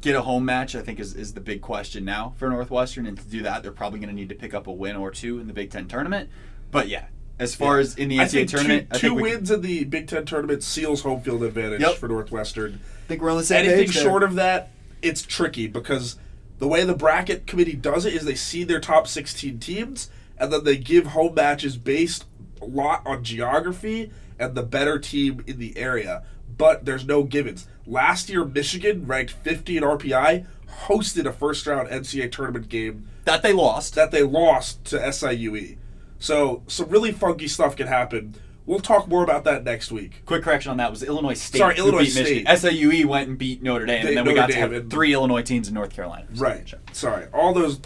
get 0.00 0.14
a 0.14 0.22
home 0.22 0.44
match, 0.44 0.74
I 0.74 0.82
think, 0.82 1.00
is, 1.00 1.14
is 1.14 1.34
the 1.34 1.40
big 1.40 1.60
question 1.60 2.04
now 2.04 2.34
for 2.36 2.48
Northwestern. 2.48 3.06
And 3.06 3.18
to 3.18 3.24
do 3.24 3.42
that, 3.42 3.62
they're 3.62 3.72
probably 3.72 3.98
going 3.98 4.10
to 4.10 4.14
need 4.14 4.28
to 4.28 4.34
pick 4.34 4.54
up 4.54 4.66
a 4.68 4.72
win 4.72 4.96
or 4.96 5.10
two 5.10 5.40
in 5.40 5.46
the 5.46 5.52
Big 5.52 5.70
Ten 5.70 5.88
tournament. 5.88 6.30
But 6.70 6.88
yeah, 6.88 7.06
as 7.42 7.54
far 7.54 7.78
as 7.78 7.96
in 7.96 8.08
the 8.08 8.20
I 8.20 8.24
NCAA 8.24 8.30
think 8.30 8.48
tournament, 8.50 8.90
two, 8.90 8.94
I 8.96 8.98
two 8.98 9.08
think 9.08 9.20
we, 9.22 9.30
wins 9.30 9.50
in 9.50 9.60
the 9.62 9.84
Big 9.84 10.08
Ten 10.08 10.24
tournament 10.24 10.62
seals 10.62 11.02
home 11.02 11.20
field 11.20 11.42
advantage 11.42 11.80
Yep. 11.80 11.96
for 11.96 12.08
Northwestern. 12.08 12.80
I 13.04 13.08
think 13.08 13.22
we're 13.22 13.30
on 13.30 13.38
the 13.38 13.44
same 13.44 13.64
Anything 13.64 13.86
page 13.86 13.94
there. 13.94 14.02
short 14.04 14.22
of 14.22 14.34
that, 14.36 14.70
it's 15.02 15.22
tricky 15.22 15.66
because 15.66 16.16
the 16.58 16.68
way 16.68 16.84
the 16.84 16.94
bracket 16.94 17.46
committee 17.46 17.74
does 17.74 18.04
it 18.06 18.14
is 18.14 18.24
they 18.24 18.34
see 18.36 18.64
their 18.64 18.80
top 18.80 19.08
16 19.08 19.58
teams 19.58 20.08
and 20.38 20.52
then 20.52 20.64
they 20.64 20.76
give 20.76 21.06
home 21.08 21.34
matches 21.34 21.76
based 21.76 22.24
a 22.60 22.64
lot 22.64 23.02
on 23.04 23.24
geography 23.24 24.10
and 24.38 24.54
the 24.54 24.62
better 24.62 24.98
team 24.98 25.42
in 25.46 25.58
the 25.58 25.76
area. 25.76 26.22
But 26.56 26.84
there's 26.84 27.04
no 27.04 27.22
givens. 27.24 27.66
Last 27.86 28.28
year, 28.28 28.44
Michigan, 28.44 29.06
ranked 29.06 29.32
50 29.32 29.76
in 29.76 29.82
RPI, 29.82 30.46
hosted 30.86 31.26
a 31.26 31.32
first 31.32 31.66
round 31.66 31.88
NCAA 31.88 32.30
tournament 32.30 32.68
game 32.68 33.08
that 33.24 33.42
they 33.42 33.52
lost. 33.52 33.94
that 33.96 34.10
they 34.10 34.22
lost 34.22 34.84
to 34.86 34.98
SIUE. 34.98 35.76
So 36.22 36.62
some 36.68 36.88
really 36.88 37.10
funky 37.10 37.48
stuff 37.48 37.74
can 37.74 37.88
happen. 37.88 38.36
We'll 38.64 38.78
talk 38.78 39.08
more 39.08 39.24
about 39.24 39.42
that 39.44 39.64
next 39.64 39.90
week. 39.90 40.22
Quick 40.24 40.44
correction 40.44 40.70
on 40.70 40.76
that 40.76 40.88
was 40.88 41.02
Illinois 41.02 41.34
State. 41.34 41.58
Sorry, 41.58 41.76
Illinois 41.76 42.04
beat 42.04 42.14
Michigan. 42.14 42.44
SIUE 42.46 43.04
went 43.06 43.28
and 43.28 43.36
beat 43.36 43.60
Notre 43.60 43.86
Dame, 43.86 44.02
They- 44.04 44.08
and 44.10 44.16
then 44.18 44.24
we 44.24 44.30
Notre 44.34 44.54
got 44.54 44.70
to 44.70 44.74
have 44.74 44.88
three 44.88 45.12
Illinois 45.12 45.42
teams 45.42 45.66
in 45.66 45.74
North 45.74 45.90
Carolina. 45.90 46.26
Right. 46.36 46.68
Sure. 46.68 46.78
Sorry. 46.92 47.26
All 47.34 47.52
those. 47.52 47.80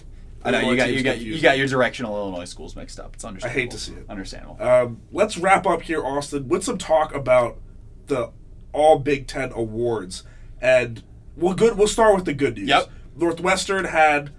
I 0.44 0.51
know 0.51 0.70
you 0.70 0.77
got 0.77 0.92
you 0.92 1.03
got 1.03 1.18
you 1.18 1.40
got 1.40 1.57
your 1.57 1.66
directional 1.66 2.14
Illinois 2.14 2.44
schools 2.44 2.77
mixed 2.77 3.01
up. 3.01 3.14
It's 3.14 3.25
understandable. 3.25 3.59
I 3.59 3.62
hate 3.62 3.70
to 3.70 3.79
see 3.79 3.92
it. 3.94 4.05
Understandable. 4.09 4.62
Um, 4.62 5.01
let's 5.12 5.38
wrap 5.38 5.66
up 5.66 5.81
here, 5.81 6.05
Austin, 6.05 6.46
with 6.46 6.62
some 6.62 6.77
talk 6.77 7.14
about 7.14 7.59
the 8.07 8.33
All 8.75 8.99
Big 8.99 9.27
Ten 9.27 9.51
awards, 9.53 10.25
and 10.61 11.03
we'll 11.37 11.55
good. 11.55 11.79
We'll 11.79 11.88
start 11.88 12.14
with 12.14 12.27
the 12.27 12.35
good 12.35 12.59
news. 12.59 12.68
Yep. 12.68 12.90
Northwestern 13.16 13.87
had 13.87 14.31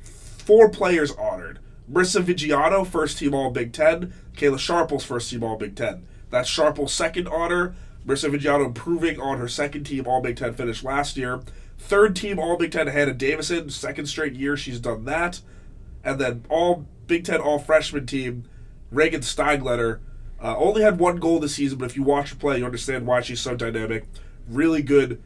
four 0.00 0.68
players 0.70 1.10
honored. 1.10 1.49
Marissa 1.90 2.22
Viggiano, 2.22 2.86
first 2.86 3.18
team 3.18 3.34
All 3.34 3.50
Big 3.50 3.72
Ten. 3.72 4.12
Kayla 4.36 4.58
Sharples, 4.58 5.04
first 5.04 5.30
team 5.30 5.42
All 5.42 5.56
Big 5.56 5.74
Ten. 5.74 6.06
That's 6.30 6.48
Sharples' 6.48 6.92
second 6.92 7.26
honor. 7.28 7.74
Marissa 8.06 8.30
Viggiano 8.30 8.66
improving 8.66 9.20
on 9.20 9.38
her 9.38 9.48
second 9.48 9.84
team 9.84 10.06
All 10.06 10.20
Big 10.20 10.36
Ten 10.36 10.54
finish 10.54 10.84
last 10.84 11.16
year. 11.16 11.40
Third 11.78 12.14
team 12.14 12.38
All 12.38 12.56
Big 12.56 12.72
Ten, 12.72 12.86
Hannah 12.86 13.14
Davison. 13.14 13.70
Second 13.70 14.06
straight 14.06 14.34
year 14.34 14.56
she's 14.56 14.78
done 14.78 15.04
that. 15.06 15.40
And 16.04 16.20
then 16.20 16.44
All 16.48 16.86
Big 17.06 17.24
Ten 17.24 17.40
All 17.40 17.58
Freshman 17.58 18.06
team, 18.06 18.44
Regan 18.90 19.22
Steigleder. 19.22 19.98
Uh, 20.42 20.56
only 20.56 20.82
had 20.82 20.98
one 20.98 21.16
goal 21.16 21.38
this 21.40 21.56
season, 21.56 21.78
but 21.78 21.90
if 21.90 21.96
you 21.96 22.02
watch 22.02 22.30
her 22.30 22.36
play, 22.36 22.58
you 22.58 22.64
understand 22.64 23.06
why 23.06 23.20
she's 23.20 23.40
so 23.40 23.54
dynamic. 23.56 24.04
Really 24.48 24.82
good, 24.82 25.20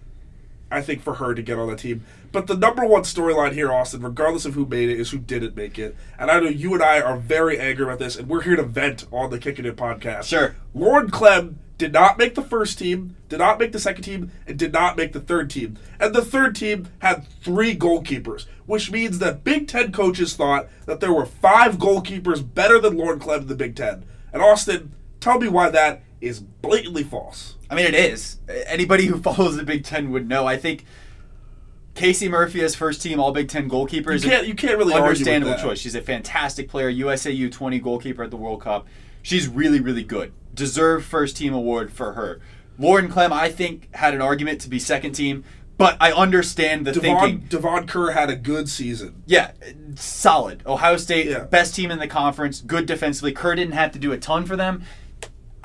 I 0.70 0.80
think, 0.82 1.02
for 1.02 1.14
her 1.14 1.34
to 1.34 1.42
get 1.42 1.58
on 1.58 1.68
the 1.68 1.76
team. 1.76 2.04
But 2.34 2.48
the 2.48 2.56
number 2.56 2.84
one 2.84 3.04
storyline 3.04 3.52
here, 3.52 3.72
Austin, 3.72 4.02
regardless 4.02 4.44
of 4.44 4.54
who 4.54 4.66
made 4.66 4.90
it, 4.90 4.98
is 4.98 5.12
who 5.12 5.18
didn't 5.18 5.54
make 5.54 5.78
it. 5.78 5.94
And 6.18 6.32
I 6.32 6.40
know 6.40 6.48
you 6.48 6.74
and 6.74 6.82
I 6.82 7.00
are 7.00 7.16
very 7.16 7.60
angry 7.60 7.84
about 7.84 8.00
this, 8.00 8.16
and 8.16 8.28
we're 8.28 8.42
here 8.42 8.56
to 8.56 8.64
vent 8.64 9.06
on 9.12 9.30
the 9.30 9.38
Kicking 9.38 9.64
It 9.64 9.76
podcast. 9.76 10.24
Sure. 10.24 10.56
Lauren 10.74 11.10
Clem 11.10 11.60
did 11.78 11.92
not 11.92 12.18
make 12.18 12.34
the 12.34 12.42
first 12.42 12.76
team, 12.76 13.14
did 13.28 13.38
not 13.38 13.60
make 13.60 13.70
the 13.70 13.78
second 13.78 14.02
team, 14.02 14.32
and 14.48 14.58
did 14.58 14.72
not 14.72 14.96
make 14.96 15.12
the 15.12 15.20
third 15.20 15.48
team. 15.48 15.78
And 16.00 16.12
the 16.12 16.24
third 16.24 16.56
team 16.56 16.88
had 16.98 17.24
three 17.40 17.76
goalkeepers, 17.76 18.46
which 18.66 18.90
means 18.90 19.20
that 19.20 19.44
Big 19.44 19.68
Ten 19.68 19.92
coaches 19.92 20.34
thought 20.34 20.66
that 20.86 20.98
there 20.98 21.12
were 21.12 21.26
five 21.26 21.78
goalkeepers 21.78 22.42
better 22.52 22.80
than 22.80 22.96
Lauren 22.96 23.20
Clem 23.20 23.42
in 23.42 23.46
the 23.46 23.54
Big 23.54 23.76
Ten. 23.76 24.04
And 24.32 24.42
Austin, 24.42 24.92
tell 25.20 25.38
me 25.38 25.46
why 25.46 25.70
that 25.70 26.02
is 26.20 26.40
blatantly 26.40 27.04
false. 27.04 27.54
I 27.70 27.76
mean, 27.76 27.86
it 27.86 27.94
is. 27.94 28.38
Anybody 28.66 29.06
who 29.06 29.20
follows 29.22 29.56
the 29.56 29.62
Big 29.62 29.84
Ten 29.84 30.10
would 30.10 30.28
know. 30.28 30.48
I 30.48 30.56
think 30.56 30.84
Casey 31.94 32.28
Murphy 32.28 32.60
as 32.62 32.74
first 32.74 33.00
team 33.02 33.20
All 33.20 33.32
Big 33.32 33.48
Ten 33.48 33.68
goalkeeper 33.68 34.10
You 34.10 34.16
is 34.16 34.24
can't, 34.24 34.46
you 34.46 34.54
can't 34.54 34.76
really 34.78 34.94
understandable 34.94 35.56
choice. 35.56 35.78
She's 35.78 35.94
a 35.94 36.00
fantastic 36.02 36.68
player, 36.68 36.92
USAU 36.92 37.50
20 37.50 37.78
goalkeeper 37.78 38.24
at 38.24 38.30
the 38.30 38.36
World 38.36 38.60
Cup. 38.62 38.86
She's 39.22 39.48
really, 39.48 39.80
really 39.80 40.02
good. 40.04 40.32
Deserved 40.52 41.04
first 41.06 41.36
team 41.36 41.54
award 41.54 41.92
for 41.92 42.12
her. 42.14 42.40
Lauren 42.78 43.08
Clem, 43.08 43.32
I 43.32 43.48
think, 43.48 43.88
had 43.94 44.14
an 44.14 44.20
argument 44.20 44.60
to 44.62 44.68
be 44.68 44.78
second 44.80 45.12
team, 45.12 45.44
but 45.78 45.96
I 46.00 46.12
understand 46.12 46.84
the 46.86 46.92
Devon, 46.92 47.20
thinking. 47.20 47.46
Devon 47.48 47.86
Kerr 47.86 48.10
had 48.10 48.28
a 48.30 48.36
good 48.36 48.68
season. 48.68 49.22
Yeah, 49.26 49.52
solid. 49.94 50.62
Ohio 50.66 50.96
State, 50.96 51.26
Yeah. 51.26 51.44
best 51.44 51.74
team 51.74 51.90
in 51.92 51.98
the 52.00 52.08
conference, 52.08 52.60
good 52.60 52.86
defensively. 52.86 53.32
Kerr 53.32 53.54
didn't 53.54 53.74
have 53.74 53.92
to 53.92 53.98
do 53.98 54.10
a 54.12 54.18
ton 54.18 54.44
for 54.44 54.56
them. 54.56 54.82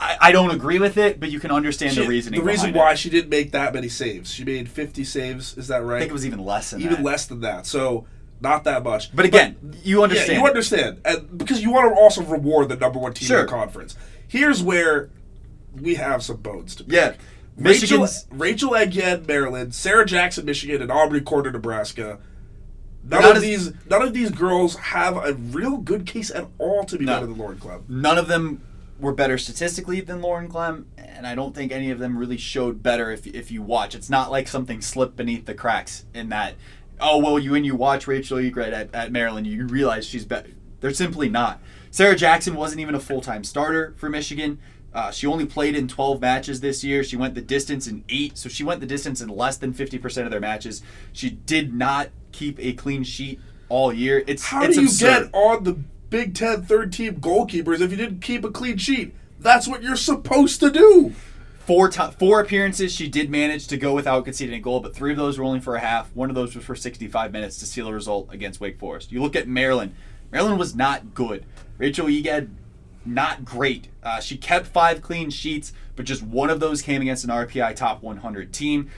I, 0.02 0.18
I 0.22 0.32
don't 0.32 0.52
agree 0.52 0.80
with 0.80 0.98
it, 0.98 1.20
but 1.20 1.30
you 1.30 1.40
can 1.42 1.52
understand 1.52 1.94
She- 1.94 2.02
the 2.02 2.08
reasoning. 2.08 2.40
the 2.40 2.46
reason 2.46 2.74
why 2.74 2.94
it. 2.94 3.00
she 3.00 3.10
didn't 3.10 3.30
make 3.30 3.52
that 3.52 3.74
many 3.74 3.90
saves. 3.90 4.32
She 4.34 4.46
made 4.46 4.70
50 4.70 5.04
saves, 5.04 5.58
is 5.58 5.68
that 5.68 5.84
right? 5.84 5.98
I 5.98 6.00
think 6.00 6.12
it 6.12 6.14
was 6.14 6.26
even 6.26 6.44
less 6.46 6.72
than 6.72 6.80
even 6.82 6.94
that. 6.96 7.04
less 7.04 7.26
than 7.26 7.42
that. 7.42 7.66
So 7.66 8.06
not 8.40 8.64
that 8.64 8.84
much. 8.84 9.14
But 9.14 9.26
again, 9.26 9.58
you 9.84 10.02
understand. 10.02 10.32
Yeah, 10.34 10.40
you 10.40 10.48
understand, 10.48 11.02
and 11.04 11.38
because 11.38 11.62
you 11.62 11.72
want 11.72 11.94
to 11.94 12.00
also 12.00 12.24
reward 12.24 12.70
the 12.70 12.78
number 12.78 12.98
one 12.98 13.14
team 13.14 13.30
in 13.36 13.46
the 13.46 13.52
conference. 13.52 13.98
Here's 14.28 14.64
where 14.64 15.10
we 15.74 15.96
have 15.96 16.24
some 16.24 16.38
bones 16.38 16.76
to 16.76 16.84
pick. 16.86 16.94
Yeah. 16.94 17.14
Rachel, 17.58 18.08
Rachel 18.32 18.78
Egyed, 18.78 19.28
Maryland, 19.28 19.76
Sarah 19.76 20.06
Jackson, 20.06 20.46
Michigan, 20.46 20.82
and 20.82 20.90
Aubrey 20.90 21.20
Corder, 21.20 21.52
Nebraska. 21.52 22.20
None 23.04 23.36
of 23.36 23.42
these, 23.42 23.74
none 23.90 24.02
of 24.02 24.14
these 24.14 24.30
girls 24.32 24.76
have 24.78 25.18
a 25.18 25.34
real 25.34 25.78
good 25.78 26.06
case 26.06 26.32
at 26.32 26.48
all 26.58 26.86
to 26.86 26.98
be 26.98 27.04
No. 27.06 27.16
better 27.16 27.26
than 27.28 27.38
Lauren 27.38 27.58
Clem. 27.60 27.84
none 27.90 28.18
of 28.18 28.28
them 28.30 28.62
were 29.00 29.14
better 29.14 29.38
statistically 29.38 30.02
than 30.02 30.22
Lauren 30.22 30.48
Clem, 30.48 30.88
and 30.98 31.26
I 31.26 31.36
don't 31.36 31.56
think 31.56 31.72
any 31.72 31.90
of 31.92 32.00
them 32.00 32.18
really 32.18 32.38
showed 32.38 32.84
better 32.84 33.12
if 33.12 33.26
if 33.28 33.52
you 33.52 33.62
watch. 33.62 33.96
It's 33.96 34.10
not 34.10 34.32
like 34.32 34.48
something 34.48 34.82
slipped 34.82 35.16
beneath 35.16 35.46
the 35.46 35.54
cracks 35.54 36.06
in 36.14 36.30
that. 36.30 36.56
Oh 37.00 37.18
well, 37.18 37.40
you 37.40 37.52
when 37.52 37.64
you 37.64 37.76
watch 37.76 38.08
Rachel 38.08 38.40
Egyed 38.40 38.74
at, 38.74 38.94
at 38.94 39.12
Maryland, 39.12 39.48
you 39.48 39.66
realize 39.68 40.06
she's 40.06 40.26
better. 40.26 40.50
They're 40.82 40.94
simply 40.94 41.30
not. 41.30 41.62
Sarah 41.92 42.16
Jackson 42.16 42.56
wasn't 42.56 42.82
even 42.82 42.96
a 42.96 43.00
full 43.00 43.22
time 43.22 43.44
starter 43.44 43.94
for 43.98 44.10
Michigan. 44.10 44.60
Uh, 44.94 45.12
she 45.12 45.28
only 45.28 45.46
played 45.46 45.76
in 45.76 45.88
12 45.88 46.20
matches 46.20 46.62
this 46.62 46.84
year. 46.84 47.04
She 47.04 47.16
went 47.16 47.36
the 47.36 47.42
distance 47.42 47.86
in 47.88 48.04
eight, 48.10 48.38
so 48.38 48.50
she 48.50 48.64
went 48.64 48.80
the 48.80 48.88
distance 48.88 49.22
in 49.22 49.30
less 49.30 49.56
than 49.56 49.72
50% 49.72 50.26
of 50.26 50.32
their 50.32 50.40
matches. 50.40 50.82
She 51.14 51.30
did 51.30 51.74
not 51.76 52.10
keep 52.32 52.60
a 52.60 52.74
clean 52.74 53.04
sheet 53.04 53.40
all 53.70 53.94
year. 53.94 54.24
It's 54.26 54.46
How 54.46 54.64
it's 54.64 54.76
do 54.76 54.82
you 54.82 54.88
absurd. 54.88 55.32
get 55.32 55.34
on 55.36 55.64
the 55.64 55.78
Big 56.10 56.34
Ten 56.34 56.64
third 56.64 56.92
team 56.92 57.20
goalkeepers 57.20 57.82
if 57.82 57.92
you 57.92 57.98
didn't 57.98 58.22
keep 58.22 58.44
a 58.44 58.52
clean 58.52 58.78
sheet? 58.78 59.14
That's 59.40 59.68
what 59.68 59.84
you're 59.84 59.96
supposed 59.96 60.60
to 60.60 60.72
do. 60.72 61.14
Four 61.60 61.92
four 61.92 62.42
appearances, 62.42 62.92
she 62.92 63.08
did 63.08 63.30
manage 63.30 63.68
to 63.68 63.78
go 63.78 63.94
without 63.94 64.26
conceding 64.26 64.56
a 64.56 64.60
goal, 64.60 64.80
but 64.80 64.96
three 64.96 65.12
of 65.12 65.18
those 65.18 65.38
were 65.38 65.46
only 65.46 65.60
for 65.60 65.76
a 65.76 65.80
half. 65.80 66.14
One 66.16 66.30
of 66.30 66.36
those 66.36 66.56
was 66.56 66.66
for 66.66 66.76
65 66.76 67.32
minutes 67.32 67.58
to 67.60 67.68
seal 67.68 67.88
a 67.88 67.94
result 67.94 68.28
against 68.34 68.60
Wake 68.60 68.80
Forest. 68.80 69.12
You 69.12 69.22
look 69.22 69.36
at 69.36 69.48
Maryland. 69.48 69.94
Maryland 70.32 70.58
was 70.58 70.76
not 70.76 71.14
good. 71.14 71.46
Rachel 71.78 72.10
Egyed, 72.10 72.50
not 73.06 73.46
great. 73.46 73.90
Uh, 74.02 74.20
she 74.20 74.36
kept 74.36 74.66
five 74.66 75.04
clean 75.04 75.30
sheets, 75.30 75.72
but 75.96 76.06
just 76.06 76.24
one 76.24 76.50
of 76.50 76.60
those 76.60 76.82
came 76.82 77.04
against 77.04 77.24
an 77.24 77.30
RPI 77.30 77.76
top 77.76 78.02
100 78.02 78.52
team. 78.52 78.90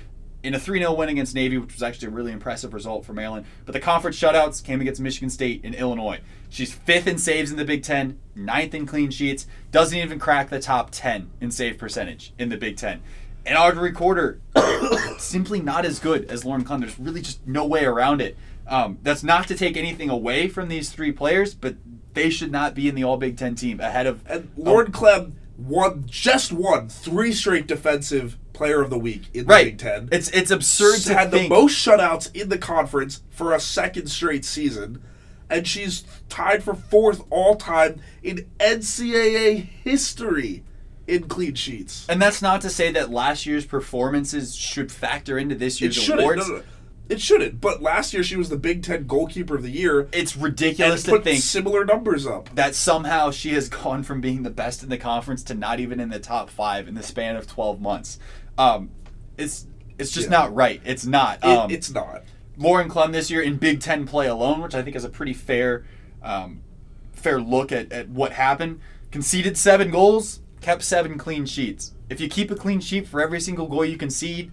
In 0.43 0.55
a 0.55 0.59
3 0.59 0.79
0 0.79 0.93
win 0.93 1.09
against 1.09 1.35
Navy, 1.35 1.57
which 1.57 1.73
was 1.73 1.83
actually 1.83 2.07
a 2.07 2.11
really 2.11 2.31
impressive 2.31 2.73
result 2.73 3.05
for 3.05 3.13
Maryland. 3.13 3.45
But 3.65 3.73
the 3.73 3.79
conference 3.79 4.19
shutouts 4.19 4.63
came 4.63 4.81
against 4.81 4.99
Michigan 4.99 5.29
State 5.29 5.61
and 5.63 5.75
Illinois. 5.75 6.19
She's 6.49 6.73
fifth 6.73 7.07
in 7.07 7.17
saves 7.17 7.51
in 7.51 7.57
the 7.57 7.65
Big 7.65 7.83
Ten, 7.83 8.19
ninth 8.35 8.73
in 8.73 8.85
clean 8.85 9.11
sheets, 9.11 9.45
doesn't 9.71 9.97
even 9.97 10.19
crack 10.19 10.49
the 10.49 10.59
top 10.59 10.89
10 10.91 11.29
in 11.39 11.51
save 11.51 11.77
percentage 11.77 12.33
in 12.39 12.49
the 12.49 12.57
Big 12.57 12.77
Ten. 12.77 13.01
And 13.45 13.57
Audrey 13.57 13.91
Quarter, 13.91 14.39
simply 15.17 15.61
not 15.61 15.85
as 15.85 15.99
good 15.99 16.25
as 16.25 16.45
Lauren 16.45 16.63
Clem. 16.63 16.81
There's 16.81 16.99
really 16.99 17.21
just 17.21 17.45
no 17.47 17.65
way 17.65 17.85
around 17.85 18.21
it. 18.21 18.37
Um, 18.67 18.99
that's 19.01 19.23
not 19.23 19.47
to 19.47 19.55
take 19.55 19.77
anything 19.77 20.09
away 20.09 20.47
from 20.47 20.69
these 20.69 20.91
three 20.91 21.11
players, 21.11 21.53
but 21.53 21.75
they 22.13 22.29
should 22.29 22.51
not 22.51 22.75
be 22.75 22.87
in 22.87 22.95
the 22.95 23.03
All 23.03 23.17
Big 23.17 23.37
Ten 23.37 23.55
team 23.55 23.79
ahead 23.79 24.05
of. 24.05 24.23
And 24.27 24.51
Lauren 24.55 24.91
Clem 24.91 25.35
won 25.57 26.03
just 26.07 26.51
won 26.51 26.89
three 26.89 27.33
straight 27.33 27.67
defensive 27.67 28.37
player 28.61 28.79
of 28.81 28.91
the 28.91 28.99
week 28.99 29.23
in 29.33 29.45
the 29.47 29.51
right. 29.51 29.65
Big 29.65 29.79
Ten. 29.79 30.07
It's 30.11 30.29
it's 30.29 30.51
absurd 30.51 30.99
to 31.01 31.13
had 31.15 31.31
think. 31.31 31.49
the 31.49 31.55
most 31.55 31.73
shutouts 31.83 32.29
in 32.39 32.49
the 32.49 32.59
conference 32.59 33.23
for 33.31 33.53
a 33.53 33.59
second 33.59 34.05
straight 34.07 34.45
season, 34.45 35.01
and 35.49 35.67
she's 35.67 36.03
tied 36.29 36.63
for 36.63 36.75
fourth 36.75 37.23
all 37.31 37.55
time 37.55 37.99
in 38.21 38.45
NCAA 38.59 39.55
history 39.83 40.63
in 41.07 41.23
clean 41.27 41.55
sheets. 41.55 42.05
and 42.07 42.21
that's 42.21 42.41
not 42.41 42.61
to 42.61 42.69
say 42.69 42.91
that 42.91 43.09
last 43.09 43.45
year's 43.47 43.65
performances 43.65 44.55
should 44.55 44.91
factor 44.91 45.37
into 45.39 45.55
this 45.55 45.77
It 45.77 45.81
year's 45.81 45.95
shouldn't. 45.95 46.21
awards. 46.21 46.47
No, 46.47 46.57
no. 46.57 46.63
It 47.09 47.19
shouldn't. 47.19 47.59
But 47.59 47.81
last 47.81 48.13
year 48.13 48.23
she 48.23 48.37
was 48.37 48.47
the 48.47 48.55
Big 48.55 48.83
Ten 48.83 49.05
goalkeeper 49.05 49.55
of 49.55 49.63
the 49.63 49.71
year 49.71 50.07
It's 50.13 50.37
ridiculous 50.37 51.03
to 51.03 51.11
put 51.11 51.23
think 51.25 51.41
similar 51.43 51.83
numbers 51.83 52.25
up. 52.25 52.55
that 52.55 52.73
somehow 52.75 53.31
she 53.31 53.49
has 53.53 53.67
gone 53.83 54.03
from 54.03 54.21
being 54.21 54.43
the 54.43 54.49
best 54.51 54.81
in 54.83 54.87
the 54.89 54.97
conference 54.97 55.43
to 55.45 55.53
not 55.55 55.81
even 55.81 55.99
in 55.99 56.07
the 56.09 56.19
top 56.19 56.49
five 56.49 56.87
in 56.87 56.93
the 56.95 57.03
span 57.03 57.35
of 57.35 57.47
12 57.47 57.81
months. 57.81 58.17
Um, 58.61 58.89
it's 59.37 59.65
it's 59.97 60.11
just 60.11 60.27
Yeah. 60.27 60.37
not 60.37 60.55
right. 60.55 60.81
It's 60.85 61.05
not. 61.05 61.37
It- 61.39 61.45
Um, 61.45 61.71
it's 61.71 61.91
not. 61.91 62.23
Lauren 62.57 62.89
Clem 62.89 63.11
this 63.11 63.29
year 63.31 63.41
in 63.41 63.57
Big 63.57 63.79
Ten 63.79 64.05
play 64.05 64.27
alone, 64.27 64.61
which 64.61 64.75
I 64.75 64.81
think 64.81 64.95
is 64.95 65.03
a 65.03 65.09
pretty 65.09 65.33
fair, 65.33 65.83
um, 66.23 66.61
fair 67.13 67.39
look 67.39 67.71
at, 67.71 67.91
at 67.91 68.09
what 68.09 68.33
happened. 68.33 68.79
Conceded 69.11 69.57
seven 69.57 69.89
goals, 69.91 70.41
kept 70.61 70.83
seven 70.83 71.17
clean 71.17 71.45
sheets. 71.45 71.93
If 72.09 72.19
you 72.19 72.27
keep 72.27 72.51
a 72.51 72.55
clean 72.55 72.79
sheet 72.79 73.07
for 73.07 73.21
every 73.21 73.39
single 73.39 73.67
goal 73.67 73.85
you 73.85 73.97
concede, 73.97 74.51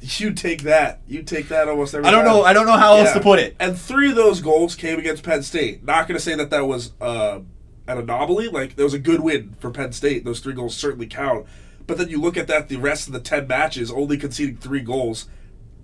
You 0.18 0.32
take 0.32 0.62
that. 0.62 1.00
You 1.06 1.22
take 1.22 1.48
that 1.48 1.68
almost 1.68 1.94
every 1.94 2.06
I 2.08 2.10
don't 2.10 2.24
time. 2.24 2.32
know. 2.34 2.42
I 2.42 2.54
don't 2.54 2.64
know 2.66 2.78
how 2.78 2.96
else 2.96 3.12
to 3.12 3.20
put 3.20 3.38
it. 3.38 3.54
And 3.60 3.78
three 3.78 4.08
of 4.10 4.16
those 4.16 4.40
goals 4.40 4.74
came 4.74 4.98
against 4.98 5.22
Penn 5.22 5.42
State. 5.42 5.84
Not 5.84 6.08
going 6.08 6.16
to 6.16 6.24
say 6.24 6.34
that 6.36 6.48
that 6.48 6.66
was 6.66 6.92
uh, 7.02 7.40
an 7.86 7.98
anomaly. 7.98 8.48
Like, 8.48 8.76
there 8.76 8.84
was 8.86 8.94
a 8.94 8.98
good 8.98 9.20
win 9.20 9.56
for 9.60 9.70
Penn 9.70 9.92
State. 9.92 10.24
Those 10.24 10.40
three 10.40 10.54
goals 10.54 10.74
certainly 10.74 11.06
count. 11.06 11.44
But 11.90 11.98
then 11.98 12.08
you 12.08 12.20
look 12.20 12.36
at 12.36 12.46
that, 12.46 12.68
the 12.68 12.76
rest 12.76 13.08
of 13.08 13.12
the 13.12 13.20
10 13.20 13.46
matches, 13.46 13.90
only 13.90 14.16
conceding 14.16 14.56
three 14.56 14.80
goals. 14.80 15.28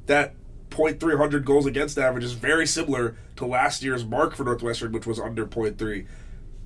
That 0.06 0.34
.300 0.70 1.44
goals 1.44 1.66
against 1.66 1.98
average 1.98 2.22
is 2.22 2.34
very 2.34 2.66
similar 2.66 3.16
to 3.34 3.44
last 3.46 3.82
year's 3.82 4.04
mark 4.04 4.36
for 4.36 4.44
Northwestern, 4.44 4.92
which 4.92 5.06
was 5.06 5.18
under 5.18 5.46
.3. 5.46 6.06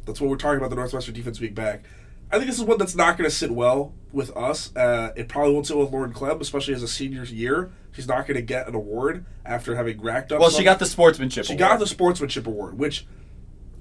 That's 0.04 0.20
what 0.20 0.28
we're 0.28 0.36
talking 0.36 0.58
about 0.58 0.70
the 0.70 0.76
Northwestern 0.76 1.14
defense 1.14 1.38
being 1.38 1.54
back. 1.54 1.84
I 2.32 2.36
think 2.36 2.48
this 2.48 2.58
is 2.58 2.64
one 2.64 2.78
that's 2.78 2.94
not 2.94 3.16
going 3.16 3.28
to 3.28 3.34
sit 3.34 3.50
well 3.50 3.92
with 4.12 4.36
us. 4.36 4.74
Uh, 4.76 5.12
it 5.16 5.28
probably 5.28 5.52
won't 5.52 5.66
sit 5.66 5.76
well 5.76 5.86
with 5.86 5.92
Lauren 5.92 6.12
Clem, 6.12 6.40
especially 6.40 6.74
as 6.74 6.82
a 6.82 6.88
senior 6.88 7.24
year. 7.24 7.72
She's 7.92 8.06
not 8.06 8.26
going 8.26 8.36
to 8.36 8.42
get 8.42 8.68
an 8.68 8.74
award 8.74 9.24
after 9.44 9.74
having 9.74 10.00
racked 10.00 10.32
up. 10.32 10.40
Well, 10.40 10.50
she 10.50 10.62
got 10.62 10.78
the 10.78 10.86
sportsmanship. 10.86 11.46
she 11.46 11.54
award. 11.54 11.58
got 11.58 11.78
the 11.80 11.86
sportsmanship 11.86 12.46
award, 12.46 12.78
which, 12.78 13.06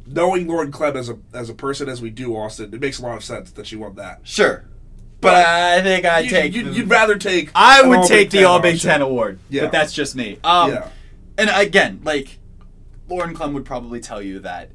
knowing 0.08 0.48
Lauren 0.48 0.72
Clem 0.72 0.98
as 0.98 1.10
a 1.10 1.20
as 1.34 1.50
a 1.50 1.54
person 1.54 1.88
as 1.88 2.02
we 2.02 2.10
do, 2.10 2.36
Austin, 2.36 2.74
it 2.74 2.80
makes 2.80 2.98
a 3.00 3.04
lot 3.04 3.18
of 3.18 3.24
sense 3.24 3.52
that 3.52 3.68
she 3.68 3.76
won 3.76 3.96
that. 3.96 4.22
Sure, 4.24 4.66
but 5.22 5.34
I 5.36 5.82
think 5.82 6.06
I 6.06 6.20
You, 6.20 6.30
take. 6.30 6.54
you'd, 6.54 6.68
the- 6.68 6.72
you'd 6.72 6.90
rather 6.90 7.18
take. 7.18 7.52
I 7.56 7.82
would 7.82 8.04
take 8.08 8.30
the 8.32 8.44
All 8.46 8.60
Big. 8.60 8.80
Ten 8.80 9.02
award. 9.02 9.40
Yeah. 9.50 9.64
but 9.64 9.72
that's 9.72 9.94
just 9.94 10.16
me. 10.16 10.38
Um, 10.44 10.72
Yeah. 10.72 10.88
and 11.38 11.50
again, 11.54 12.02
like 12.04 12.40
Lauren 13.08 13.34
Clem 13.34 13.54
would 13.54 13.66
probably 13.66 14.00
tell 14.00 14.22
you 14.22 14.40
that 14.40 14.70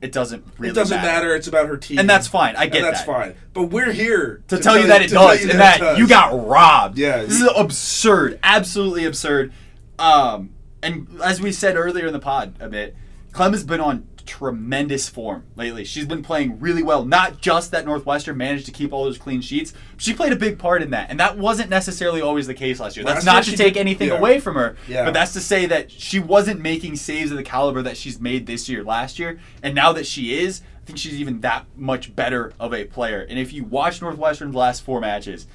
it 0.00 0.10
doesn't 0.12 0.44
really. 0.58 0.72
it 0.72 0.74
doesn't 0.74 1.00
matter. 1.00 1.34
It's 1.34 1.46
about 1.46 1.68
her 1.68 1.76
team, 1.76 1.98
And 1.98 2.10
that's 2.10 2.26
fine. 2.26 2.56
I 2.56 2.66
get 2.66 2.72
that. 2.72 2.76
And 2.78 2.86
that's 2.86 3.00
that. 3.00 3.06
fine. 3.06 3.34
But 3.54 3.64
we're 3.64 3.92
here 3.92 4.42
to, 4.48 4.58
tell 4.58 4.78
you 4.78 4.88
that 4.88 5.00
it 5.02 5.10
does, 5.10 5.44
you 5.44 5.50
and 5.50 5.60
that 5.60 5.96
you 5.98 6.08
got 6.08 6.46
robbed. 6.46 6.98
Yeah. 6.98 7.22
this 7.22 7.40
is 7.40 7.48
absurd, 7.56 8.38
absolutely 8.42 9.04
absurd. 9.04 9.52
Um, 9.98 10.50
and 10.82 11.06
as 11.22 11.40
we 11.40 11.52
said 11.52 11.76
earlier 11.76 12.06
in 12.08 12.12
the 12.12 12.18
pod, 12.18 12.54
a 12.58 12.68
bit, 12.68 12.96
Clem 13.32 13.52
has 13.52 13.62
been 13.62 13.80
on 13.80 14.08
tremendous 14.32 15.10
form 15.10 15.44
lately. 15.56 15.84
She's 15.84 16.06
been 16.06 16.22
playing 16.22 16.58
really 16.58 16.82
well. 16.82 17.04
Not 17.04 17.42
just 17.42 17.70
that 17.72 17.84
Northwestern 17.84 18.38
managed 18.38 18.64
to 18.64 18.72
keep 18.72 18.90
all 18.90 19.04
those 19.04 19.18
clean 19.18 19.42
sheets, 19.42 19.74
she 19.98 20.14
played 20.14 20.32
a 20.32 20.36
big 20.36 20.58
part 20.58 20.82
in 20.82 20.88
that, 20.92 21.10
and 21.10 21.20
that 21.20 21.36
wasn't 21.36 21.68
necessarily 21.68 22.22
always 22.22 22.46
the 22.46 22.54
case 22.54 22.80
last 22.80 22.96
year. 22.96 23.04
That's 23.04 23.26
Last 23.26 23.34
not 23.34 23.44
she 23.44 23.50
to 23.50 23.56
take 23.58 23.74
did- 23.74 23.80
anything 23.80 24.08
yeah. 24.08 24.16
away 24.16 24.40
from 24.40 24.54
her, 24.54 24.74
Yeah. 24.88 25.04
but 25.04 25.12
that's 25.12 25.34
to 25.34 25.40
say 25.40 25.66
that 25.66 25.90
she 25.90 26.18
wasn't 26.18 26.60
making 26.62 26.96
saves 26.96 27.30
of 27.30 27.36
the 27.36 27.42
caliber 27.42 27.82
that 27.82 27.98
she's 27.98 28.18
made 28.18 28.46
this 28.46 28.70
year, 28.70 28.82
last 28.82 29.18
year, 29.18 29.38
and 29.62 29.74
now 29.74 29.92
that 29.92 30.06
she 30.06 30.40
is, 30.40 30.62
I 30.82 30.86
think 30.86 30.98
she's 30.98 31.20
even 31.20 31.42
that 31.42 31.66
much 31.76 32.16
better 32.16 32.54
of 32.58 32.72
a 32.72 32.84
player. 32.86 33.26
And 33.28 33.38
if 33.38 33.52
you 33.52 33.64
watch 33.64 34.00
Northwestern's 34.00 34.54
last 34.54 34.82
four 34.82 34.98
matches, 34.98 35.46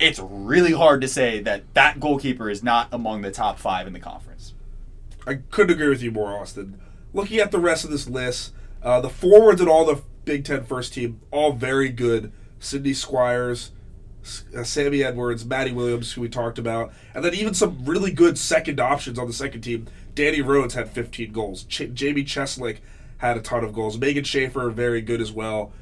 it's 0.00 0.18
really 0.18 0.72
hard 0.72 1.00
to 1.02 1.08
say 1.08 1.38
that 1.42 1.62
that 1.74 2.00
goalkeeper 2.00 2.50
is 2.50 2.64
not 2.64 2.88
among 2.90 3.22
the 3.22 3.30
top 3.30 3.60
five 3.60 3.86
in 3.86 3.92
the 3.92 4.00
conference. 4.00 4.54
I 5.24 5.34
couldn't 5.52 5.72
agree 5.74 5.88
with 5.88 6.02
you 6.02 6.10
more, 6.10 6.36
Austin. 6.36 6.80
Looking 7.14 7.38
at 7.38 7.52
the 7.52 7.60
rest 7.60 7.84
of 7.84 7.90
this 7.90 8.08
list, 8.08 8.52
uh, 8.82 9.00
the 9.00 9.08
forwards 9.08 9.60
and 9.60 9.70
all 9.70 9.86
the 9.86 10.02
Big 10.24 10.44
Ten 10.44 10.64
first 10.64 10.92
team, 10.92 11.20
all 11.30 11.52
very 11.52 11.88
good. 11.88 12.32
Sydney 12.58 12.92
Squires, 12.92 13.70
uh, 14.56 14.64
Sammy 14.64 15.02
Edwards, 15.04 15.44
Maddie 15.44 15.72
Williams, 15.72 16.12
who 16.12 16.22
we 16.22 16.28
talked 16.28 16.58
about, 16.58 16.92
and 17.14 17.24
then 17.24 17.34
even 17.34 17.54
some 17.54 17.84
really 17.84 18.10
good 18.10 18.36
second 18.36 18.80
options 18.80 19.18
on 19.18 19.26
the 19.26 19.32
second 19.32 19.60
team. 19.60 19.86
Danny 20.14 20.40
Rhodes 20.40 20.74
had 20.74 20.90
15 20.90 21.32
goals. 21.32 21.64
Ch- 21.64 21.92
Jamie 21.92 22.24
Cheslick 22.24 22.78
had 23.18 23.36
a 23.36 23.40
ton 23.40 23.64
of 23.64 23.72
goals. 23.72 23.96
Megan 23.96 24.24
Schaefer 24.24 24.68
very 24.70 25.00
good 25.00 25.20
as 25.20 25.30
well. 25.30 25.72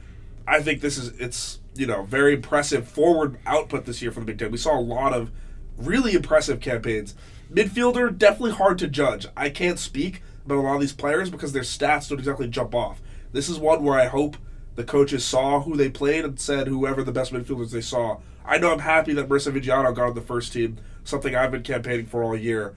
I 0.47 0.61
think 0.61 0.81
this 0.81 0.99
is 0.99 1.09
it's 1.19 1.61
you 1.75 1.87
know 1.87 2.03
very 2.03 2.35
impressive 2.35 2.87
forward 2.87 3.39
output 3.47 3.87
this 3.87 4.03
year 4.03 4.11
for 4.11 4.21
the 4.21 4.27
Big 4.27 4.39
Ten. 4.39 4.51
We 4.51 4.59
saw 4.59 4.79
a 4.79 4.81
lot 4.81 5.15
of 5.15 5.31
really 5.79 6.15
impressive 6.15 6.61
campaigns. 6.61 7.15
Midfielder 7.51 8.17
definitely 8.17 8.53
hard 8.53 8.79
to 8.79 8.89
judge. 8.89 9.27
I 9.37 9.51
can't 9.51 9.79
speak 9.79 10.23
about 10.45 10.59
a 10.59 10.61
lot 10.61 10.75
of 10.75 10.81
these 10.81 10.93
players 10.93 11.31
because 11.31 11.53
their 11.53 11.63
stats 11.63 12.09
don't 12.09 12.19
exactly 12.19 12.49
jump 12.49 12.75
off. 12.75 13.01
This 13.33 13.49
is 13.49 13.59
one 13.59 13.83
where 13.83 13.99
I 13.99 14.07
hope 14.07 14.37
the 14.75 14.85
coaches 14.85 15.25
saw 15.25 15.61
who 15.61 15.77
they 15.77 15.89
played 15.89 16.25
and 16.25 16.39
said 16.39 16.67
whoever 16.67 17.03
the 17.03 17.13
best 17.13 17.33
midfielders 17.33 17.71
they 17.71 17.81
saw. 17.81 18.19
I 18.45 18.59
know 18.59 18.73
I'm 18.73 18.81
happy 18.81 19.13
that 19.15 19.29
Marisa 19.29 19.53
Viggiano 19.53 19.95
got 19.95 20.09
on 20.09 20.15
the 20.15 20.21
first 20.21 20.53
team, 20.53 20.79
something 21.05 21.35
I've 21.35 21.51
been 21.51 21.63
campaigning 21.63 22.07
for 22.07 22.23
all 22.23 22.37
year. 22.37 22.75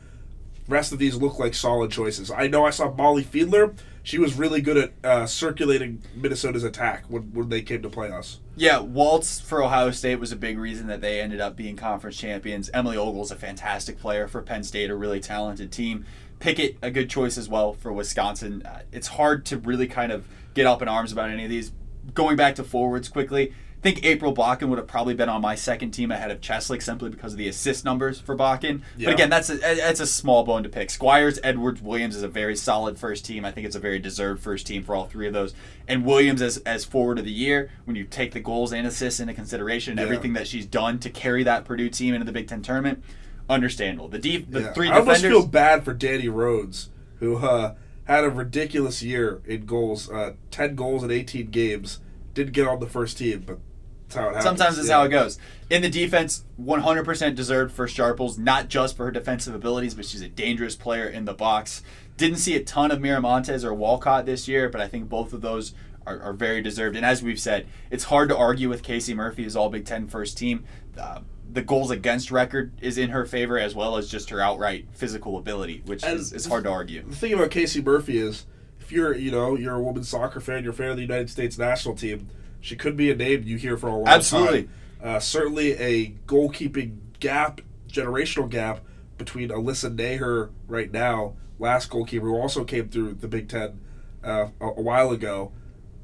Rest 0.67 0.91
of 0.91 0.99
these 0.99 1.15
look 1.15 1.37
like 1.37 1.53
solid 1.53 1.91
choices. 1.91 2.31
I 2.31 2.47
know 2.47 2.65
I 2.65 2.71
saw 2.71 2.91
Molly 2.91 3.23
Fiedler. 3.23 3.77
She 4.01 4.17
was 4.19 4.35
really 4.35 4.61
good 4.61 4.77
at 4.77 4.93
uh, 5.03 5.25
circulating 5.25 6.01
Minnesota's 6.15 6.63
attack 6.63 7.05
when, 7.07 7.33
when 7.33 7.49
they 7.49 7.61
came 7.61 7.81
to 7.81 7.89
play 7.89 8.11
us. 8.11 8.39
Yeah, 8.55 8.79
Waltz 8.79 9.39
for 9.39 9.63
Ohio 9.63 9.91
State 9.91 10.19
was 10.19 10.31
a 10.31 10.35
big 10.35 10.57
reason 10.57 10.87
that 10.87 11.01
they 11.01 11.21
ended 11.21 11.41
up 11.41 11.55
being 11.55 11.75
conference 11.75 12.17
champions. 12.17 12.69
Emily 12.73 12.97
Ogle's 12.97 13.31
a 13.31 13.35
fantastic 13.35 13.99
player 13.99 14.27
for 14.27 14.41
Penn 14.41 14.63
State, 14.63 14.89
a 14.89 14.95
really 14.95 15.19
talented 15.19 15.71
team. 15.71 16.05
Pickett, 16.39 16.77
a 16.81 16.91
good 16.91 17.09
choice 17.09 17.37
as 17.37 17.47
well 17.49 17.73
for 17.73 17.91
Wisconsin. 17.93 18.63
Uh, 18.65 18.81
it's 18.91 19.07
hard 19.07 19.45
to 19.47 19.57
really 19.57 19.87
kind 19.87 20.11
of 20.11 20.27
get 20.53 20.65
up 20.65 20.81
in 20.81 20.87
arms 20.87 21.11
about 21.11 21.29
any 21.29 21.43
of 21.43 21.49
these. 21.49 21.71
Going 22.13 22.35
back 22.35 22.55
to 22.55 22.63
forwards 22.63 23.09
quickly, 23.09 23.51
I 23.51 23.81
think 23.81 24.03
April 24.05 24.33
Bockin 24.33 24.69
would 24.69 24.77
have 24.79 24.87
probably 24.87 25.13
been 25.13 25.29
on 25.29 25.41
my 25.41 25.53
second 25.55 25.91
team 25.91 26.11
ahead 26.11 26.31
of 26.31 26.41
Cheslick 26.41 26.81
simply 26.81 27.09
because 27.09 27.33
of 27.33 27.37
the 27.37 27.47
assist 27.47 27.85
numbers 27.85 28.19
for 28.19 28.35
Bockin. 28.35 28.81
Yeah. 28.97 29.07
But 29.07 29.13
again, 29.13 29.29
that's 29.29 29.49
a 29.49 29.57
that's 29.57 29.99
a 29.99 30.07
small 30.07 30.43
bone 30.43 30.63
to 30.63 30.69
pick. 30.69 30.89
Squires, 30.89 31.39
Edwards, 31.43 31.81
Williams 31.81 32.15
is 32.15 32.23
a 32.23 32.27
very 32.27 32.55
solid 32.55 32.97
first 32.99 33.25
team. 33.25 33.45
I 33.45 33.51
think 33.51 33.65
it's 33.65 33.75
a 33.75 33.79
very 33.79 33.99
deserved 33.99 34.41
first 34.43 34.65
team 34.67 34.83
for 34.83 34.95
all 34.95 35.05
three 35.05 35.27
of 35.27 35.33
those. 35.33 35.53
And 35.87 36.03
Williams 36.05 36.41
as 36.41 36.57
as 36.59 36.83
forward 36.83 37.19
of 37.19 37.25
the 37.25 37.31
year, 37.31 37.69
when 37.85 37.95
you 37.95 38.05
take 38.05 38.33
the 38.33 38.39
goals 38.39 38.73
and 38.73 38.87
assists 38.87 39.19
into 39.19 39.33
consideration 39.33 39.91
and 39.91 39.99
Yeah. 39.99 40.05
everything 40.05 40.33
that 40.33 40.47
she's 40.47 40.65
done 40.65 40.97
to 40.99 41.09
carry 41.09 41.43
that 41.43 41.65
Purdue 41.65 41.89
team 41.89 42.13
into 42.15 42.25
the 42.25 42.31
Big 42.31 42.47
Ten 42.47 42.61
tournament, 42.63 43.03
understandable. 43.49 44.07
The 44.07 44.19
deep 44.19 44.51
the 44.51 44.61
Yeah. 44.61 44.73
three 44.73 44.89
I 44.89 44.99
almost 44.99 45.21
feel 45.21 45.45
bad 45.45 45.83
for 45.85 45.93
Dani 45.93 46.31
Rhodes, 46.33 46.89
who 47.19 47.37
uh, 47.37 47.75
had 48.05 48.23
a 48.23 48.29
ridiculous 48.29 49.01
year 49.03 49.41
in 49.45 49.65
goals, 49.65 50.09
uh, 50.09 50.33
ten 50.51 50.75
goals 50.75 51.03
in 51.03 51.11
eighteen 51.11 51.47
games. 51.47 51.99
Didn't 52.33 52.53
get 52.53 52.67
on 52.67 52.79
the 52.79 52.87
first 52.87 53.17
team, 53.17 53.43
but 53.45 53.59
that's 54.07 54.15
how 54.15 54.23
it 54.23 54.35
happens. 54.35 54.43
Sometimes 54.43 54.77
it's 54.77 54.87
Yeah. 54.89 54.95
how 54.97 55.03
it 55.05 55.09
goes. 55.09 55.39
In 55.69 55.81
the 55.81 55.89
defense, 55.89 56.43
100% 56.57 57.35
deserved 57.35 57.73
for 57.73 57.87
Sharples, 57.87 58.37
not 58.37 58.67
just 58.67 58.97
for 58.97 59.05
her 59.05 59.11
defensive 59.11 59.55
abilities, 59.55 59.93
but 59.95 60.05
she's 60.05 60.21
a 60.21 60.27
dangerous 60.27 60.75
player 60.75 61.07
in 61.07 61.25
the 61.25 61.33
box. 61.33 61.81
Didn't 62.17 62.37
see 62.37 62.55
a 62.55 62.63
ton 62.63 62.91
of 62.91 62.99
Miramontes 62.99 63.63
or 63.63 63.73
Walcott 63.73 64.25
this 64.25 64.47
year, 64.47 64.69
but 64.69 64.81
I 64.81 64.87
think 64.87 65.07
both 65.09 65.31
of 65.33 65.41
those 65.41 65.73
are, 66.05 66.19
are 66.21 66.33
very 66.33 66.61
deserved. 66.61 66.95
And 66.95 67.05
as 67.05 67.23
we've 67.23 67.39
said, 67.39 67.65
it's 67.89 68.05
hard 68.05 68.29
to 68.29 68.37
argue 68.37 68.69
with 68.69 68.83
Casey 68.83 69.13
Murphy 69.13 69.45
as 69.45 69.55
All 69.55 69.69
Big 69.69 69.85
Ten 69.85 70.07
first 70.07 70.37
team. 70.37 70.65
Uh, 70.99 71.21
the 71.51 71.61
goals 71.61 71.91
against 71.91 72.31
record 72.31 72.73
is 72.81 72.97
in 72.97 73.09
her 73.09 73.25
favor, 73.25 73.57
as 73.57 73.75
well 73.75 73.97
as 73.97 74.09
just 74.09 74.29
her 74.29 74.41
outright 74.41 74.87
physical 74.93 75.37
ability, 75.37 75.81
which 75.85 76.03
And 76.03 76.19
is, 76.19 76.33
is 76.33 76.45
hard 76.45 76.65
to 76.65 76.69
argue. 76.69 77.03
The 77.03 77.15
thing 77.15 77.33
about 77.33 77.51
Casey 77.51 77.81
Murphy 77.81 78.17
is, 78.17 78.45
if 78.79 78.91
you're 78.91 79.15
you 79.15 79.31
know 79.31 79.55
you're 79.55 79.75
a 79.75 79.81
women's 79.81 80.09
soccer 80.09 80.39
fan, 80.39 80.63
you're 80.63 80.73
a 80.73 80.75
fan 80.75 80.89
of 80.89 80.95
the 80.97 81.01
United 81.01 81.29
States 81.29 81.57
national 81.57 81.95
team. 81.95 82.27
She 82.61 82.75
could 82.75 82.97
be 82.97 83.11
a 83.11 83.15
name 83.15 83.43
you 83.43 83.57
hear 83.57 83.77
for 83.77 83.87
a 83.87 83.95
long 83.95 84.07
Absolutely. 84.07 84.63
time. 84.63 84.71
Uh, 85.03 85.19
certainly 85.19 85.73
a 85.73 86.11
goalkeeping 86.27 86.97
gap, 87.19 87.61
generational 87.87 88.49
gap 88.49 88.81
between 89.17 89.49
Alyssa 89.49 89.95
Naeher 89.95 90.49
right 90.67 90.91
now, 90.91 91.35
last 91.59 91.89
goalkeeper 91.89 92.25
who 92.25 92.35
also 92.35 92.63
came 92.63 92.89
through 92.89 93.13
the 93.13 93.27
Big 93.27 93.47
Ten 93.47 93.79
uh, 94.23 94.47
a, 94.59 94.65
a 94.65 94.81
while 94.81 95.11
ago, 95.11 95.51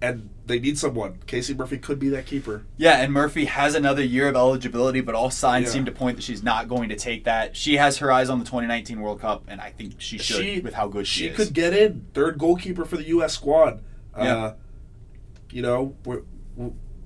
and 0.02 0.30
they 0.46 0.60
need 0.60 0.78
someone. 0.78 1.20
Casey 1.28 1.54
Murphy 1.54 1.78
could 1.78 2.00
be 2.00 2.10
that 2.10 2.26
keeper. 2.26 2.66
Yeah, 2.78 2.98
and 3.02 3.14
Murphy 3.14 3.46
has 3.46 3.76
another 3.76 4.04
year 4.04 4.28
of 4.28 4.36
eligibility, 4.36 5.00
but 5.02 5.16
all 5.16 5.30
signs 5.30 5.68
Yeah. 5.68 5.72
seem 5.74 5.86
to 5.86 5.92
point 5.92 6.18
that 6.18 6.24
she's 6.24 6.44
not 6.44 6.68
going 6.68 6.90
to 6.90 6.96
take 6.96 7.24
that. 7.26 7.56
She 7.56 7.78
has 7.78 7.98
her 8.00 8.12
eyes 8.12 8.30
on 8.30 8.40
the 8.40 8.46
2019 8.46 9.00
World 9.00 9.22
Cup, 9.22 9.44
and 9.48 9.62
I 9.62 9.70
think 9.70 9.96
she 10.00 10.18
should 10.18 10.64
with 10.64 10.74
how 10.74 10.88
good 10.88 11.06
she, 11.08 11.20
she 11.22 11.28
is. 11.28 11.38
She 11.38 11.44
could 11.46 11.54
get 11.54 11.74
in 11.74 12.06
third 12.14 12.38
goalkeeper 12.38 12.84
for 12.86 12.98
the 12.98 13.08
U.S. 13.10 13.34
squad. 13.34 13.82
Yeah. 14.18 14.36
Uh, 14.36 14.54
you 15.52 15.62
know, 15.62 15.96
we're 16.06 16.22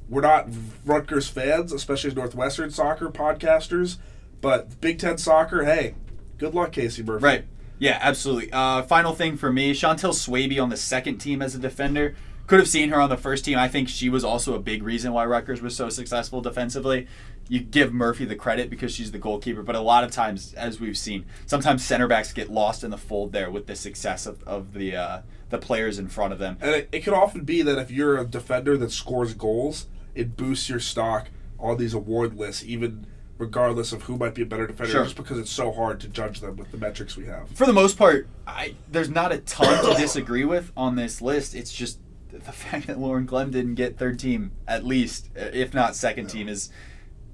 we're 0.08 0.21
not 0.21 0.47
Rutgers 0.86 1.27
fans, 1.27 1.71
especially 1.71 2.12
as 2.12 2.15
Northwestern 2.15 2.69
soccer 2.69 3.10
podcasters, 3.10 3.97
but 4.41 4.79
Big 4.81 4.99
Ten 4.99 5.17
soccer. 5.17 5.65
Hey, 5.65 5.95
good 6.38 6.53
luck, 6.53 6.71
Casey 6.71 7.03
Murphy. 7.03 7.23
Right. 7.25 7.45
Yeah, 7.79 7.97
absolutely. 8.01 8.51
Uh, 8.53 8.84
final 8.84 9.13
thing 9.13 9.36
for 9.36 9.51
me, 9.51 9.73
Chantelle 9.73 10.13
Swaby 10.13 10.62
on 10.62 10.69
the 10.69 10.77
second 10.77 11.17
team 11.17 11.41
as 11.41 11.55
a 11.55 11.60
defender. 11.60 12.15
Could 12.47 12.60
have 12.60 12.67
seen 12.67 12.89
her 12.89 12.99
on 13.01 13.10
the 13.10 13.17
first 13.17 13.43
team. 13.45 13.58
I 13.58 13.67
think 13.67 13.89
she 13.89 14.08
was 14.10 14.23
also 14.23 14.53
a 14.53 14.60
big 14.60 14.84
reason 14.84 15.13
why 15.13 15.25
Rutgers 15.25 15.62
was 15.62 15.75
so 15.75 15.89
successful 15.89 16.41
defensively. 16.41 17.08
You 17.47 17.60
give 17.60 17.93
Murphy 17.93 18.25
the 18.25 18.36
credit 18.36 18.69
because 18.69 18.91
she's 18.93 19.12
the 19.12 19.17
goalkeeper, 19.19 19.63
but 19.63 19.75
a 19.75 19.79
lot 19.79 20.03
of 20.03 20.12
times, 20.12 20.53
as 20.55 20.79
we've 20.79 20.97
seen, 20.97 21.25
sometimes 21.45 21.84
center 21.86 22.08
backs 22.08 22.34
get 22.34 22.49
lost 22.51 22.84
in 22.84 22.91
the 22.91 22.97
fold 22.97 23.31
there 23.31 23.49
with 23.51 23.67
the 23.67 23.75
success 23.75 24.25
of, 24.25 24.43
of 24.43 24.73
the 24.73 24.95
uh, 24.95 25.21
the 25.49 25.58
players 25.60 25.99
in 25.99 26.08
front 26.08 26.34
of 26.34 26.39
them. 26.39 26.58
And 26.62 26.71
it, 26.71 26.89
it 26.91 26.99
could 27.01 27.13
often 27.13 27.43
be 27.43 27.62
that 27.62 27.77
if 27.77 27.91
you're 27.91 28.17
a 28.17 28.25
defender 28.25 28.77
that 28.77 28.91
scores 28.91 29.34
goals, 29.36 29.88
it 30.15 30.36
boosts 30.36 30.69
your 30.69 30.79
stock 30.79 31.27
on 31.60 31.77
these 31.77 31.93
award 31.93 32.36
lists, 32.36 32.63
even 32.63 33.05
regardless 33.38 33.91
of 33.91 34.03
who 34.03 34.17
might 34.17 34.34
be 34.34 34.41
a 34.41 34.45
better 34.45 34.65
defender, 34.65 34.91
Sure. 34.91 35.03
just 35.03 35.15
because 35.15 35.38
it's 35.38 35.51
so 35.51 35.71
hard 35.71 35.99
to 35.99 36.08
judge 36.08 36.39
them 36.39 36.55
with 36.58 36.71
the 36.71 36.77
metrics 36.77 37.15
we 37.17 37.25
have. 37.25 37.49
for 37.49 37.65
the 37.65 37.73
most 37.73 37.97
part, 37.97 38.27
I 38.47 38.75
there's 38.91 39.10
not 39.10 39.31
a 39.31 39.38
ton 39.39 39.84
to 39.86 39.99
disagree 40.01 40.45
with 40.45 40.71
on 40.77 40.95
this 40.95 41.21
list. 41.21 41.53
It's 41.53 41.71
just 41.73 41.99
the 42.43 42.52
fact 42.52 42.88
that 42.88 43.00
Lauren 43.00 43.26
Clem 43.28 43.52
didn't 43.52 43.76
get 43.76 43.98
third 43.98 44.19
team 44.19 44.52
at 44.67 44.84
least, 44.86 45.30
uh, 45.38 45.45
if 45.54 45.74
not 45.74 45.95
second 45.95 46.28
team, 46.28 46.48
is 46.48 46.69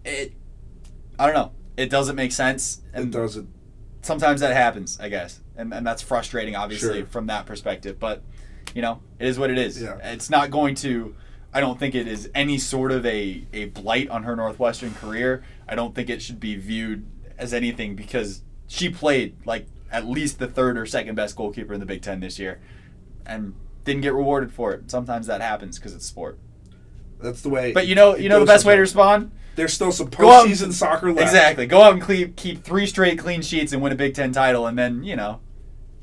it. 0.06 0.34
I 1.20 1.26
don't 1.28 1.36
know. 1.36 1.52
It 1.78 1.90
doesn't 1.90 2.16
make 2.16 2.32
sense, 2.32 2.82
It 2.94 3.12
doesn't. 3.12 3.48
sometimes 4.02 4.42
that 4.42 4.54
happens, 4.56 5.00
I 5.00 5.10
guess, 5.10 5.40
and 5.56 5.74
and 5.74 5.86
that's 5.86 6.02
frustrating, 6.02 6.56
obviously, 6.56 7.00
Sure. 7.00 7.06
from 7.08 7.28
that 7.28 7.46
perspective. 7.46 8.00
But 8.00 8.22
you 8.76 8.82
know, 8.82 9.02
it 9.20 9.28
is 9.28 9.38
what 9.40 9.50
it 9.50 9.58
is. 9.58 9.82
Yeah. 9.82 9.98
It's 10.04 10.30
not 10.30 10.52
going 10.52 10.76
to. 10.76 11.16
I 11.54 11.60
don't 11.60 11.78
think 11.78 11.96
it 11.96 12.08
is 12.08 12.30
any 12.34 12.58
sort 12.58 12.92
of 12.94 13.06
a, 13.06 13.46
a 13.52 13.66
blight 13.66 14.10
on 14.10 14.24
her 14.24 14.36
Northwestern 14.38 14.94
career. 14.94 15.44
I 15.68 15.76
don't 15.76 15.94
think 15.94 16.10
it 16.10 16.22
should 16.22 16.40
be 16.40 16.56
viewed 16.56 17.06
as 17.38 17.54
anything 17.54 17.96
because 17.96 18.42
she 18.68 18.90
played 18.90 19.36
like 19.46 19.66
at 19.92 20.06
least 20.08 20.40
the 20.40 20.48
third 20.48 20.78
or 20.78 20.86
second 20.86 21.16
best 21.16 21.36
goalkeeper 21.36 21.74
in 21.74 21.82
the 21.82 21.86
Big 21.86 22.02
Ten 22.02 22.22
this 22.22 22.40
year, 22.40 22.62
and 23.26 23.54
didn't 23.84 24.02
get 24.02 24.14
rewarded 24.14 24.54
for 24.54 24.74
it. 24.74 24.90
Sometimes 24.92 25.28
that 25.28 25.42
happens 25.42 25.78
because 25.78 25.94
it's 25.94 26.06
sport. 26.06 26.38
That's 27.20 27.42
the 27.42 27.50
way. 27.50 27.72
But 27.72 27.88
you 27.88 27.96
know, 27.96 28.16
you 28.16 28.30
know 28.30 28.40
the 28.40 28.46
best 28.46 28.66
way 28.66 28.76
to 28.76 28.82
respond. 28.82 29.32
There's 29.56 29.74
still 29.74 29.92
some 29.92 30.08
Go 30.08 30.32
out 30.32 30.46
and- 30.46 30.54
postseason 30.54 30.72
soccer 30.74 31.12
left. 31.12 31.22
Exactly. 31.22 31.66
Go 31.66 31.82
out 31.82 31.94
and 31.94 32.06
keep 32.06 32.36
keep 32.36 32.64
three 32.64 32.86
straight 32.88 33.20
clean 33.20 33.42
sheets 33.42 33.74
and 33.74 33.82
win 33.82 33.92
a 33.92 33.96
Big 33.96 34.14
Ten 34.16 34.32
title, 34.32 34.66
and 34.68 34.78
then 34.78 35.04
you 35.04 35.16
know 35.16 35.40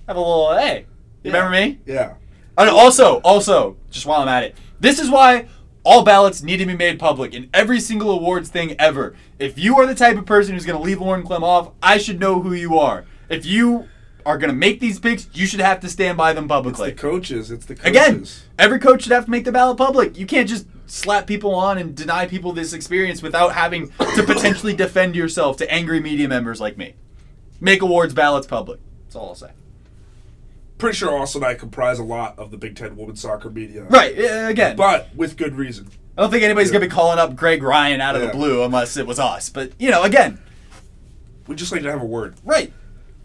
have 0.07 0.17
a 0.17 0.21
little 0.21 0.57
hey. 0.57 0.87
You 1.23 1.33
Yeah. 1.33 1.37
remember 1.39 1.51
me? 1.67 1.79
Yeah. 1.87 2.15
And 2.57 2.69
also, 2.71 3.17
also, 3.25 3.77
just 3.91 4.07
while 4.07 4.21
I'm 4.21 4.29
at 4.29 4.43
it, 4.45 4.57
this 4.81 4.99
is 4.99 5.11
why 5.11 5.47
all 5.85 6.03
ballots 6.03 6.43
need 6.43 6.59
to 6.59 6.67
be 6.67 6.77
made 6.77 6.99
public 6.99 7.33
in 7.35 7.49
every 7.55 7.81
single 7.81 8.11
awards 8.11 8.49
thing 8.49 8.75
ever. 8.79 9.15
If 9.39 9.59
you 9.59 9.79
are 9.79 9.87
the 9.87 9.95
type 9.95 10.17
of 10.19 10.27
person 10.27 10.55
who's 10.55 10.67
going 10.67 10.77
to 10.79 10.83
leave 10.85 11.01
Lauren 11.01 11.23
Clem 11.25 11.43
off, 11.45 11.71
I 11.83 11.99
should 11.99 12.21
know 12.21 12.41
who 12.43 12.53
you 12.53 12.79
are. 12.79 13.05
If 13.29 13.47
you 13.47 13.89
are 14.27 14.37
going 14.39 14.51
to 14.51 14.57
make 14.57 14.81
these 14.81 14.99
picks, 14.99 15.29
you 15.33 15.47
should 15.47 15.61
have 15.61 15.81
to 15.81 15.89
stand 15.89 16.19
by 16.19 16.33
them 16.33 16.49
publicly. 16.49 16.91
It's 16.91 17.01
the 17.01 17.09
coaches. 17.09 17.51
It's 17.51 17.67
the 17.67 17.75
coaches. 17.75 17.91
Again, 17.91 18.27
every 18.59 18.79
coach 18.79 19.03
should 19.03 19.13
have 19.13 19.25
to 19.27 19.31
make 19.31 19.45
the 19.45 19.53
ballot 19.53 19.79
public. 19.79 20.19
You 20.19 20.27
can't 20.27 20.49
just 20.49 20.67
slap 20.87 21.27
people 21.27 21.55
on 21.55 21.79
and 21.79 21.95
deny 21.95 22.27
people 22.27 22.53
this 22.53 22.73
experience 22.73 23.23
without 23.23 23.55
having 23.55 23.91
to 24.17 24.23
potentially 24.23 24.75
defend 24.75 25.15
yourself 25.17 25.57
to 25.59 25.71
angry 25.73 26.01
media 26.01 26.29
members 26.29 26.61
like 26.61 26.77
me. 26.77 26.95
Make 27.61 27.83
awards 27.83 28.15
ballots 28.15 28.47
public. 28.47 28.81
That's 29.05 29.17
all 29.17 29.29
I'll 29.31 29.35
say. 29.35 29.51
pretty 30.79 30.97
sure 30.97 31.17
Austin 31.19 31.43
and 31.43 31.51
I 31.51 31.55
comprise 31.55 31.99
a 31.99 32.05
lot 32.05 32.39
of 32.39 32.51
the 32.51 32.57
Big 32.57 32.77
Ten 32.77 32.97
women's 32.97 33.21
soccer 33.21 33.51
media. 33.51 33.85
Right. 33.85 34.17
uh, 34.19 34.47
Again, 34.49 34.77
But 34.77 35.15
with 35.15 35.37
good 35.37 35.57
reason. 35.57 35.89
I 36.17 36.23
don't 36.23 36.31
think 36.31 36.43
anybody's 36.43 36.71
gonna 36.71 36.85
be 36.87 36.91
calling 36.91 37.19
up 37.19 37.35
Greg 37.37 37.63
Ryan 37.63 38.01
out 38.01 38.15
of 38.17 38.23
Yeah. 38.23 38.29
the 38.29 38.35
blue 38.35 38.63
unless 38.65 38.97
it 38.97 39.07
was 39.07 39.19
us. 39.19 39.49
But 39.51 39.73
you 39.79 39.91
know, 39.91 40.03
again, 40.03 40.39
We 41.47 41.55
just 41.57 41.73
like 41.73 41.83
to 41.83 41.91
have 41.91 42.03
a 42.03 42.07
word. 42.07 42.35
right. 42.45 42.73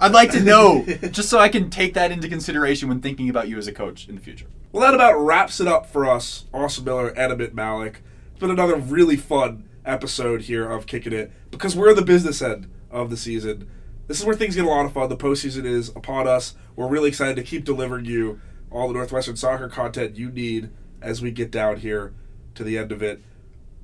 I'd 0.03 0.11
like 0.11 0.31
to 0.31 0.41
know 0.41 0.83
just 1.11 1.29
so 1.29 1.39
I 1.39 1.47
can 1.47 1.69
take 1.69 1.93
that 1.93 2.11
into 2.11 2.27
consideration 2.27 2.89
when 2.89 2.99
thinking 2.99 3.29
about 3.29 3.47
you 3.47 3.57
as 3.57 3.67
a 3.67 3.71
coach 3.71 4.09
in 4.09 4.15
the 4.15 4.21
future. 4.21 4.47
Well, 4.73 4.81
that 4.83 4.93
about 4.93 5.17
wraps 5.17 5.61
it 5.61 5.67
up 5.67 5.85
for 5.85 6.05
us, 6.05 6.43
Austin 6.53 6.83
Miller 6.83 7.07
and 7.07 7.31
Amit 7.31 7.53
Malik. 7.53 8.01
It's 8.31 8.39
been 8.41 8.51
another 8.51 8.75
really 8.75 9.15
fun 9.15 9.63
episode 9.85 10.41
here 10.41 10.69
of 10.69 10.87
Kicking 10.87 11.13
It 11.13 11.31
because 11.51 11.73
we're 11.73 11.93
the 11.93 12.01
business 12.01 12.41
end 12.41 12.69
of 12.91 13.09
the 13.11 13.15
season. 13.15 13.69
This 14.07 14.19
is 14.19 14.25
where 14.25 14.35
things 14.35 14.57
get 14.57 14.65
a 14.65 14.67
lot 14.67 14.85
of 14.85 14.91
fun. 14.91 15.07
The 15.07 15.15
postseason 15.15 15.63
is 15.63 15.87
upon 15.87 16.27
us. 16.27 16.55
We're 16.75 16.89
really 16.89 17.07
excited 17.07 17.37
to 17.37 17.43
keep 17.43 17.63
delivering 17.63 18.03
you 18.03 18.41
all 18.69 18.89
the 18.89 18.95
Northwestern 18.95 19.37
soccer 19.37 19.69
content 19.69 20.17
you 20.17 20.29
need 20.29 20.69
as 21.01 21.21
we 21.21 21.31
get 21.31 21.49
down 21.49 21.77
here 21.77 22.13
to 22.55 22.65
the 22.65 22.77
end 22.77 22.91
of 22.91 23.01
it. 23.01 23.21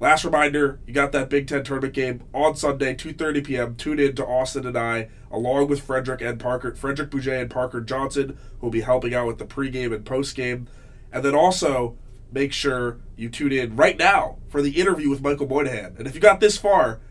Last 0.02 0.24
reminder, 0.24 0.80
you 0.88 0.94
got 0.94 1.12
that 1.12 1.30
Big 1.30 1.48
Ten 1.48 1.64
tournament 1.64 1.94
game 1.94 2.24
on 2.34 2.56
Sunday, 2.56 2.96
2.30 2.96 3.44
p.m. 3.46 3.76
Tune 3.76 4.00
in 4.00 4.16
to 4.16 4.26
Austin 4.26 4.66
and 4.66 4.78
I, 4.78 5.10
along 5.30 5.68
with 5.68 5.82
Frederick 5.82 6.22
and 6.22 6.40
Parker, 6.40 6.74
Frederick 6.74 7.10
Bouget 7.10 7.42
and 7.42 7.52
Parker 7.52 7.82
Johnson, 7.82 8.38
who 8.60 8.68
will 8.68 8.72
be 8.72 8.82
helping 8.82 9.14
out 9.14 9.28
with 9.28 9.40
the 9.40 9.46
pregame 9.46 9.94
and 9.94 10.06
postgame. 10.06 10.68
And 11.12 11.26
then 11.26 11.36
also, 11.36 11.98
make 12.32 12.54
sure 12.54 13.00
you 13.18 13.28
tune 13.28 13.52
in 13.52 13.76
right 13.76 13.98
now 13.98 14.38
for 14.48 14.62
the 14.62 14.80
interview 14.80 15.10
with 15.10 15.22
Michael 15.22 15.48
Moynihan. 15.48 15.96
And 15.98 16.08
if 16.08 16.16
you 16.16 16.22
got 16.22 16.40
this 16.40 16.58
far, 16.58 17.02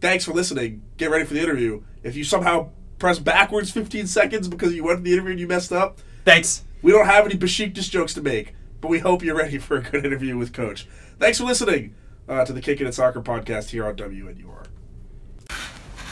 thanks 0.00 0.24
for 0.24 0.32
listening. 0.32 0.82
Get 0.96 1.10
ready 1.10 1.26
for 1.26 1.34
the 1.34 1.42
interview. 1.42 1.82
If 2.02 2.16
you 2.16 2.24
somehow 2.24 2.70
press 2.98 3.18
backwards 3.18 3.70
15 3.70 4.06
seconds 4.06 4.48
because 4.48 4.72
you 4.72 4.82
went 4.82 5.00
to 5.00 5.02
the 5.02 5.12
interview 5.12 5.32
and 5.32 5.40
you 5.40 5.46
messed 5.48 5.72
up, 5.72 5.98
Thanks. 6.24 6.64
we 6.80 6.90
don't 6.90 7.06
have 7.06 7.26
any 7.26 7.34
Besiktas 7.34 7.90
jokes 7.90 8.14
to 8.14 8.22
make, 8.22 8.54
but 8.80 8.88
we 8.88 9.00
hope 9.00 9.22
you're 9.22 9.36
ready 9.36 9.58
for 9.58 9.76
a 9.76 9.82
good 9.82 10.06
interview 10.06 10.38
with 10.38 10.54
Coach. 10.54 10.88
Thanks 11.18 11.36
for 11.36 11.44
listening 11.44 11.94
uh, 12.28 12.44
to 12.44 12.52
the 12.52 12.60
Kicking 12.60 12.86
It 12.86 12.94
Soccer 12.94 13.20
podcast 13.20 13.70
here 13.70 13.86
on 13.86 13.96
WNUR. 13.96 14.66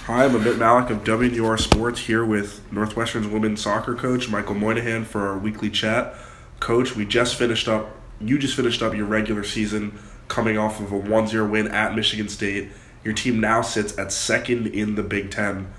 Hi, 0.07 0.25
I'm 0.25 0.33
Amit 0.33 0.59
Malik 0.59 0.91
of 0.91 1.05
WNUR 1.05 1.59
Sports 1.61 2.01
here 2.01 2.25
with 2.25 2.61
Northwestern's 2.73 3.29
women's 3.29 3.63
soccer 3.63 3.95
coach, 3.95 4.29
Michael 4.29 4.57
Moynihan, 4.57 5.05
for 5.05 5.29
our 5.29 5.39
weekly 5.39 5.71
chat. 5.71 6.15
Coach, 6.61 6.97
we 6.97 7.05
just 7.05 7.37
finished 7.37 7.69
up, 7.69 7.97
you 8.21 8.39
just 8.39 8.57
finished 8.57 8.83
up 8.83 8.95
your 8.95 9.07
regular 9.07 9.45
season 9.45 9.99
coming 10.29 10.59
off 10.59 10.81
of 10.81 10.93
a 10.93 10.97
1 10.97 11.29
0 11.29 11.49
win 11.49 11.69
at 11.69 11.95
Michigan 11.95 12.29
State. 12.29 12.71
Your 13.05 13.15
team 13.15 13.41
now 13.41 13.63
sits 13.63 13.99
at 13.99 14.13
second 14.13 14.69
in 14.69 14.95
the 14.95 15.03
Big 15.03 15.31
Ten 15.31 15.73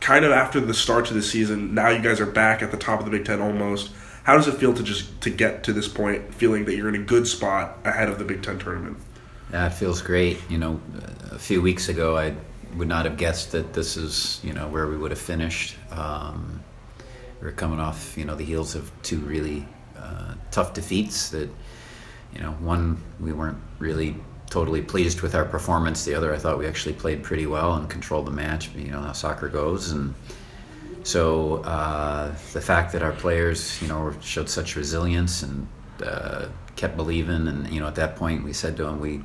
kind 0.00 0.24
of 0.24 0.32
after 0.32 0.60
the 0.60 0.74
start 0.74 1.06
to 1.06 1.14
the 1.14 1.22
season, 1.22 1.74
now 1.74 1.88
you 1.88 2.00
guys 2.00 2.20
are 2.20 2.26
back 2.26 2.62
at 2.62 2.70
the 2.70 2.76
top 2.76 2.98
of 2.98 3.04
the 3.04 3.10
Big 3.10 3.24
Ten 3.24 3.40
almost. 3.40 3.90
How 4.28 4.36
does 4.36 4.46
it 4.46 4.56
feel 4.56 4.74
to 4.74 4.82
just 4.82 5.22
to 5.22 5.30
get 5.30 5.64
to 5.64 5.72
this 5.72 5.88
point, 5.88 6.34
feeling 6.34 6.66
that 6.66 6.76
you're 6.76 6.90
in 6.90 6.94
a 6.94 7.02
good 7.02 7.26
spot 7.26 7.78
ahead 7.86 8.10
of 8.10 8.18
the 8.18 8.26
Big 8.26 8.42
Ten 8.42 8.58
tournament? 8.58 8.98
Yeah, 9.50 9.68
it 9.68 9.72
feels 9.72 10.02
great. 10.02 10.38
You 10.50 10.58
know, 10.58 10.78
a 11.30 11.38
few 11.38 11.62
weeks 11.62 11.88
ago, 11.88 12.18
I 12.18 12.34
would 12.76 12.88
not 12.88 13.06
have 13.06 13.16
guessed 13.16 13.52
that 13.52 13.72
this 13.72 13.96
is 13.96 14.38
you 14.44 14.52
know 14.52 14.68
where 14.68 14.86
we 14.86 14.98
would 14.98 15.12
have 15.12 15.18
finished. 15.18 15.76
Um, 15.90 16.62
we 17.40 17.48
are 17.48 17.52
coming 17.52 17.80
off 17.80 18.18
you 18.18 18.26
know 18.26 18.34
the 18.34 18.44
heels 18.44 18.74
of 18.74 18.92
two 19.02 19.16
really 19.20 19.66
uh, 19.96 20.34
tough 20.50 20.74
defeats. 20.74 21.30
That 21.30 21.48
you 22.34 22.42
know, 22.42 22.50
one 22.60 23.02
we 23.20 23.32
weren't 23.32 23.56
really 23.78 24.14
totally 24.50 24.82
pleased 24.82 25.22
with 25.22 25.34
our 25.34 25.46
performance. 25.46 26.04
The 26.04 26.14
other, 26.14 26.34
I 26.34 26.36
thought 26.36 26.58
we 26.58 26.66
actually 26.66 26.96
played 26.96 27.22
pretty 27.22 27.46
well 27.46 27.76
and 27.76 27.88
controlled 27.88 28.26
the 28.26 28.32
match. 28.32 28.68
You 28.74 28.90
know 28.90 29.00
how 29.00 29.12
soccer 29.12 29.48
goes, 29.48 29.92
and 29.92 30.14
so 31.08 31.62
uh, 31.62 32.28
the 32.52 32.60
fact 32.60 32.92
that 32.92 33.02
our 33.02 33.12
players, 33.12 33.80
you 33.80 33.88
know, 33.88 34.14
showed 34.20 34.50
such 34.50 34.76
resilience 34.76 35.42
and 35.42 35.66
uh, 36.04 36.48
kept 36.76 36.98
believing, 36.98 37.48
and 37.48 37.66
you 37.70 37.80
know, 37.80 37.86
at 37.86 37.94
that 37.94 38.16
point, 38.16 38.44
we 38.44 38.52
said 38.52 38.76
to 38.76 38.84
them, 38.84 39.00
we 39.00 39.22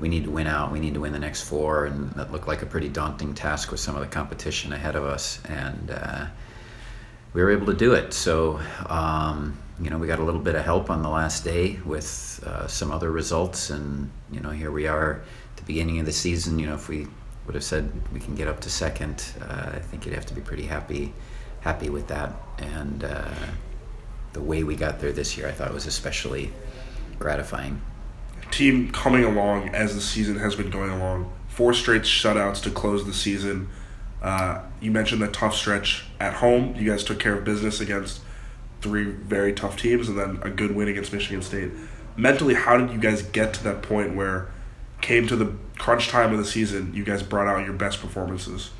we 0.00 0.08
need 0.08 0.24
to 0.24 0.30
win 0.32 0.48
out. 0.48 0.72
We 0.72 0.80
need 0.80 0.94
to 0.94 1.00
win 1.00 1.12
the 1.12 1.20
next 1.20 1.42
four, 1.42 1.86
and 1.86 2.10
that 2.14 2.32
looked 2.32 2.48
like 2.48 2.62
a 2.62 2.66
pretty 2.66 2.88
daunting 2.88 3.32
task 3.34 3.70
with 3.70 3.78
some 3.78 3.94
of 3.94 4.00
the 4.00 4.08
competition 4.08 4.72
ahead 4.72 4.96
of 4.96 5.04
us, 5.04 5.40
and 5.44 5.92
uh, 5.92 6.26
we 7.32 7.44
were 7.44 7.52
able 7.52 7.66
to 7.66 7.74
do 7.74 7.94
it. 7.94 8.12
So. 8.12 8.58
Um, 8.86 9.56
you 9.82 9.88
know, 9.88 9.96
we 9.96 10.06
got 10.06 10.18
a 10.18 10.22
little 10.22 10.42
bit 10.42 10.56
of 10.56 10.62
help 10.62 10.90
on 10.90 11.00
the 11.00 11.08
last 11.08 11.42
day 11.42 11.80
with 11.86 12.44
uh, 12.46 12.66
some 12.66 12.92
other 12.92 13.10
results, 13.10 13.70
and 13.70 14.10
you 14.30 14.38
know, 14.40 14.50
here 14.50 14.70
we 14.70 14.86
are 14.86 15.22
at 15.22 15.56
the 15.56 15.62
beginning 15.62 15.98
of 16.00 16.04
the 16.04 16.12
season. 16.12 16.58
You 16.58 16.66
know, 16.66 16.74
if 16.74 16.86
we 16.86 17.06
would 17.50 17.56
have 17.56 17.64
said 17.64 17.90
we 18.12 18.20
can 18.20 18.36
get 18.36 18.46
up 18.46 18.60
to 18.60 18.70
second, 18.70 19.24
uh, 19.40 19.72
I 19.74 19.80
think 19.80 20.06
you'd 20.06 20.14
have 20.14 20.26
to 20.26 20.34
be 20.34 20.40
pretty 20.40 20.66
happy, 20.66 21.12
happy 21.62 21.90
with 21.90 22.06
that. 22.06 22.32
And 22.58 23.02
uh, 23.02 23.28
the 24.34 24.40
way 24.40 24.62
we 24.62 24.76
got 24.76 25.00
there 25.00 25.10
this 25.10 25.36
year, 25.36 25.48
I 25.48 25.50
thought 25.50 25.74
was 25.74 25.84
especially 25.84 26.52
gratifying. 27.18 27.82
Team 28.52 28.92
coming 28.92 29.24
along 29.24 29.70
as 29.70 29.96
the 29.96 30.00
season 30.00 30.36
has 30.36 30.54
been 30.54 30.70
going 30.70 30.92
along. 30.92 31.32
Four 31.48 31.74
straight 31.74 32.02
shutouts 32.02 32.62
to 32.62 32.70
close 32.70 33.04
the 33.04 33.12
season. 33.12 33.68
Uh, 34.22 34.62
you 34.80 34.92
mentioned 34.92 35.20
the 35.20 35.26
tough 35.26 35.56
stretch 35.56 36.04
at 36.20 36.34
home. 36.34 36.76
You 36.76 36.88
guys 36.88 37.02
took 37.02 37.18
care 37.18 37.34
of 37.34 37.42
business 37.42 37.80
against 37.80 38.20
three 38.80 39.06
very 39.06 39.52
tough 39.54 39.76
teams 39.76 40.08
and 40.08 40.16
then 40.16 40.38
a 40.42 40.50
good 40.50 40.76
win 40.76 40.86
against 40.86 41.12
Michigan 41.12 41.42
State. 41.42 41.72
Mentally, 42.16 42.54
how 42.54 42.76
did 42.76 42.92
you 42.92 42.98
guys 42.98 43.22
get 43.22 43.52
to 43.54 43.64
that 43.64 43.82
point 43.82 44.14
where 44.14 44.52
came 45.00 45.26
to 45.26 45.36
the 45.36 45.52
crunch 45.80 46.08
time 46.08 46.32
of 46.32 46.38
the 46.38 46.44
season, 46.44 46.92
you 46.94 47.04
guys 47.04 47.22
brought 47.22 47.46
out 47.46 47.64
your 47.64 47.74
best 47.74 48.00
performances? 48.00 48.70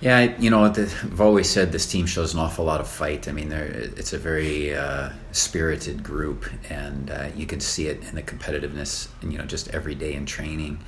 Yeah, 0.00 0.36
you 0.38 0.50
know, 0.50 0.64
I've 0.64 1.20
always 1.20 1.48
said 1.48 1.70
this 1.70 1.86
team 1.90 2.06
shows 2.06 2.34
an 2.34 2.40
awful 2.40 2.64
lot 2.64 2.80
of 2.80 2.88
fight. 2.88 3.28
I 3.28 3.32
mean, 3.32 3.52
it's 3.52 4.12
a 4.12 4.18
very 4.18 4.74
uh, 4.74 5.10
spirited 5.30 6.02
group, 6.02 6.44
and 6.68 7.08
uh, 7.08 7.28
you 7.36 7.46
can 7.46 7.60
see 7.60 7.86
it 7.86 8.02
in 8.08 8.16
the 8.16 8.22
competitiveness, 8.22 9.08
and 9.20 9.32
you 9.32 9.38
know, 9.38 9.44
just 9.44 9.68
every 9.68 9.94
day 9.94 10.14
in 10.14 10.26
training. 10.26 10.80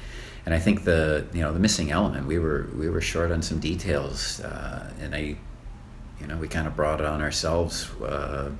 And 0.46 0.52
I 0.52 0.58
think 0.58 0.84
the 0.84 1.26
you 1.32 1.42
know 1.42 1.52
the 1.52 1.60
missing 1.60 1.92
element 1.92 2.26
we 2.26 2.38
were 2.38 2.68
we 2.76 2.88
were 2.88 3.00
short 3.00 3.30
on 3.30 3.40
some 3.40 3.60
details, 3.60 4.40
uh, 4.40 4.92
and 5.00 5.14
I 5.14 5.36
you 6.20 6.26
know, 6.26 6.36
we 6.36 6.48
kind 6.48 6.66
of 6.66 6.76
brought 6.76 7.00
on 7.00 7.20
ourselves 7.20 7.90
uh, 8.00 8.50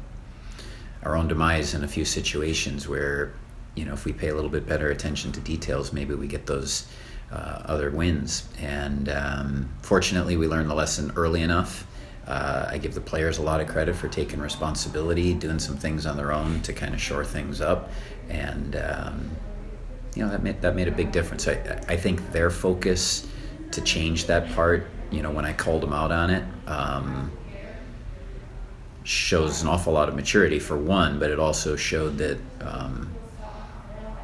our 1.02 1.16
own 1.16 1.28
demise 1.28 1.74
in 1.74 1.84
a 1.84 1.88
few 1.88 2.04
situations 2.04 2.88
where, 2.88 3.32
you 3.74 3.84
know, 3.84 3.92
if 3.92 4.04
we 4.04 4.12
pay 4.12 4.28
a 4.28 4.34
little 4.34 4.50
bit 4.50 4.66
better 4.66 4.90
attention 4.90 5.32
to 5.32 5.40
details, 5.40 5.92
maybe 5.92 6.14
we 6.14 6.26
get 6.26 6.46
those 6.46 6.86
uh, 7.32 7.62
other 7.64 7.90
wins. 7.90 8.48
And 8.60 9.08
um, 9.08 9.68
fortunately, 9.82 10.36
we 10.36 10.46
learned 10.46 10.70
the 10.70 10.74
lesson 10.74 11.12
early 11.16 11.42
enough. 11.42 11.86
Uh, 12.26 12.68
I 12.70 12.78
give 12.78 12.94
the 12.94 13.00
players 13.00 13.38
a 13.38 13.42
lot 13.42 13.60
of 13.60 13.68
credit 13.68 13.96
for 13.96 14.08
taking 14.08 14.40
responsibility, 14.40 15.34
doing 15.34 15.58
some 15.58 15.76
things 15.76 16.06
on 16.06 16.16
their 16.16 16.32
own 16.32 16.62
to 16.62 16.72
kind 16.72 16.94
of 16.94 17.00
shore 17.00 17.24
things 17.24 17.60
up, 17.60 17.90
and 18.30 18.76
um, 18.76 19.30
you 20.14 20.24
know 20.24 20.30
that 20.30 20.42
made 20.42 20.62
that 20.62 20.74
made 20.74 20.88
a 20.88 20.92
big 20.92 21.12
difference. 21.12 21.46
I 21.46 21.52
I 21.86 21.96
think 21.98 22.32
their 22.32 22.48
focus 22.48 23.26
to 23.72 23.82
change 23.82 24.24
that 24.26 24.50
part. 24.54 24.86
You 25.10 25.20
know, 25.20 25.30
when 25.30 25.44
I 25.44 25.52
called 25.52 25.82
them 25.82 25.92
out 25.92 26.12
on 26.12 26.30
it. 26.30 26.44
Um, 26.66 27.30
shows 29.06 29.60
an 29.60 29.68
awful 29.68 29.92
lot 29.92 30.08
of 30.08 30.14
maturity 30.16 30.58
for 30.58 30.78
one, 30.78 31.18
but 31.18 31.30
it 31.30 31.38
also 31.38 31.76
showed 31.76 32.16
that 32.16 32.38
um, 32.62 33.14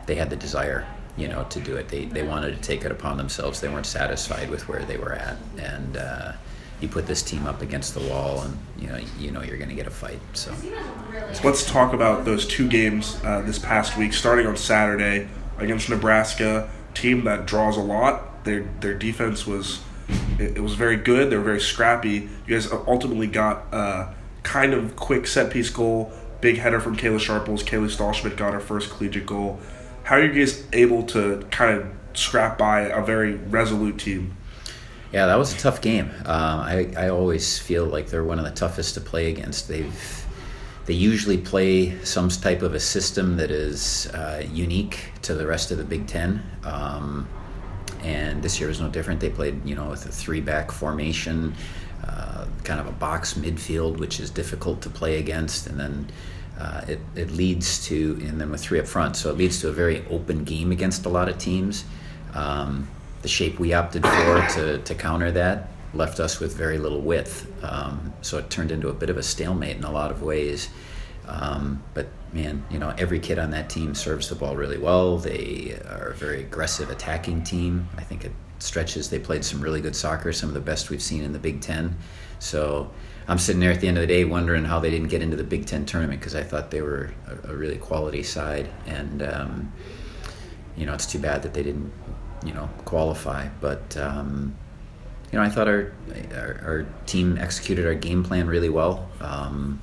they 0.07 0.15
had 0.15 0.31
the 0.31 0.37
desire, 0.37 0.87
you 1.17 1.29
know, 1.29 1.45
to 1.45 1.61
do 1.61 1.77
it. 1.77 1.89
They 1.89 2.07
they 2.07 2.23
wanted 2.23 2.55
to 2.55 2.61
take 2.61 2.85
it 2.85 2.93
upon 2.93 3.17
themselves. 3.17 3.61
They 3.61 3.69
weren't 3.69 3.87
satisfied 3.87 4.51
with 4.51 4.69
where 4.69 4.85
they 4.85 4.97
were 4.97 5.13
at, 5.13 5.37
and 5.59 5.97
uh, 5.97 6.33
you 6.81 6.89
put 6.89 7.07
this 7.07 7.23
team 7.23 7.47
up 7.47 7.63
against 7.63 7.95
the 7.95 8.01
wall, 8.01 8.43
and 8.43 8.59
you 8.79 8.89
know 8.89 8.99
you 9.19 9.31
know 9.31 9.43
you're 9.43 9.59
going 9.59 9.71
to 9.71 9.75
get 9.75 9.87
a 9.87 9.91
fight. 9.91 10.21
So. 10.33 10.55
let's 11.45 11.65
talk 11.65 11.93
about 11.93 12.25
those 12.25 12.47
two 12.47 12.69
games 12.69 13.19
uh, 13.25 13.43
this 13.43 13.59
past 13.59 13.97
week, 13.97 14.13
starting 14.13 14.47
on 14.47 14.57
Saturday 14.57 15.29
against 15.59 15.89
Nebraska, 15.89 16.71
team 16.95 17.25
that 17.25 17.47
draws 17.47 17.77
a 17.77 17.83
lot. 17.83 18.45
Their 18.45 18.69
their 18.81 18.95
defense 18.95 19.47
was 19.47 19.83
it, 20.39 20.57
it 20.57 20.61
was 20.61 20.75
very 20.75 20.97
good. 20.97 21.31
They 21.31 21.37
were 21.37 21.45
very 21.45 21.61
scrappy. 21.61 22.29
You 22.47 22.55
guys 22.55 22.71
ultimately 22.73 23.27
got. 23.27 23.67
a 23.73 24.15
kind 24.43 24.73
of 24.73 24.97
quick 24.97 25.27
set 25.27 25.53
piece 25.53 25.71
goal, 25.71 26.13
big 26.41 26.59
header 26.59 26.81
from 26.81 26.97
Kayla 26.97 27.21
Sharples. 27.21 27.63
Kayla 27.63 27.87
Stahlschmidt 27.87 28.37
got 28.37 28.53
her 28.53 28.61
first 28.61 28.91
collegiate 28.91 29.27
goal. 29.27 29.61
How 30.11 30.17
are 30.17 30.25
you 30.25 30.33
guys 30.33 30.65
able 30.73 31.05
to 31.05 31.47
kind 31.53 31.81
of 31.81 31.89
scrap 32.15 32.59
by 32.59 32.81
a 32.81 33.01
very 33.01 33.35
resolute 33.35 33.97
team? 33.97 34.37
Yeah, 35.13 35.27
that 35.27 35.39
was 35.39 35.55
a 35.55 35.57
tough 35.57 35.81
game. 35.81 36.11
Uh, 36.27 36.65
I, 36.67 36.93
I 36.97 37.09
always 37.11 37.61
feel 37.61 37.85
like 37.85 38.09
they're 38.09 38.25
one 38.25 38.41
of 38.41 38.45
the 38.45 38.51
toughest 38.51 38.95
to 38.95 39.01
play 39.01 39.31
against. 39.31 39.69
They've 39.69 40.27
they 40.87 40.95
usually 40.95 41.39
play 41.39 41.97
some 42.03 42.29
type 42.29 42.63
of 42.63 42.75
a 42.75 42.81
system 42.81 43.37
that 43.37 43.53
is 43.53 44.09
uh, 44.09 44.43
unique 44.51 45.13
to 45.23 45.35
the 45.35 45.47
rest 45.47 45.71
of 45.71 45.79
the 45.79 45.85
Big 45.85 46.09
Ten. 46.09 46.43
Um, 46.65 47.29
and 48.03 48.43
this 48.43 48.59
year 48.59 48.69
was 48.69 48.81
no 48.81 48.89
different. 48.89 49.21
They 49.21 49.31
played, 49.31 49.65
you 49.65 49.77
know, 49.77 49.91
with 49.91 50.05
a 50.07 50.11
three 50.11 50.41
back 50.41 50.73
formation 50.73 51.55
uh, 52.05 52.47
kind 52.65 52.81
of 52.81 52.89
a 52.89 52.93
box 52.93 53.35
midfield, 53.35 53.99
which 53.99 54.19
is 54.19 54.29
difficult 54.29 54.83
to 54.83 54.91
play 54.91 55.21
against, 55.21 55.69
and 55.69 55.79
then 55.79 56.09
uh, 56.59 56.83
it, 56.89 57.01
it 57.15 57.31
leads 57.31 57.87
to, 57.87 58.19
and 58.23 58.41
then 58.41 58.51
with 58.51 58.61
three 58.61 58.79
up 58.79 58.87
front, 58.87 59.17
so 59.17 59.31
it 59.31 59.37
leads 59.37 59.61
to 59.61 59.69
a 59.69 59.73
very 59.73 60.05
open 60.11 60.45
game 60.45 60.73
against 60.73 61.07
a 61.07 61.09
lot 61.09 61.29
of 61.29 61.39
teams. 61.39 61.85
Um, 62.35 62.89
the 63.23 63.29
shape 63.29 63.59
we 63.59 63.73
opted 63.73 64.05
for 64.05 64.47
to, 64.55 64.79
to 64.79 64.95
counter 64.95 65.31
that 65.33 65.69
left 65.93 66.21
us 66.21 66.39
with 66.39 66.57
very 66.57 66.79
little 66.79 67.01
width, 67.01 67.53
um, 67.65 68.13
so 68.23 68.39
it 68.39 68.49
turned 68.51 68.71
into 68.71 68.89
a 68.89 68.95
bit 68.95 69.11
of 69.11 69.17
a 69.17 69.23
stalemate 69.23 69.77
in 69.77 69.85
a 69.85 69.91
lot 69.91 70.11
of 70.11 70.23
ways. 70.23 70.69
Um, 71.27 71.83
but 71.95 72.09
man, 72.33 72.65
you 72.71 72.79
know, 72.79 72.95
every 72.99 73.21
kid 73.21 73.39
on 73.39 73.51
that 73.51 73.71
team 73.71 73.95
serves 73.95 74.29
the 74.29 74.35
ball 74.35 74.57
really 74.57 74.79
well. 74.79 75.19
They 75.19 75.79
are 75.89 76.09
a 76.09 76.15
very 76.15 76.41
aggressive 76.41 76.91
attacking 76.91 77.45
team. 77.45 77.89
I 77.97 78.03
think 78.03 78.25
it 78.25 78.33
stretches 78.59 79.11
they 79.11 79.19
played 79.19 79.45
some 79.45 79.61
really 79.61 79.81
good 79.81 79.97
soccer, 79.97 80.33
some 80.33 80.49
of 80.49 80.55
the 80.55 80.61
best 80.61 80.91
we've 80.91 81.03
seen 81.03 81.23
in 81.23 81.33
the 81.33 81.39
Big 81.39 81.61
Ten. 81.61 81.97
So 82.39 82.91
I'm 83.29 83.39
sitting 83.39 83.61
there 83.61 83.71
at 83.71 83.81
the 83.81 83.89
end 83.89 83.97
of 83.97 84.01
the 84.01 84.07
day 84.07 84.25
wondering 84.25 84.65
how 84.65 84.81
they 84.81 84.91
didn't 84.91 85.09
get 85.09 85.23
into 85.23 85.37
the 85.37 85.45
Big 85.45 85.67
Ten 85.67 85.87
tournament 85.87 86.21
because 86.21 86.35
I 86.35 86.43
thought 86.43 86.71
they 86.71 86.83
were 86.83 87.13
a, 87.27 87.53
a 87.53 87.57
really 87.57 87.79
quality 87.79 88.23
side, 88.23 88.69
and 88.87 89.23
um, 89.23 89.73
you 90.77 90.87
know 90.87 90.95
it's 90.95 91.07
too 91.07 91.19
bad 91.19 91.43
that 91.43 91.55
they 91.55 91.63
didn't 91.63 91.93
you 92.45 92.53
know 92.53 92.69
qualify. 92.85 93.49
But 93.61 93.97
um, 93.97 94.57
you 95.33 95.39
know 95.39 95.45
I 95.45 95.49
thought 95.49 95.69
our, 95.69 95.93
our, 96.35 96.61
our 96.65 96.87
team 97.07 97.39
executed 97.39 97.87
our 97.87 97.95
game 97.95 98.25
plan 98.25 98.49
really 98.49 98.71
well. 98.71 99.09
Um, 99.21 99.83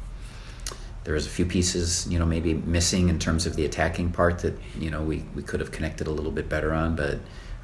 there 1.07 1.13
was 1.13 1.25
a 1.25 1.29
few 1.29 1.45
pieces, 1.45 2.05
you 2.09 2.19
know, 2.19 2.25
maybe 2.25 2.53
missing 2.53 3.07
in 3.07 3.17
terms 3.17 3.45
of 3.45 3.55
the 3.55 3.63
attacking 3.63 4.11
part 4.11 4.39
that 4.39 4.59
you 4.77 4.91
know 4.91 5.01
we, 5.01 5.23
we 5.35 5.41
could 5.41 5.61
have 5.61 5.71
connected 5.71 6.05
a 6.07 6.11
little 6.11 6.33
bit 6.33 6.49
better 6.49 6.73
on, 6.73 6.97
but 6.97 7.19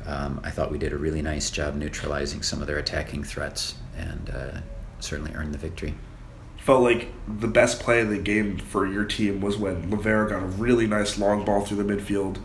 um, 0.05 0.39
I 0.43 0.49
thought 0.49 0.71
we 0.71 0.77
did 0.77 0.93
a 0.93 0.97
really 0.97 1.21
nice 1.21 1.51
job 1.51 1.75
neutralizing 1.75 2.41
some 2.41 2.61
of 2.61 2.67
their 2.67 2.77
attacking 2.77 3.23
threats 3.25 3.75
and 3.97 4.29
uh, 4.29 4.61
certainly 5.03 5.33
earned 5.33 5.53
the 5.53 5.57
victory. 5.57 5.95
Felt 6.57 6.81
like 6.81 7.09
the 7.27 7.47
best 7.47 7.79
play 7.81 8.01
of 8.01 8.09
the 8.09 8.17
game 8.17 8.57
for 8.57 8.87
your 8.87 9.03
team 9.03 9.41
was 9.41 9.57
when 9.57 9.91
Lovera 9.91 10.29
got 10.29 10.43
a 10.43 10.45
really 10.45 10.87
nice 10.87 11.17
long 11.17 11.43
ball 11.43 11.61
through 11.61 11.83
the 11.83 11.93
midfield, 11.93 12.37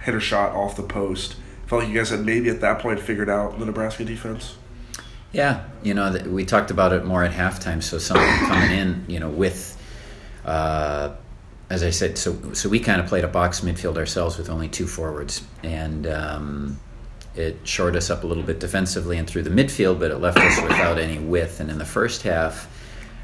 hit 0.00 0.14
a 0.14 0.20
shot 0.20 0.52
off 0.52 0.76
the 0.76 0.82
post. 0.82 1.36
Felt 1.66 1.82
like 1.82 1.90
you 1.90 1.96
guys 1.96 2.10
had 2.10 2.24
maybe 2.24 2.50
at 2.50 2.60
that 2.60 2.80
point 2.80 3.00
figured 3.00 3.30
out 3.30 3.58
the 3.58 3.64
Nebraska 3.64 4.04
defense. 4.04 4.56
Yeah, 5.32 5.64
you 5.82 5.94
know, 5.94 6.16
we 6.26 6.44
talked 6.44 6.70
about 6.70 6.92
it 6.92 7.04
more 7.04 7.24
at 7.24 7.32
halftime. 7.32 7.82
So 7.82 7.98
something 7.98 8.28
coming 8.46 8.70
in, 8.70 9.04
you 9.08 9.20
know, 9.20 9.30
with 9.30 9.76
uh, 10.44 11.14
as 11.68 11.82
I 11.82 11.90
said, 11.90 12.16
so 12.16 12.52
so 12.52 12.68
we 12.68 12.78
kind 12.78 13.00
of 13.00 13.06
played 13.06 13.24
a 13.24 13.28
box 13.28 13.60
midfield 13.60 13.96
ourselves 13.96 14.38
with 14.38 14.48
only 14.48 14.68
two 14.68 14.86
forwards, 14.86 15.42
and 15.64 16.06
um, 16.06 16.80
it 17.36 17.58
shored 17.64 17.96
us 17.96 18.10
up 18.10 18.24
a 18.24 18.26
little 18.26 18.42
bit 18.42 18.60
defensively 18.60 19.18
and 19.18 19.28
through 19.28 19.42
the 19.42 19.50
midfield, 19.50 19.98
but 19.98 20.10
it 20.10 20.18
left 20.18 20.38
us 20.38 20.60
without 20.62 20.98
any 20.98 21.18
width. 21.18 21.60
And 21.60 21.70
in 21.70 21.78
the 21.78 21.84
first 21.84 22.22
half, 22.22 22.68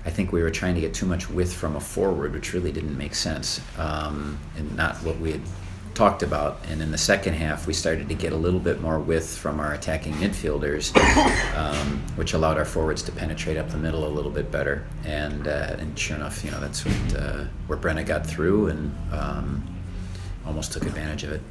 I 0.05 0.11
think 0.11 0.33
we 0.33 0.43
were 0.43 0.51
trying 0.51 0.75
to 0.75 0.81
get 0.81 0.95
too 0.95 1.07
much 1.07 1.31
width 1.31 1.53
from 1.53 1.77
a 1.77 1.81
forward, 1.81 2.35
which 2.35 2.53
really 2.53 2.73
didn't 2.73 2.99
make 2.99 3.15
sense, 3.15 3.61
um, 3.79 4.39
and 4.57 4.77
not 4.77 4.97
what 4.97 5.19
we 5.19 5.33
had 5.33 5.41
talked 5.95 6.23
about. 6.23 6.59
And 6.69 6.83
in 6.83 6.91
the 6.91 6.99
second 6.99 7.35
half, 7.35 7.67
we 7.67 7.73
started 7.73 8.09
to 8.09 8.15
get 8.15 8.33
a 8.33 8.37
little 8.37 8.59
bit 8.59 8.81
more 8.81 8.99
width 8.99 9.37
from 9.37 9.61
our 9.61 9.75
attacking 9.75 10.15
midfielders, 10.15 10.97
um, 11.57 12.03
which 12.17 12.33
allowed 12.33 12.59
our 12.59 12.65
forwards 12.65 13.03
to 13.05 13.13
penetrate 13.13 13.57
up 13.57 13.71
the 13.71 13.77
middle 13.77 14.07
a 14.07 14.09
little 14.09 14.31
bit 14.31 14.51
better. 14.51 14.87
And 15.05 15.47
uh, 15.47 15.77
and 15.79 15.97
sure 15.99 16.17
enough, 16.17 16.45
you 16.45 16.51
know 16.51 16.61
that's 16.61 16.85
what 16.85 17.17
uh, 17.17 17.45
where 17.67 17.79
Brenna 17.79 18.05
got 18.05 18.27
through 18.27 18.69
and 18.69 18.95
um, 19.13 19.77
almost 20.45 20.73
took 20.73 20.85
advantage 20.85 21.25
of 21.25 21.33
it. 21.33 21.43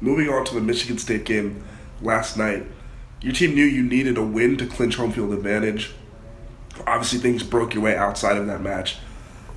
Moving 0.00 0.28
on 0.28 0.44
to 0.46 0.54
the 0.54 0.60
Michigan 0.60 0.98
State 0.98 1.24
game 1.24 1.62
last 2.00 2.36
night, 2.36 2.64
your 3.20 3.32
team 3.32 3.54
knew 3.54 3.64
you 3.64 3.82
needed 3.82 4.16
a 4.16 4.22
win 4.22 4.56
to 4.56 4.66
clinch 4.66 4.96
home 4.96 5.12
field 5.12 5.32
advantage. 5.32 5.92
Obviously, 6.86 7.18
things 7.18 7.42
broke 7.42 7.74
your 7.74 7.82
way 7.82 7.96
outside 7.96 8.36
of 8.36 8.46
that 8.46 8.62
match, 8.62 8.98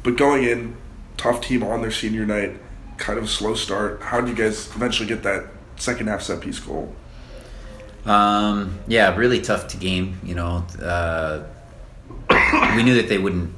but 0.04 0.18
going 0.18 0.44
in, 0.44 0.76
tough 1.16 1.42
team 1.42 1.64
on 1.64 1.82
their 1.82 1.92
senior 1.92 2.26
night 2.26 2.60
kind 2.98 3.18
of 3.18 3.26
a 3.26 3.28
slow 3.28 3.56
start. 3.56 4.02
How 4.02 4.22
did 4.22 4.30
you 4.30 4.36
guys 4.36 4.68
eventually 4.76 5.08
get 5.08 5.24
that 5.24 5.46
second 5.76 6.08
half 6.08 6.22
set 6.22 6.42
piece 6.42 6.60
goal? 6.60 6.94
Um, 8.06 8.80
yeah, 8.88 9.16
really 9.16 9.42
tough 9.42 9.68
to 9.70 9.78
game. 9.78 10.20
You 10.24 10.36
know, 10.36 10.66
uh, 10.82 11.44
we 12.76 12.84
knew 12.84 12.96
that 12.96 13.10
they 13.10 13.18
wouldn't, 13.18 13.54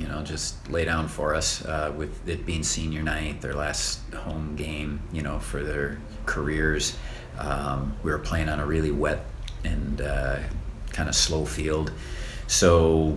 you 0.00 0.08
know, 0.08 0.22
just 0.22 0.70
lay 0.70 0.86
down 0.86 1.08
for 1.08 1.34
us 1.34 1.62
uh, 1.66 1.92
with 1.94 2.26
it 2.26 2.46
being 2.46 2.62
senior 2.62 3.02
night, 3.02 3.42
their 3.42 3.52
last 3.52 4.00
home 4.14 4.56
game, 4.56 5.02
you 5.12 5.20
know, 5.20 5.38
for 5.38 5.62
their 5.62 5.98
careers. 6.24 6.96
Um, 7.38 7.94
we 8.02 8.10
were 8.10 8.18
playing 8.18 8.48
on 8.48 8.60
a 8.60 8.66
really 8.66 8.90
wet 8.90 9.26
and 9.62 10.00
uh, 10.00 10.38
kind 10.92 11.08
of 11.08 11.14
slow 11.14 11.44
field, 11.44 11.92
so 12.46 13.14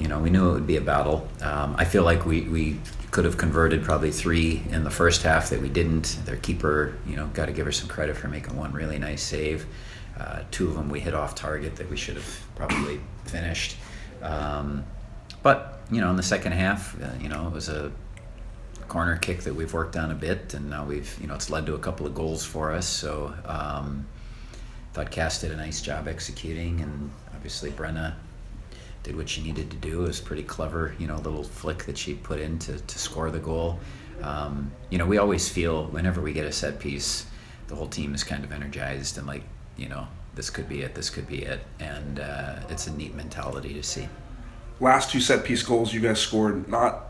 you 0.00 0.08
know 0.08 0.18
we 0.18 0.28
knew 0.28 0.50
it 0.50 0.52
would 0.54 0.66
be 0.66 0.76
a 0.76 0.80
battle. 0.80 1.28
Um, 1.40 1.76
I 1.78 1.84
feel 1.84 2.02
like 2.02 2.26
we 2.26 2.42
we 2.42 2.80
could 3.12 3.24
have 3.24 3.38
converted 3.38 3.84
probably 3.84 4.10
three 4.10 4.62
in 4.70 4.82
the 4.82 4.90
first 4.90 5.22
half 5.22 5.50
that 5.50 5.62
we 5.62 5.68
didn't. 5.68 6.18
Their 6.24 6.36
keeper, 6.36 6.96
you 7.06 7.14
know, 7.14 7.28
got 7.28 7.46
to 7.46 7.52
give 7.52 7.64
her 7.64 7.72
some 7.72 7.88
credit 7.88 8.16
for 8.16 8.26
making 8.26 8.56
one 8.56 8.72
really 8.72 8.98
nice 8.98 9.22
save. 9.22 9.66
Uh, 10.18 10.40
two 10.50 10.68
of 10.68 10.74
them 10.74 10.88
we 10.88 10.98
hit 10.98 11.14
off 11.14 11.36
target 11.36 11.76
that 11.76 11.88
we 11.88 11.96
should 11.96 12.16
have 12.16 12.40
probably 12.56 13.00
finished. 13.24 13.76
Um, 14.20 14.84
but 15.44 15.73
you 15.90 16.00
know, 16.00 16.10
in 16.10 16.16
the 16.16 16.22
second 16.22 16.52
half, 16.52 17.00
uh, 17.02 17.08
you 17.20 17.28
know, 17.28 17.46
it 17.46 17.52
was 17.52 17.68
a 17.68 17.92
corner 18.88 19.16
kick 19.16 19.42
that 19.42 19.54
we've 19.54 19.72
worked 19.72 19.96
on 19.96 20.10
a 20.10 20.14
bit, 20.14 20.54
and 20.54 20.70
now 20.70 20.84
we've, 20.84 21.16
you 21.20 21.26
know, 21.26 21.34
it's 21.34 21.50
led 21.50 21.66
to 21.66 21.74
a 21.74 21.78
couple 21.78 22.06
of 22.06 22.14
goals 22.14 22.44
for 22.44 22.72
us. 22.72 22.86
So, 22.86 23.34
um, 23.44 24.06
thought 24.92 25.10
Cass 25.10 25.40
did 25.40 25.50
a 25.50 25.56
nice 25.56 25.82
job 25.82 26.06
executing, 26.06 26.80
and 26.80 27.10
obviously 27.34 27.70
Brenna 27.70 28.14
did 29.02 29.16
what 29.16 29.28
she 29.28 29.42
needed 29.42 29.70
to 29.70 29.76
do. 29.76 30.04
It 30.04 30.06
was 30.06 30.20
pretty 30.20 30.42
clever, 30.42 30.94
you 30.98 31.06
know, 31.06 31.16
little 31.16 31.42
flick 31.44 31.84
that 31.84 31.98
she 31.98 32.14
put 32.14 32.40
in 32.40 32.58
to, 32.60 32.78
to 32.78 32.98
score 32.98 33.30
the 33.30 33.38
goal. 33.38 33.78
Um, 34.22 34.70
you 34.90 34.98
know, 34.98 35.06
we 35.06 35.18
always 35.18 35.48
feel 35.48 35.86
whenever 35.86 36.20
we 36.20 36.32
get 36.32 36.46
a 36.46 36.52
set 36.52 36.78
piece, 36.78 37.26
the 37.66 37.74
whole 37.74 37.88
team 37.88 38.14
is 38.14 38.24
kind 38.24 38.44
of 38.44 38.52
energized 38.52 39.18
and 39.18 39.26
like, 39.26 39.42
you 39.76 39.88
know, 39.88 40.06
this 40.34 40.50
could 40.50 40.68
be 40.68 40.82
it, 40.82 40.94
this 40.94 41.10
could 41.10 41.26
be 41.26 41.42
it. 41.42 41.60
And 41.80 42.20
uh, 42.20 42.60
it's 42.68 42.86
a 42.86 42.92
neat 42.92 43.14
mentality 43.14 43.74
to 43.74 43.82
see. 43.82 44.08
Last 44.80 45.10
two 45.10 45.20
set 45.20 45.44
piece 45.44 45.62
goals 45.62 45.94
you 45.94 46.00
guys 46.00 46.20
scored, 46.20 46.68
not 46.68 47.06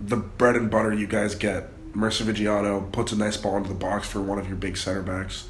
the 0.00 0.16
bread 0.16 0.56
and 0.56 0.70
butter 0.70 0.92
you 0.92 1.06
guys 1.06 1.34
get. 1.34 1.70
Marisa 1.92 2.22
Viggiano 2.22 2.90
puts 2.90 3.12
a 3.12 3.16
nice 3.16 3.36
ball 3.36 3.56
into 3.56 3.68
the 3.68 3.74
box 3.74 4.08
for 4.08 4.20
one 4.20 4.38
of 4.38 4.48
your 4.48 4.56
big 4.56 4.76
center 4.76 5.02
backs. 5.02 5.48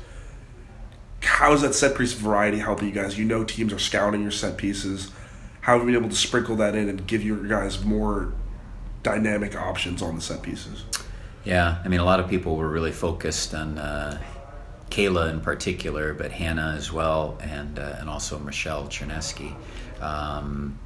How 1.23 1.53
is 1.55 1.63
that 1.63 1.75
set 1.75 1.97
piece 1.97 2.13
variety 2.13 2.59
helping 2.59 2.89
you 2.89 2.95
guys? 2.95 3.19
You 3.19 3.25
know 3.25 3.45
teams 3.45 3.73
are 3.73 3.79
scouting 3.79 4.21
your 4.21 4.31
set 4.31 4.59
pieces 4.59 5.11
how 5.65 5.79
have 5.79 5.81
you 5.81 5.87
been 5.87 5.97
able 5.97 6.11
to 6.11 6.15
sprinkle 6.15 6.57
that 6.57 6.75
in 6.75 6.91
and 6.91 7.07
give 7.07 7.25
your 7.25 7.39
guys 7.39 7.83
more 7.83 8.35
dynamic 9.03 9.57
options 9.57 10.03
on 10.03 10.15
the 10.15 10.21
set 10.21 10.43
pieces? 10.43 10.85
Yeah, 11.43 11.79
I 11.83 11.89
mean, 11.89 12.01
a 12.01 12.05
lot 12.05 12.21
of 12.21 12.29
people 12.29 12.57
were 12.57 12.69
really 12.69 12.93
focused 12.93 13.55
on 13.55 13.79
uh, 13.79 14.21
Kayla 14.91 15.31
in 15.31 15.41
particular, 15.41 16.13
but 16.13 16.33
Hannah 16.33 16.75
as 16.77 16.93
well, 16.93 17.39
and 17.41 17.79
uh, 17.79 17.97
and 17.99 18.11
also 18.11 18.39
Michelle 18.39 18.89
Chernesky. 18.89 19.57
Um, 20.03 20.79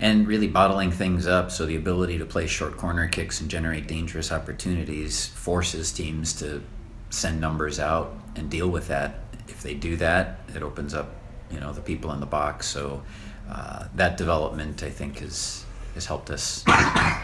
and 0.00 0.26
really 0.26 0.48
bottling 0.48 0.90
things 0.90 1.26
up. 1.26 1.50
So 1.50 1.66
the 1.66 1.76
ability 1.76 2.18
to 2.18 2.24
play 2.24 2.46
short 2.46 2.76
corner 2.76 3.06
kicks 3.06 3.40
and 3.40 3.50
generate 3.50 3.86
dangerous 3.86 4.32
opportunities 4.32 5.26
forces 5.26 5.92
teams 5.92 6.32
to 6.40 6.62
send 7.10 7.40
numbers 7.40 7.78
out 7.78 8.16
and 8.34 8.50
deal 8.50 8.68
with 8.68 8.88
that. 8.88 9.20
If 9.46 9.62
they 9.62 9.74
do 9.74 9.96
that, 9.96 10.40
it 10.54 10.62
opens 10.62 10.94
up, 10.94 11.14
you 11.50 11.60
know, 11.60 11.72
the 11.72 11.82
people 11.82 12.12
in 12.12 12.20
the 12.20 12.26
box. 12.26 12.66
So 12.66 13.02
uh, 13.50 13.88
that 13.94 14.16
development, 14.16 14.82
I 14.82 14.90
think, 14.90 15.18
has 15.18 15.64
has 15.94 16.06
helped 16.06 16.30
us 16.30 16.64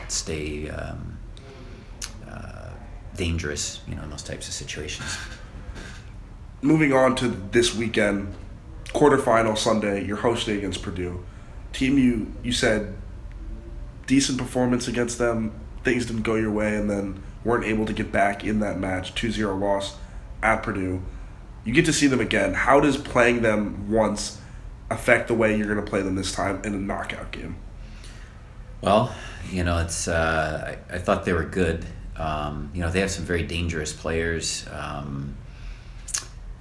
stay 0.08 0.68
um, 0.68 1.18
uh, 2.28 2.70
dangerous, 3.14 3.80
you 3.88 3.94
know, 3.94 4.02
in 4.02 4.10
those 4.10 4.24
types 4.24 4.48
of 4.48 4.54
situations. 4.54 5.16
Moving 6.62 6.92
on 6.92 7.14
to 7.16 7.28
this 7.28 7.76
weekend, 7.76 8.34
quarterfinal 8.88 9.56
Sunday, 9.56 10.04
you're 10.04 10.16
hosting 10.16 10.58
against 10.58 10.82
Purdue. 10.82 11.24
Team, 11.76 11.98
you 11.98 12.32
you 12.42 12.52
said 12.52 12.96
decent 14.06 14.38
performance 14.38 14.88
against 14.88 15.18
them. 15.18 15.52
Things 15.84 16.06
didn't 16.06 16.22
go 16.22 16.34
your 16.36 16.50
way, 16.50 16.74
and 16.74 16.88
then 16.88 17.22
weren't 17.44 17.66
able 17.66 17.84
to 17.84 17.92
get 17.92 18.10
back 18.10 18.44
in 18.44 18.60
that 18.60 18.80
match. 18.80 19.14
2-0 19.14 19.60
loss 19.60 19.98
at 20.42 20.62
Purdue. 20.62 21.02
You 21.64 21.74
get 21.74 21.84
to 21.84 21.92
see 21.92 22.06
them 22.06 22.20
again. 22.20 22.54
How 22.54 22.80
does 22.80 22.96
playing 22.96 23.42
them 23.42 23.90
once 23.90 24.40
affect 24.88 25.28
the 25.28 25.34
way 25.34 25.54
you're 25.54 25.66
going 25.66 25.84
to 25.84 25.88
play 25.88 26.00
them 26.00 26.14
this 26.14 26.32
time 26.32 26.62
in 26.64 26.72
a 26.72 26.78
knockout 26.78 27.30
game? 27.30 27.56
Well, 28.80 29.14
you 29.50 29.62
know, 29.62 29.76
it's. 29.78 30.08
Uh, 30.08 30.78
I, 30.90 30.94
I, 30.94 30.98
thought 30.98 31.26
they 31.26 31.34
were 31.34 31.44
good. 31.44 31.84
Um, 32.16 32.70
you 32.72 32.80
know, 32.80 32.90
they 32.90 33.00
have 33.00 33.10
some 33.10 33.26
very 33.26 33.42
dangerous 33.42 33.92
players. 33.92 34.66
Um, 34.72 35.36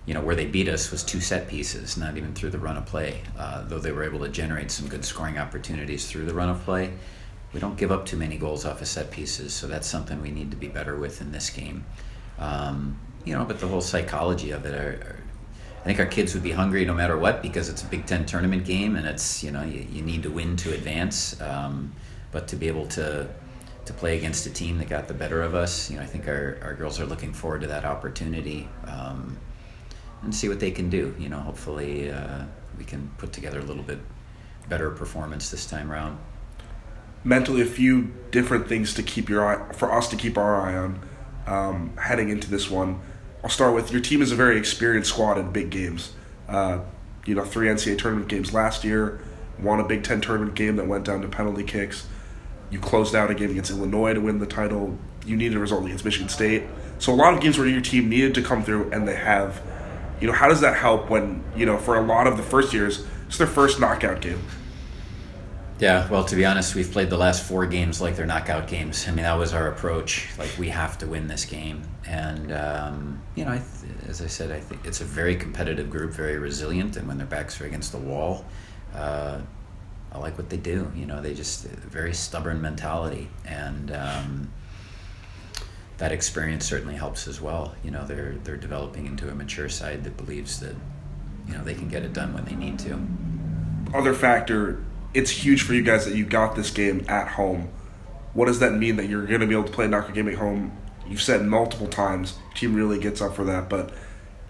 you 0.06 0.14
know, 0.14 0.22
where 0.22 0.36
they 0.36 0.46
beat 0.46 0.68
us 0.68 0.92
was 0.92 1.04
two 1.04 1.20
set 1.20 1.48
pieces, 1.48 1.98
not 1.98 2.18
even 2.18 2.34
through 2.34 2.52
the 2.52 2.60
run 2.60 2.78
of 2.78 2.86
play. 2.86 3.22
Uh, 3.38 3.64
though 3.64 3.80
they 3.80 3.92
were 3.92 4.04
able 4.04 4.20
to 4.20 4.30
generate 4.30 4.72
some 4.72 4.88
good 4.88 5.04
scoring 5.04 5.38
opportunities 5.38 6.10
through 6.10 6.26
the 6.26 6.34
run 6.34 6.50
of 6.50 6.64
play, 6.64 6.94
we 7.54 7.60
don't 7.60 7.78
give 7.78 7.92
up 7.92 8.06
too 8.06 8.18
many 8.18 8.38
goals 8.38 8.66
off 8.66 8.82
of 8.82 8.88
set 8.88 9.12
pieces, 9.12 9.54
so 9.54 9.68
that's 9.68 9.88
something 9.88 10.22
we 10.22 10.32
need 10.32 10.52
to 10.52 10.58
be 10.58 10.68
better 10.68 10.98
with 10.98 11.22
in 11.22 11.32
this 11.32 11.50
game. 11.50 11.86
Um, 12.38 13.00
you 13.24 13.34
know, 13.34 13.46
but 13.46 13.60
the 13.60 13.68
whole 13.68 13.82
psychology 13.82 14.52
of 14.52 14.66
it 14.66 14.74
are, 14.74 15.08
are 15.08 15.20
I 15.82 15.84
think 15.86 16.00
our 16.00 16.06
kids 16.06 16.34
would 16.34 16.44
be 16.44 16.52
hungry 16.52 16.84
no 16.84 16.94
matter 16.94 17.18
what 17.18 17.44
because 17.44 17.70
it's 17.70 17.84
a 17.84 17.86
Big 17.86 18.08
Ten 18.08 18.26
tournament 18.26 18.66
game 18.66 18.96
and 18.96 19.06
it's 19.06 19.44
you 19.44 19.52
know 19.52 19.64
you, 19.64 19.86
you 19.92 20.02
need 20.02 20.24
to 20.24 20.32
win 20.32 20.56
to 20.58 20.74
advance. 20.74 21.40
Um, 21.42 21.94
but 22.32 22.48
to 22.50 22.56
be 22.56 22.68
able 22.68 22.88
to 22.88 23.30
to 23.86 23.94
play 23.94 24.18
against 24.18 24.46
a 24.48 24.50
team 24.50 24.80
that 24.80 24.90
got 24.90 25.08
the 25.08 25.14
better 25.14 25.44
of 25.44 25.54
us, 25.54 25.92
you 25.92 25.98
know, 25.98 26.04
I 26.04 26.08
think 26.08 26.28
our, 26.28 26.58
our 26.64 26.74
girls 26.74 27.00
are 27.00 27.06
looking 27.06 27.32
forward 27.32 27.62
to 27.62 27.68
that 27.68 27.86
opportunity 27.86 28.68
um, 28.88 29.38
and 30.26 30.36
see 30.36 30.50
what 30.50 30.60
they 30.60 30.72
can 30.72 30.90
do. 30.90 31.16
You 31.18 31.30
know, 31.30 31.40
hopefully 31.40 32.12
uh, 32.12 32.44
we 32.78 32.84
can 32.84 33.10
put 33.18 33.32
together 33.32 33.60
a 33.60 33.64
little 33.64 33.84
bit 33.84 34.00
better 34.68 34.90
performance 34.92 35.50
this 35.50 35.66
time 35.66 35.92
around. 35.92 36.18
Mentally, 37.24 37.62
a 37.62 37.66
few 37.66 38.14
different 38.32 38.68
things 38.68 38.94
to 38.96 39.04
keep 39.04 39.30
your 39.30 39.46
eye 39.46 39.74
for 39.74 39.92
us 39.92 40.08
to 40.10 40.16
keep 40.16 40.38
our 40.38 40.62
eye 40.62 40.76
on 40.76 41.00
um, 41.48 41.98
heading 41.98 42.30
into 42.30 42.50
this 42.50 42.70
one 42.70 43.00
I'll 43.46 43.52
start 43.52 43.76
with 43.76 43.92
your 43.92 44.02
team 44.02 44.24
is 44.24 44.32
a 44.32 44.36
very 44.36 44.58
experienced 44.58 45.12
squad 45.12 45.38
in 45.38 45.52
big 45.52 45.70
games. 45.70 46.14
Uh, 46.50 46.80
you 47.28 47.36
know, 47.36 47.46
three 47.46 47.68
NCAA 47.68 47.96
tournament 47.96 48.28
games 48.28 48.56
last 48.56 48.84
year, 48.84 49.22
won 49.60 49.80
a 49.80 49.84
Big 49.88 50.04
Ten 50.04 50.20
tournament 50.20 50.56
game 50.56 50.78
that 50.78 50.88
went 50.88 51.06
down 51.06 51.22
to 51.22 51.28
penalty 51.28 51.62
kicks. 51.62 52.08
You 52.72 52.80
closed 52.80 53.14
out 53.14 53.30
a 53.30 53.36
game 53.36 53.52
against 53.52 53.70
Illinois 53.70 54.16
to 54.16 54.20
win 54.20 54.40
the 54.40 54.48
title. 54.48 54.98
You 55.28 55.38
needed 55.38 55.58
a 55.58 55.60
result 55.60 55.86
against 55.86 56.04
Michigan 56.04 56.28
State. 56.28 56.64
So 56.98 57.14
a 57.14 57.16
lot 57.16 57.36
of 57.36 57.40
games 57.40 57.60
where 57.60 57.68
your 57.68 57.82
team 57.82 58.10
needed 58.10 58.34
to 58.34 58.42
come 58.42 58.64
through 58.64 58.90
and 58.90 59.08
they 59.08 59.16
have. 59.16 59.62
You 60.20 60.28
know, 60.28 60.34
how 60.34 60.48
does 60.48 60.62
that 60.62 60.78
help 60.78 61.10
when, 61.10 61.44
you 61.56 61.66
know, 61.66 61.78
for 61.78 61.98
a 61.98 62.02
lot 62.02 62.28
of 62.28 62.38
the 62.38 62.44
first 62.44 62.74
years, 62.74 63.06
it's 63.28 63.38
their 63.38 63.48
first 63.48 63.80
knockout 63.80 64.22
game? 64.22 64.42
Yeah, 65.78 66.10
well, 66.10 66.24
to 66.24 66.38
be 66.38 66.46
honest, 66.46 66.74
we've 66.74 66.90
played 66.90 67.10
the 67.10 67.18
last 67.18 67.44
four 67.44 67.66
games 67.66 68.00
like 68.00 68.16
they're 68.16 68.26
knockout 68.26 68.70
games. 68.70 69.06
I 69.10 69.12
mean, 69.12 69.24
that 69.24 69.38
was 69.38 69.54
our 69.54 69.68
approach. 69.68 70.30
Like, 70.38 70.50
we 70.58 70.70
have 70.70 70.98
to 71.00 71.08
win 71.08 71.28
this 71.28 71.44
game. 71.44 71.84
And, 72.08 72.54
um, 72.54 73.22
you 73.36 73.44
know, 73.44 73.52
I 73.52 73.58
th- 73.58 73.94
as 74.08 74.22
I 74.22 74.28
said, 74.28 74.52
I 74.52 74.60
think 74.62 74.86
it's 74.86 75.02
a 75.02 75.06
very 75.06 75.36
competitive 75.36 75.90
group, 75.90 76.14
very 76.14 76.38
resilient. 76.38 76.96
And 76.96 77.10
when 77.10 77.18
their 77.18 77.28
backs 77.28 77.60
are 77.60 77.66
against 77.66 77.92
the 77.92 77.98
wall, 77.98 78.46
uh, 78.94 79.42
I 80.14 80.18
like 80.18 80.38
what 80.38 80.50
they 80.50 80.56
do. 80.58 80.90
You 80.96 81.08
know, 81.08 81.22
they 81.22 81.34
just, 81.34 81.66
very 81.66 82.14
stubborn 82.14 82.62
mentality. 82.62 83.28
And, 83.44 83.92
um, 83.92 84.54
that 85.98 86.12
experience 86.12 86.66
certainly 86.66 86.96
helps 86.96 87.28
as 87.28 87.40
well. 87.40 87.76
You 87.84 87.92
know, 87.92 88.06
they're 88.06 88.36
they're 88.44 88.58
developing 88.58 89.06
into 89.06 89.30
a 89.30 89.36
mature 89.36 89.70
side 89.70 90.04
that 90.04 90.18
believes 90.18 90.60
that, 90.60 90.76
you 91.48 91.54
know, 91.54 91.64
they 91.64 91.74
can 91.74 91.90
get 91.90 92.04
it 92.04 92.14
done 92.14 92.34
when 92.34 92.46
they 92.46 92.56
need 92.56 92.80
to. 92.80 93.00
Other 93.94 94.14
factor, 94.14 94.84
it's 95.14 95.32
huge 95.32 95.62
for 95.62 95.74
you 95.74 95.82
guys 95.82 96.06
that 96.06 96.16
you 96.16 96.26
got 96.26 96.56
this 96.56 96.72
game 96.72 97.06
at 97.08 97.30
home. 97.30 97.70
What 98.34 98.48
does 98.48 98.60
that 98.60 98.74
mean 98.74 98.98
that 98.98 99.08
you're 99.08 99.26
going 99.26 99.40
to 99.40 99.48
be 99.48 99.54
able 99.54 99.64
to 99.64 99.72
play 99.72 99.86
a 99.86 99.88
knockout 99.88 100.14
game 100.14 100.28
at 100.28 100.36
home? 100.36 100.78
You've 101.08 101.22
said 101.22 101.46
multiple 101.46 101.88
times, 101.88 102.38
team 102.56 102.76
really 102.76 103.00
gets 103.00 103.22
up 103.22 103.36
for 103.36 103.46
that, 103.46 103.70
but 103.70 103.94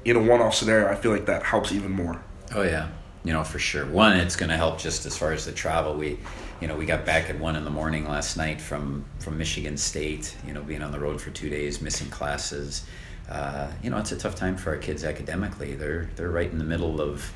in 0.05 0.15
a 0.15 0.19
one-off 0.19 0.55
scenario, 0.55 0.87
I 0.87 0.95
feel 0.95 1.11
like 1.11 1.25
that 1.25 1.43
helps 1.43 1.71
even 1.71 1.91
more. 1.91 2.23
Oh 2.55 2.61
yeah, 2.61 2.89
you 3.23 3.33
know 3.33 3.43
for 3.43 3.59
sure. 3.59 3.85
One, 3.85 4.17
it's 4.17 4.35
going 4.35 4.49
to 4.49 4.57
help 4.57 4.79
just 4.79 5.05
as 5.05 5.17
far 5.17 5.33
as 5.33 5.45
the 5.45 5.51
travel. 5.51 5.95
We, 5.95 6.19
you 6.65 6.69
know, 6.69 6.75
we 6.75 6.87
got 6.87 7.05
back 7.05 7.29
at 7.29 7.37
one 7.37 7.55
in 7.55 7.63
the 7.63 7.69
morning 7.69 8.09
last 8.09 8.37
night 8.37 8.59
from 8.59 9.05
from 9.19 9.37
Michigan 9.37 9.77
State. 9.77 10.35
You 10.47 10.53
know, 10.55 10.63
being 10.63 10.81
on 10.81 10.91
the 10.91 10.99
road 10.99 11.21
for 11.21 11.29
two 11.29 11.47
days, 11.47 11.79
missing 11.79 12.09
classes. 12.09 12.87
Uh, 13.29 13.71
you 13.83 13.91
know, 13.91 13.99
it's 13.99 14.11
a 14.11 14.17
tough 14.17 14.33
time 14.33 14.57
for 14.57 14.71
our 14.71 14.77
kids 14.77 15.03
academically. 15.03 15.75
They're 15.75 16.09
they're 16.15 16.31
right 16.31 16.49
in 16.49 16.57
the 16.57 16.63
middle 16.63 17.01
of 17.01 17.31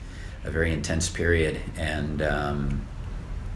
a 0.45 0.49
very 0.49 0.73
intense 0.73 1.09
period, 1.09 1.59
and 1.77 2.23
um, 2.23 2.88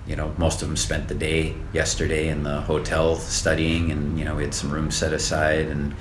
you 0.05 0.15
know, 0.15 0.31
most 0.37 0.61
of 0.61 0.67
them 0.67 0.77
spent 0.77 1.07
the 1.07 1.15
day 1.15 1.55
yesterday 1.73 2.27
in 2.27 2.43
the 2.43 2.61
hotel 2.61 3.15
studying, 3.15 3.91
and 3.91 4.19
you 4.19 4.25
know, 4.25 4.35
we 4.35 4.43
had 4.43 4.53
some 4.53 4.69
rooms 4.69 4.95
set 4.95 5.11
aside, 5.11 5.65
and 5.65 5.95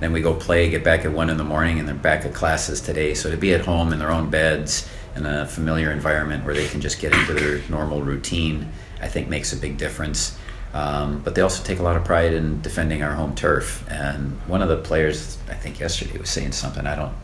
then 0.00 0.10
we 0.10 0.22
go 0.22 0.32
play, 0.32 0.70
get 0.70 0.84
back 0.84 1.04
at 1.04 1.12
one 1.12 1.28
in 1.28 1.36
the 1.36 1.44
morning, 1.44 1.78
and 1.78 1.86
they're 1.86 1.94
back 1.94 2.24
at 2.24 2.32
classes 2.32 2.80
today. 2.80 3.12
So 3.12 3.30
to 3.30 3.36
be 3.36 3.52
at 3.52 3.60
home 3.60 3.92
in 3.92 3.98
their 3.98 4.10
own 4.10 4.30
beds 4.30 4.88
in 5.16 5.26
a 5.26 5.44
familiar 5.44 5.90
environment 5.90 6.46
where 6.46 6.54
they 6.54 6.66
can 6.68 6.80
just 6.80 6.98
get 6.98 7.12
into 7.12 7.34
their 7.34 7.60
normal 7.68 8.02
routine, 8.02 8.72
I 9.00 9.08
think 9.08 9.28
makes 9.28 9.52
a 9.52 9.56
big 9.56 9.78
difference. 9.78 10.36
Um, 10.74 11.20
but 11.24 11.34
they 11.34 11.40
also 11.40 11.62
take 11.64 11.78
a 11.78 11.82
lot 11.82 11.96
of 11.96 12.04
pride 12.04 12.34
in 12.34 12.60
defending 12.60 13.02
our 13.02 13.14
home 13.14 13.34
turf. 13.34 13.84
And 13.90 14.32
one 14.46 14.60
of 14.62 14.68
the 14.68 14.76
players, 14.76 15.38
I 15.48 15.54
think 15.54 15.80
yesterday, 15.80 16.18
was 16.18 16.28
saying 16.28 16.52
something. 16.52 16.86
I 16.86 16.94
don't, 16.94 17.14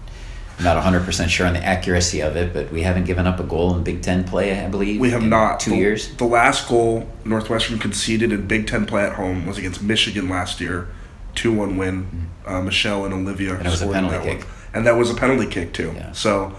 I'm 0.59 0.65
not 0.65 0.83
100% 0.83 1.29
sure 1.29 1.47
on 1.47 1.53
the 1.53 1.65
accuracy 1.65 2.21
of 2.21 2.37
it, 2.37 2.55
but 2.55 2.73
we 2.73 2.83
haven't 2.83 3.05
given 3.05 3.27
up 3.27 3.41
a 3.41 3.43
goal 3.45 3.77
in 3.77 3.85
Big 3.85 4.01
Ten 4.03 4.25
play, 4.25 4.59
I 4.59 4.69
believe. 4.69 4.99
We 5.01 5.11
have 5.11 5.23
not. 5.23 5.61
Two 5.61 5.71
the, 5.71 5.77
years. 5.77 6.15
The 6.17 6.25
last 6.25 6.69
goal 6.69 7.07
Northwestern 7.25 7.79
conceded 7.79 8.33
in 8.33 8.47
Big 8.47 8.67
Ten 8.67 8.87
play 8.87 9.03
at 9.05 9.15
home 9.15 9.47
was 9.47 9.59
against 9.59 9.83
Michigan 9.83 10.29
last 10.29 10.61
year, 10.61 10.89
two 11.35 11.53
one 11.53 11.77
win. 11.77 12.31
Uh, 12.47 12.61
Michelle 12.63 13.05
and 13.05 13.15
Olivia 13.15 13.55
And 13.57 13.67
it 13.67 13.71
was 13.71 13.81
a 13.83 13.89
penalty 13.91 14.17
that 14.17 14.23
kick. 14.25 14.39
one. 14.41 14.49
and 14.75 14.87
that 14.87 14.97
was 14.97 15.11
a 15.11 15.15
penalty 15.15 15.47
kick 15.49 15.73
too. 15.73 15.93
Yeah. 15.95 16.13
So 16.13 16.55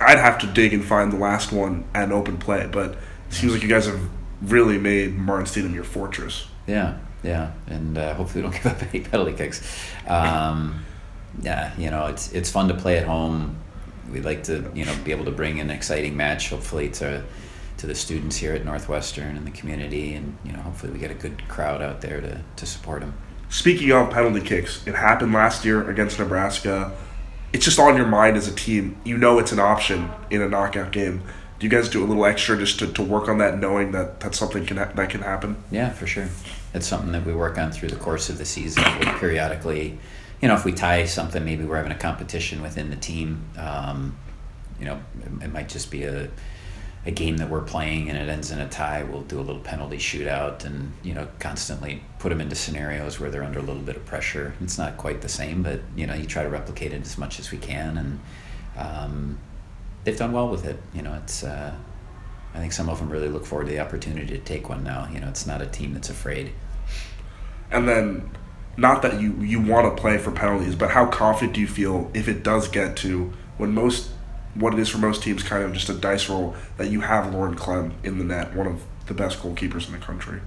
I'd 0.00 0.18
have 0.18 0.38
to 0.38 0.46
dig 0.46 0.72
and 0.72 0.84
find 0.84 1.12
the 1.12 1.18
last 1.18 1.52
one 1.52 1.84
at 1.94 2.10
open 2.12 2.38
play, 2.38 2.66
but 2.70 2.92
it 3.28 3.34
seems 3.34 3.52
like 3.52 3.62
you 3.62 3.68
guys 3.68 3.86
have 3.86 4.00
really 4.42 4.78
made 4.78 5.16
Martin 5.16 5.46
Stadium 5.46 5.74
your 5.74 5.84
fortress. 5.84 6.46
Yeah, 6.66 6.98
yeah, 7.22 7.52
and 7.66 7.98
uh, 7.98 8.14
hopefully 8.14 8.44
we 8.44 8.50
don't 8.50 8.62
give 8.62 8.72
up 8.72 8.82
any 8.82 9.00
penalty 9.00 9.32
kicks. 9.32 9.62
Um, 10.06 10.84
yeah, 11.42 11.72
you 11.78 11.90
know, 11.90 12.06
it's 12.06 12.32
it's 12.32 12.50
fun 12.50 12.68
to 12.68 12.74
play 12.74 12.98
at 12.98 13.06
home. 13.06 13.56
We'd 14.10 14.24
like 14.24 14.44
to, 14.44 14.70
you 14.74 14.84
know, 14.84 14.94
be 15.04 15.10
able 15.10 15.26
to 15.26 15.30
bring 15.30 15.60
an 15.60 15.70
exciting 15.70 16.16
match, 16.16 16.50
hopefully 16.50 16.88
to 16.90 17.24
to 17.78 17.86
the 17.86 17.94
students 17.94 18.36
here 18.36 18.54
at 18.54 18.64
Northwestern 18.64 19.36
and 19.36 19.46
the 19.46 19.50
community, 19.50 20.14
and 20.14 20.36
you 20.44 20.52
know, 20.52 20.60
hopefully 20.60 20.92
we 20.92 20.98
get 20.98 21.10
a 21.10 21.14
good 21.14 21.46
crowd 21.48 21.82
out 21.82 22.00
there 22.00 22.20
to 22.20 22.40
to 22.56 22.66
support 22.66 23.00
them. 23.00 23.14
Speaking 23.50 23.90
of 23.92 24.10
penalty 24.10 24.42
kicks, 24.42 24.86
it 24.86 24.94
happened 24.94 25.32
last 25.32 25.64
year 25.64 25.88
against 25.88 26.18
Nebraska. 26.18 26.92
It's 27.52 27.64
just 27.64 27.78
on 27.78 27.96
your 27.96 28.06
mind 28.06 28.36
as 28.36 28.46
a 28.46 28.54
team. 28.54 29.00
You 29.04 29.16
know 29.16 29.38
it's 29.38 29.52
an 29.52 29.58
option 29.58 30.10
in 30.28 30.42
a 30.42 30.48
knockout 30.48 30.92
game. 30.92 31.22
Do 31.58 31.66
you 31.66 31.70
guys 31.70 31.88
do 31.88 32.04
a 32.04 32.06
little 32.06 32.24
extra 32.24 32.56
just 32.56 32.78
to, 32.78 32.86
to 32.92 33.02
work 33.02 33.28
on 33.28 33.38
that, 33.38 33.58
knowing 33.58 33.90
that 33.92 34.20
that's 34.20 34.38
something 34.38 34.64
can 34.64 34.76
ha- 34.76 34.92
that 34.94 35.10
can 35.10 35.22
happen? 35.22 35.56
Yeah, 35.72 35.90
for 35.90 36.06
sure. 36.06 36.28
It's 36.72 36.86
something 36.86 37.10
that 37.12 37.26
we 37.26 37.34
work 37.34 37.58
on 37.58 37.72
through 37.72 37.88
the 37.88 37.96
course 37.96 38.28
of 38.28 38.38
the 38.38 38.44
season. 38.44 38.84
We'll 39.00 39.18
periodically, 39.18 39.98
you 40.40 40.46
know, 40.46 40.54
if 40.54 40.64
we 40.64 40.72
tie 40.72 41.04
something, 41.06 41.44
maybe 41.44 41.64
we're 41.64 41.78
having 41.78 41.90
a 41.90 41.98
competition 41.98 42.62
within 42.62 42.90
the 42.90 42.96
team. 42.96 43.42
Um, 43.56 44.16
you 44.78 44.84
know, 44.84 45.00
it, 45.20 45.46
it 45.46 45.52
might 45.52 45.68
just 45.68 45.90
be 45.90 46.04
a, 46.04 46.28
a 47.06 47.10
game 47.10 47.38
that 47.38 47.50
we're 47.50 47.62
playing 47.62 48.08
and 48.08 48.16
it 48.16 48.28
ends 48.28 48.52
in 48.52 48.60
a 48.60 48.68
tie. 48.68 49.02
We'll 49.02 49.22
do 49.22 49.40
a 49.40 49.42
little 49.42 49.62
penalty 49.62 49.96
shootout 49.96 50.64
and, 50.64 50.92
you 51.02 51.14
know, 51.14 51.26
constantly 51.40 52.02
put 52.20 52.28
them 52.28 52.40
into 52.40 52.54
scenarios 52.54 53.18
where 53.18 53.30
they're 53.30 53.42
under 53.42 53.58
a 53.58 53.62
little 53.62 53.82
bit 53.82 53.96
of 53.96 54.04
pressure. 54.04 54.54
It's 54.60 54.78
not 54.78 54.96
quite 54.96 55.22
the 55.22 55.28
same, 55.28 55.64
but, 55.64 55.80
you 55.96 56.06
know, 56.06 56.14
you 56.14 56.26
try 56.26 56.44
to 56.44 56.50
replicate 56.50 56.92
it 56.92 57.00
as 57.00 57.18
much 57.18 57.40
as 57.40 57.50
we 57.50 57.58
can. 57.58 57.98
And 57.98 58.20
um, 58.76 59.38
they've 60.04 60.16
done 60.16 60.32
well 60.32 60.48
with 60.48 60.64
it. 60.64 60.80
You 60.94 61.02
know, 61.02 61.14
it's. 61.14 61.44
Uh, 61.44 61.74
I 62.54 62.58
think 62.58 62.72
some 62.72 62.88
of 62.88 62.98
them 62.98 63.10
really 63.10 63.28
look 63.28 63.44
forward 63.44 63.66
to 63.66 63.72
the 63.72 63.80
opportunity 63.80 64.26
to 64.26 64.38
take 64.38 64.68
one 64.68 64.82
now. 64.82 65.08
You 65.12 65.20
know, 65.20 65.28
it's 65.28 65.46
not 65.46 65.60
a 65.60 65.66
team 65.66 65.94
that's 65.94 66.08
afraid. 66.08 66.52
And 67.70 67.88
then, 67.88 68.30
not 68.76 69.02
that 69.02 69.20
you 69.20 69.34
you 69.40 69.60
want 69.60 69.94
to 69.94 70.00
play 70.00 70.18
for 70.18 70.30
penalties, 70.30 70.74
but 70.74 70.90
how 70.90 71.06
confident 71.06 71.54
do 71.54 71.60
you 71.60 71.68
feel 71.68 72.10
if 72.14 72.28
it 72.28 72.42
does 72.42 72.68
get 72.68 72.96
to 72.98 73.32
when 73.58 73.74
most 73.74 74.10
what 74.54 74.72
it 74.72 74.78
is 74.80 74.88
for 74.88 74.98
most 74.98 75.22
teams 75.22 75.42
kind 75.42 75.62
of 75.62 75.72
just 75.72 75.88
a 75.88 75.94
dice 75.94 76.28
roll 76.28 76.56
that 76.78 76.90
you 76.90 77.00
have 77.00 77.32
Lauren 77.32 77.54
Clem 77.54 77.94
in 78.02 78.18
the 78.18 78.24
net, 78.24 78.54
one 78.54 78.66
of 78.66 78.82
the 79.06 79.14
best 79.14 79.40
goalkeepers 79.40 79.86
in 79.86 79.92
the 79.92 79.98
country. 79.98 80.40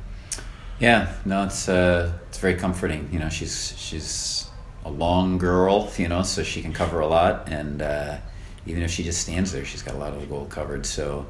Yeah, 0.79 1.13
no, 1.25 1.43
it's 1.43 1.69
uh, 1.69 2.13
it's 2.27 2.39
very 2.39 2.55
comforting. 2.55 3.09
You 3.11 3.19
know, 3.19 3.29
she's 3.29 3.73
she's 3.77 4.49
a 4.83 4.89
long 4.89 5.37
girl, 5.37 5.91
you 5.97 6.07
know, 6.07 6.23
so 6.23 6.41
she 6.41 6.61
can 6.61 6.73
cover 6.73 6.99
a 6.99 7.07
lot, 7.07 7.47
and 7.47 7.81
uh, 7.81 8.17
even 8.65 8.83
if 8.83 8.91
she 8.91 9.03
just 9.03 9.21
stands 9.21 9.51
there, 9.51 9.65
she's 9.65 9.81
got 9.81 9.95
a 9.95 9.97
lot 9.97 10.13
of 10.13 10.21
the 10.21 10.27
goal 10.27 10.45
covered. 10.45 10.85
So, 10.85 11.25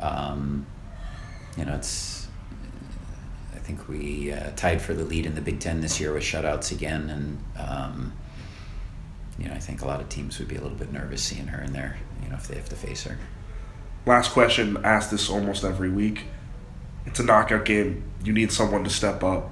um, 0.00 0.66
you 1.56 1.64
know, 1.64 1.74
it's. 1.74 2.28
I 3.54 3.58
think 3.66 3.88
we 3.88 4.30
uh, 4.30 4.50
tied 4.56 4.82
for 4.82 4.92
the 4.92 5.04
lead 5.04 5.24
in 5.24 5.34
the 5.34 5.40
Big 5.40 5.58
Ten 5.58 5.80
this 5.80 5.98
year 5.98 6.12
with 6.12 6.22
shutouts 6.22 6.70
again, 6.70 7.08
and 7.08 7.66
um, 7.66 8.12
you 9.38 9.48
know, 9.48 9.54
I 9.54 9.58
think 9.58 9.80
a 9.80 9.86
lot 9.86 10.00
of 10.00 10.08
teams 10.08 10.38
would 10.38 10.48
be 10.48 10.56
a 10.56 10.60
little 10.60 10.76
bit 10.76 10.92
nervous 10.92 11.22
seeing 11.22 11.46
her 11.46 11.62
in 11.62 11.72
there. 11.72 11.96
You 12.22 12.28
know, 12.28 12.36
if 12.36 12.46
they 12.46 12.56
have 12.56 12.68
to 12.68 12.76
face 12.76 13.04
her. 13.04 13.18
Last 14.06 14.32
question, 14.32 14.76
ask 14.84 15.10
this 15.10 15.30
almost 15.30 15.64
every 15.64 15.88
week. 15.88 16.24
It's 17.06 17.20
a 17.20 17.24
knockout 17.24 17.64
game. 17.64 18.04
You 18.22 18.32
need 18.34 18.52
someone 18.52 18.84
to 18.84 18.90
step 18.90 19.24
up. 19.24 19.50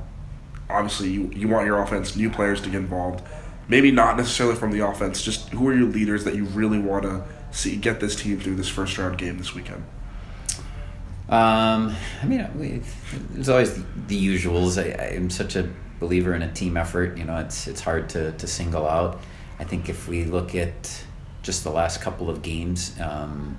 Obviously, 0.68 1.11
you, 1.11 1.30
you 1.35 1.49
want 1.49 1.66
your 1.66 1.83
offense, 1.83 2.16
new 2.16 2.28
players 2.30 2.61
to 2.62 2.68
get 2.68 2.80
involved. 2.80 3.24
Maybe 3.68 3.90
not 3.90 4.16
necessarily 4.16 4.56
from 4.56 4.72
the 4.72 4.80
offense, 4.86 5.22
just 5.22 5.48
who 5.50 5.68
are 5.68 5.74
your 5.74 5.88
leaders 5.88 6.24
that 6.24 6.34
you 6.34 6.44
really 6.46 6.78
want 6.78 7.04
to 7.04 7.24
see 7.52 7.76
get 7.76 8.00
this 8.00 8.16
team 8.16 8.40
through 8.40 8.56
this 8.56 8.68
first 8.68 8.98
round 8.98 9.18
game 9.18 9.38
this 9.38 9.54
weekend? 9.54 9.84
Um, 11.28 11.94
I 12.22 12.26
mean, 12.26 12.84
there's 13.30 13.48
always 13.48 13.74
the, 13.74 13.82
usuals. 14.10 14.76
I, 14.76 15.14
I'm 15.14 15.30
such 15.30 15.56
a 15.56 15.70
believer 15.98 16.34
in 16.34 16.42
a 16.42 16.52
team 16.52 16.76
effort. 16.76 17.16
You 17.16 17.24
know, 17.24 17.38
it's 17.38 17.66
it's 17.66 17.80
hard 17.80 18.08
to, 18.10 18.32
to 18.32 18.46
single 18.46 18.86
out. 18.86 19.20
I 19.58 19.64
think 19.64 19.88
if 19.88 20.08
we 20.08 20.24
look 20.24 20.54
at 20.54 21.04
just 21.42 21.64
the 21.64 21.70
last 21.70 22.00
couple 22.00 22.28
of 22.28 22.42
games, 22.42 22.98
um, 23.00 23.58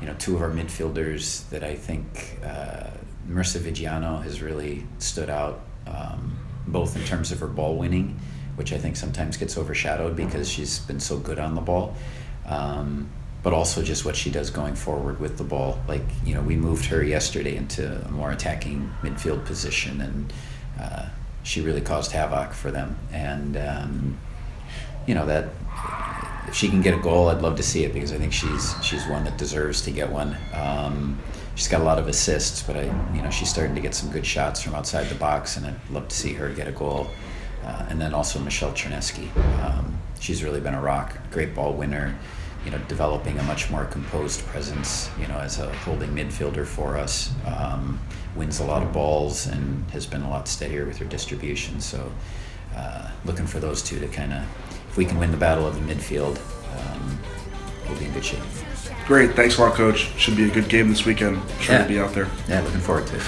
you 0.00 0.06
know, 0.06 0.14
two 0.18 0.34
of 0.34 0.42
our 0.42 0.50
midfielders 0.50 1.48
that 1.50 1.62
I 1.62 1.74
think 1.74 2.38
uh, 2.44 2.90
Viggiano 3.28 4.22
has 4.22 4.42
really 4.42 4.84
stood 4.98 5.30
out, 5.30 5.60
um, 5.86 6.36
both 6.66 6.96
in 6.96 7.04
terms 7.04 7.32
of 7.32 7.40
her 7.40 7.46
ball 7.46 7.76
winning, 7.76 8.18
which 8.56 8.72
I 8.72 8.78
think 8.78 8.96
sometimes 8.96 9.36
gets 9.36 9.56
overshadowed 9.56 10.16
because 10.16 10.48
she's 10.48 10.78
been 10.80 11.00
so 11.00 11.18
good 11.18 11.38
on 11.38 11.54
the 11.54 11.60
ball. 11.60 11.94
Um, 12.46 13.10
but 13.42 13.52
also 13.52 13.82
just 13.82 14.04
what 14.04 14.14
she 14.14 14.30
does 14.30 14.50
going 14.50 14.74
forward 14.74 15.18
with 15.18 15.36
the 15.36 15.44
ball. 15.44 15.80
Like, 15.88 16.04
you 16.24 16.34
know, 16.34 16.42
we 16.42 16.56
moved 16.56 16.84
her 16.86 17.02
yesterday 17.02 17.56
into 17.56 18.00
a 18.06 18.10
more 18.10 18.30
attacking 18.30 18.92
midfield 19.02 19.44
position, 19.44 20.00
and 20.00 20.32
uh, 20.80 21.08
she 21.42 21.60
really 21.60 21.80
caused 21.80 22.12
havoc 22.12 22.52
for 22.52 22.70
them. 22.70 22.96
And, 23.10 23.56
um, 23.56 24.18
you 25.08 25.14
know, 25.16 25.26
that 25.26 25.48
if 26.46 26.54
she 26.54 26.68
can 26.68 26.82
get 26.82 26.94
a 26.94 26.98
goal, 26.98 27.28
I'd 27.28 27.42
love 27.42 27.56
to 27.56 27.62
see 27.62 27.84
it 27.84 27.92
because 27.92 28.12
I 28.12 28.18
think 28.18 28.32
she's 28.32 28.74
she's 28.82 29.06
one 29.06 29.24
that 29.24 29.38
deserves 29.38 29.82
to 29.82 29.90
get 29.90 30.10
one. 30.10 30.36
Um, 30.54 31.18
she's 31.56 31.68
got 31.68 31.80
a 31.80 31.84
lot 31.84 31.98
of 31.98 32.06
assists, 32.08 32.62
but 32.62 32.76
I, 32.76 32.84
you 33.14 33.22
know, 33.22 33.30
she's 33.30 33.48
starting 33.48 33.74
to 33.74 33.80
get 33.80 33.94
some 33.94 34.10
good 34.10 34.26
shots 34.26 34.62
from 34.62 34.74
outside 34.74 35.08
the 35.08 35.14
box, 35.16 35.56
and 35.56 35.66
I'd 35.66 35.90
love 35.90 36.08
to 36.08 36.16
see 36.16 36.32
her 36.34 36.48
get 36.50 36.68
a 36.68 36.72
goal. 36.72 37.08
Uh, 37.64 37.86
and 37.88 38.00
then 38.00 38.12
also 38.14 38.38
Michelle 38.40 38.72
Chernesky. 38.72 39.28
Um, 39.64 39.98
she's 40.20 40.42
really 40.42 40.60
been 40.60 40.74
a 40.74 40.80
rock. 40.80 41.16
Great 41.30 41.54
ball 41.54 41.72
winner. 41.72 42.14
You 42.64 42.70
know, 42.70 42.78
developing 42.88 43.38
a 43.38 43.42
much 43.44 43.70
more 43.70 43.84
composed 43.86 44.44
presence. 44.46 45.10
You 45.20 45.26
know, 45.28 45.38
as 45.38 45.58
a 45.58 45.72
holding 45.78 46.10
midfielder 46.10 46.66
for 46.66 46.96
us. 46.96 47.32
Um, 47.46 48.00
wins 48.34 48.60
a 48.60 48.64
lot 48.64 48.82
of 48.82 48.92
balls 48.94 49.46
and 49.46 49.84
has 49.90 50.06
been 50.06 50.22
a 50.22 50.30
lot 50.30 50.48
steadier 50.48 50.86
with 50.86 50.96
her 50.96 51.04
distribution. 51.04 51.78
So, 51.82 52.10
uh, 52.74 53.10
looking 53.26 53.46
for 53.46 53.60
those 53.60 53.82
two 53.82 54.00
to 54.00 54.08
kind 54.08 54.32
of, 54.32 54.42
if 54.88 54.96
we 54.96 55.04
can 55.04 55.18
win 55.18 55.30
the 55.30 55.36
battle 55.36 55.66
of 55.66 55.74
the 55.74 55.94
midfield, 55.94 56.38
um, 56.78 57.18
we'll 57.86 57.98
be 57.98 58.06
in 58.06 58.12
good 58.14 58.24
shape. 58.24 58.40
Great. 59.06 59.34
Thanks 59.34 59.58
a 59.58 59.60
lot, 59.60 59.74
Coach. 59.74 60.08
Should 60.18 60.36
be 60.38 60.44
a 60.48 60.50
good 60.50 60.70
game 60.70 60.88
this 60.88 61.04
weekend. 61.04 61.42
Sure 61.60 61.74
Yeah. 61.74 61.82
to 61.82 61.88
be 61.88 61.98
out 61.98 62.14
there. 62.14 62.28
Yeah, 62.48 62.62
looking 62.62 62.80
forward 62.80 63.06
to 63.08 63.16
it. 63.16 63.22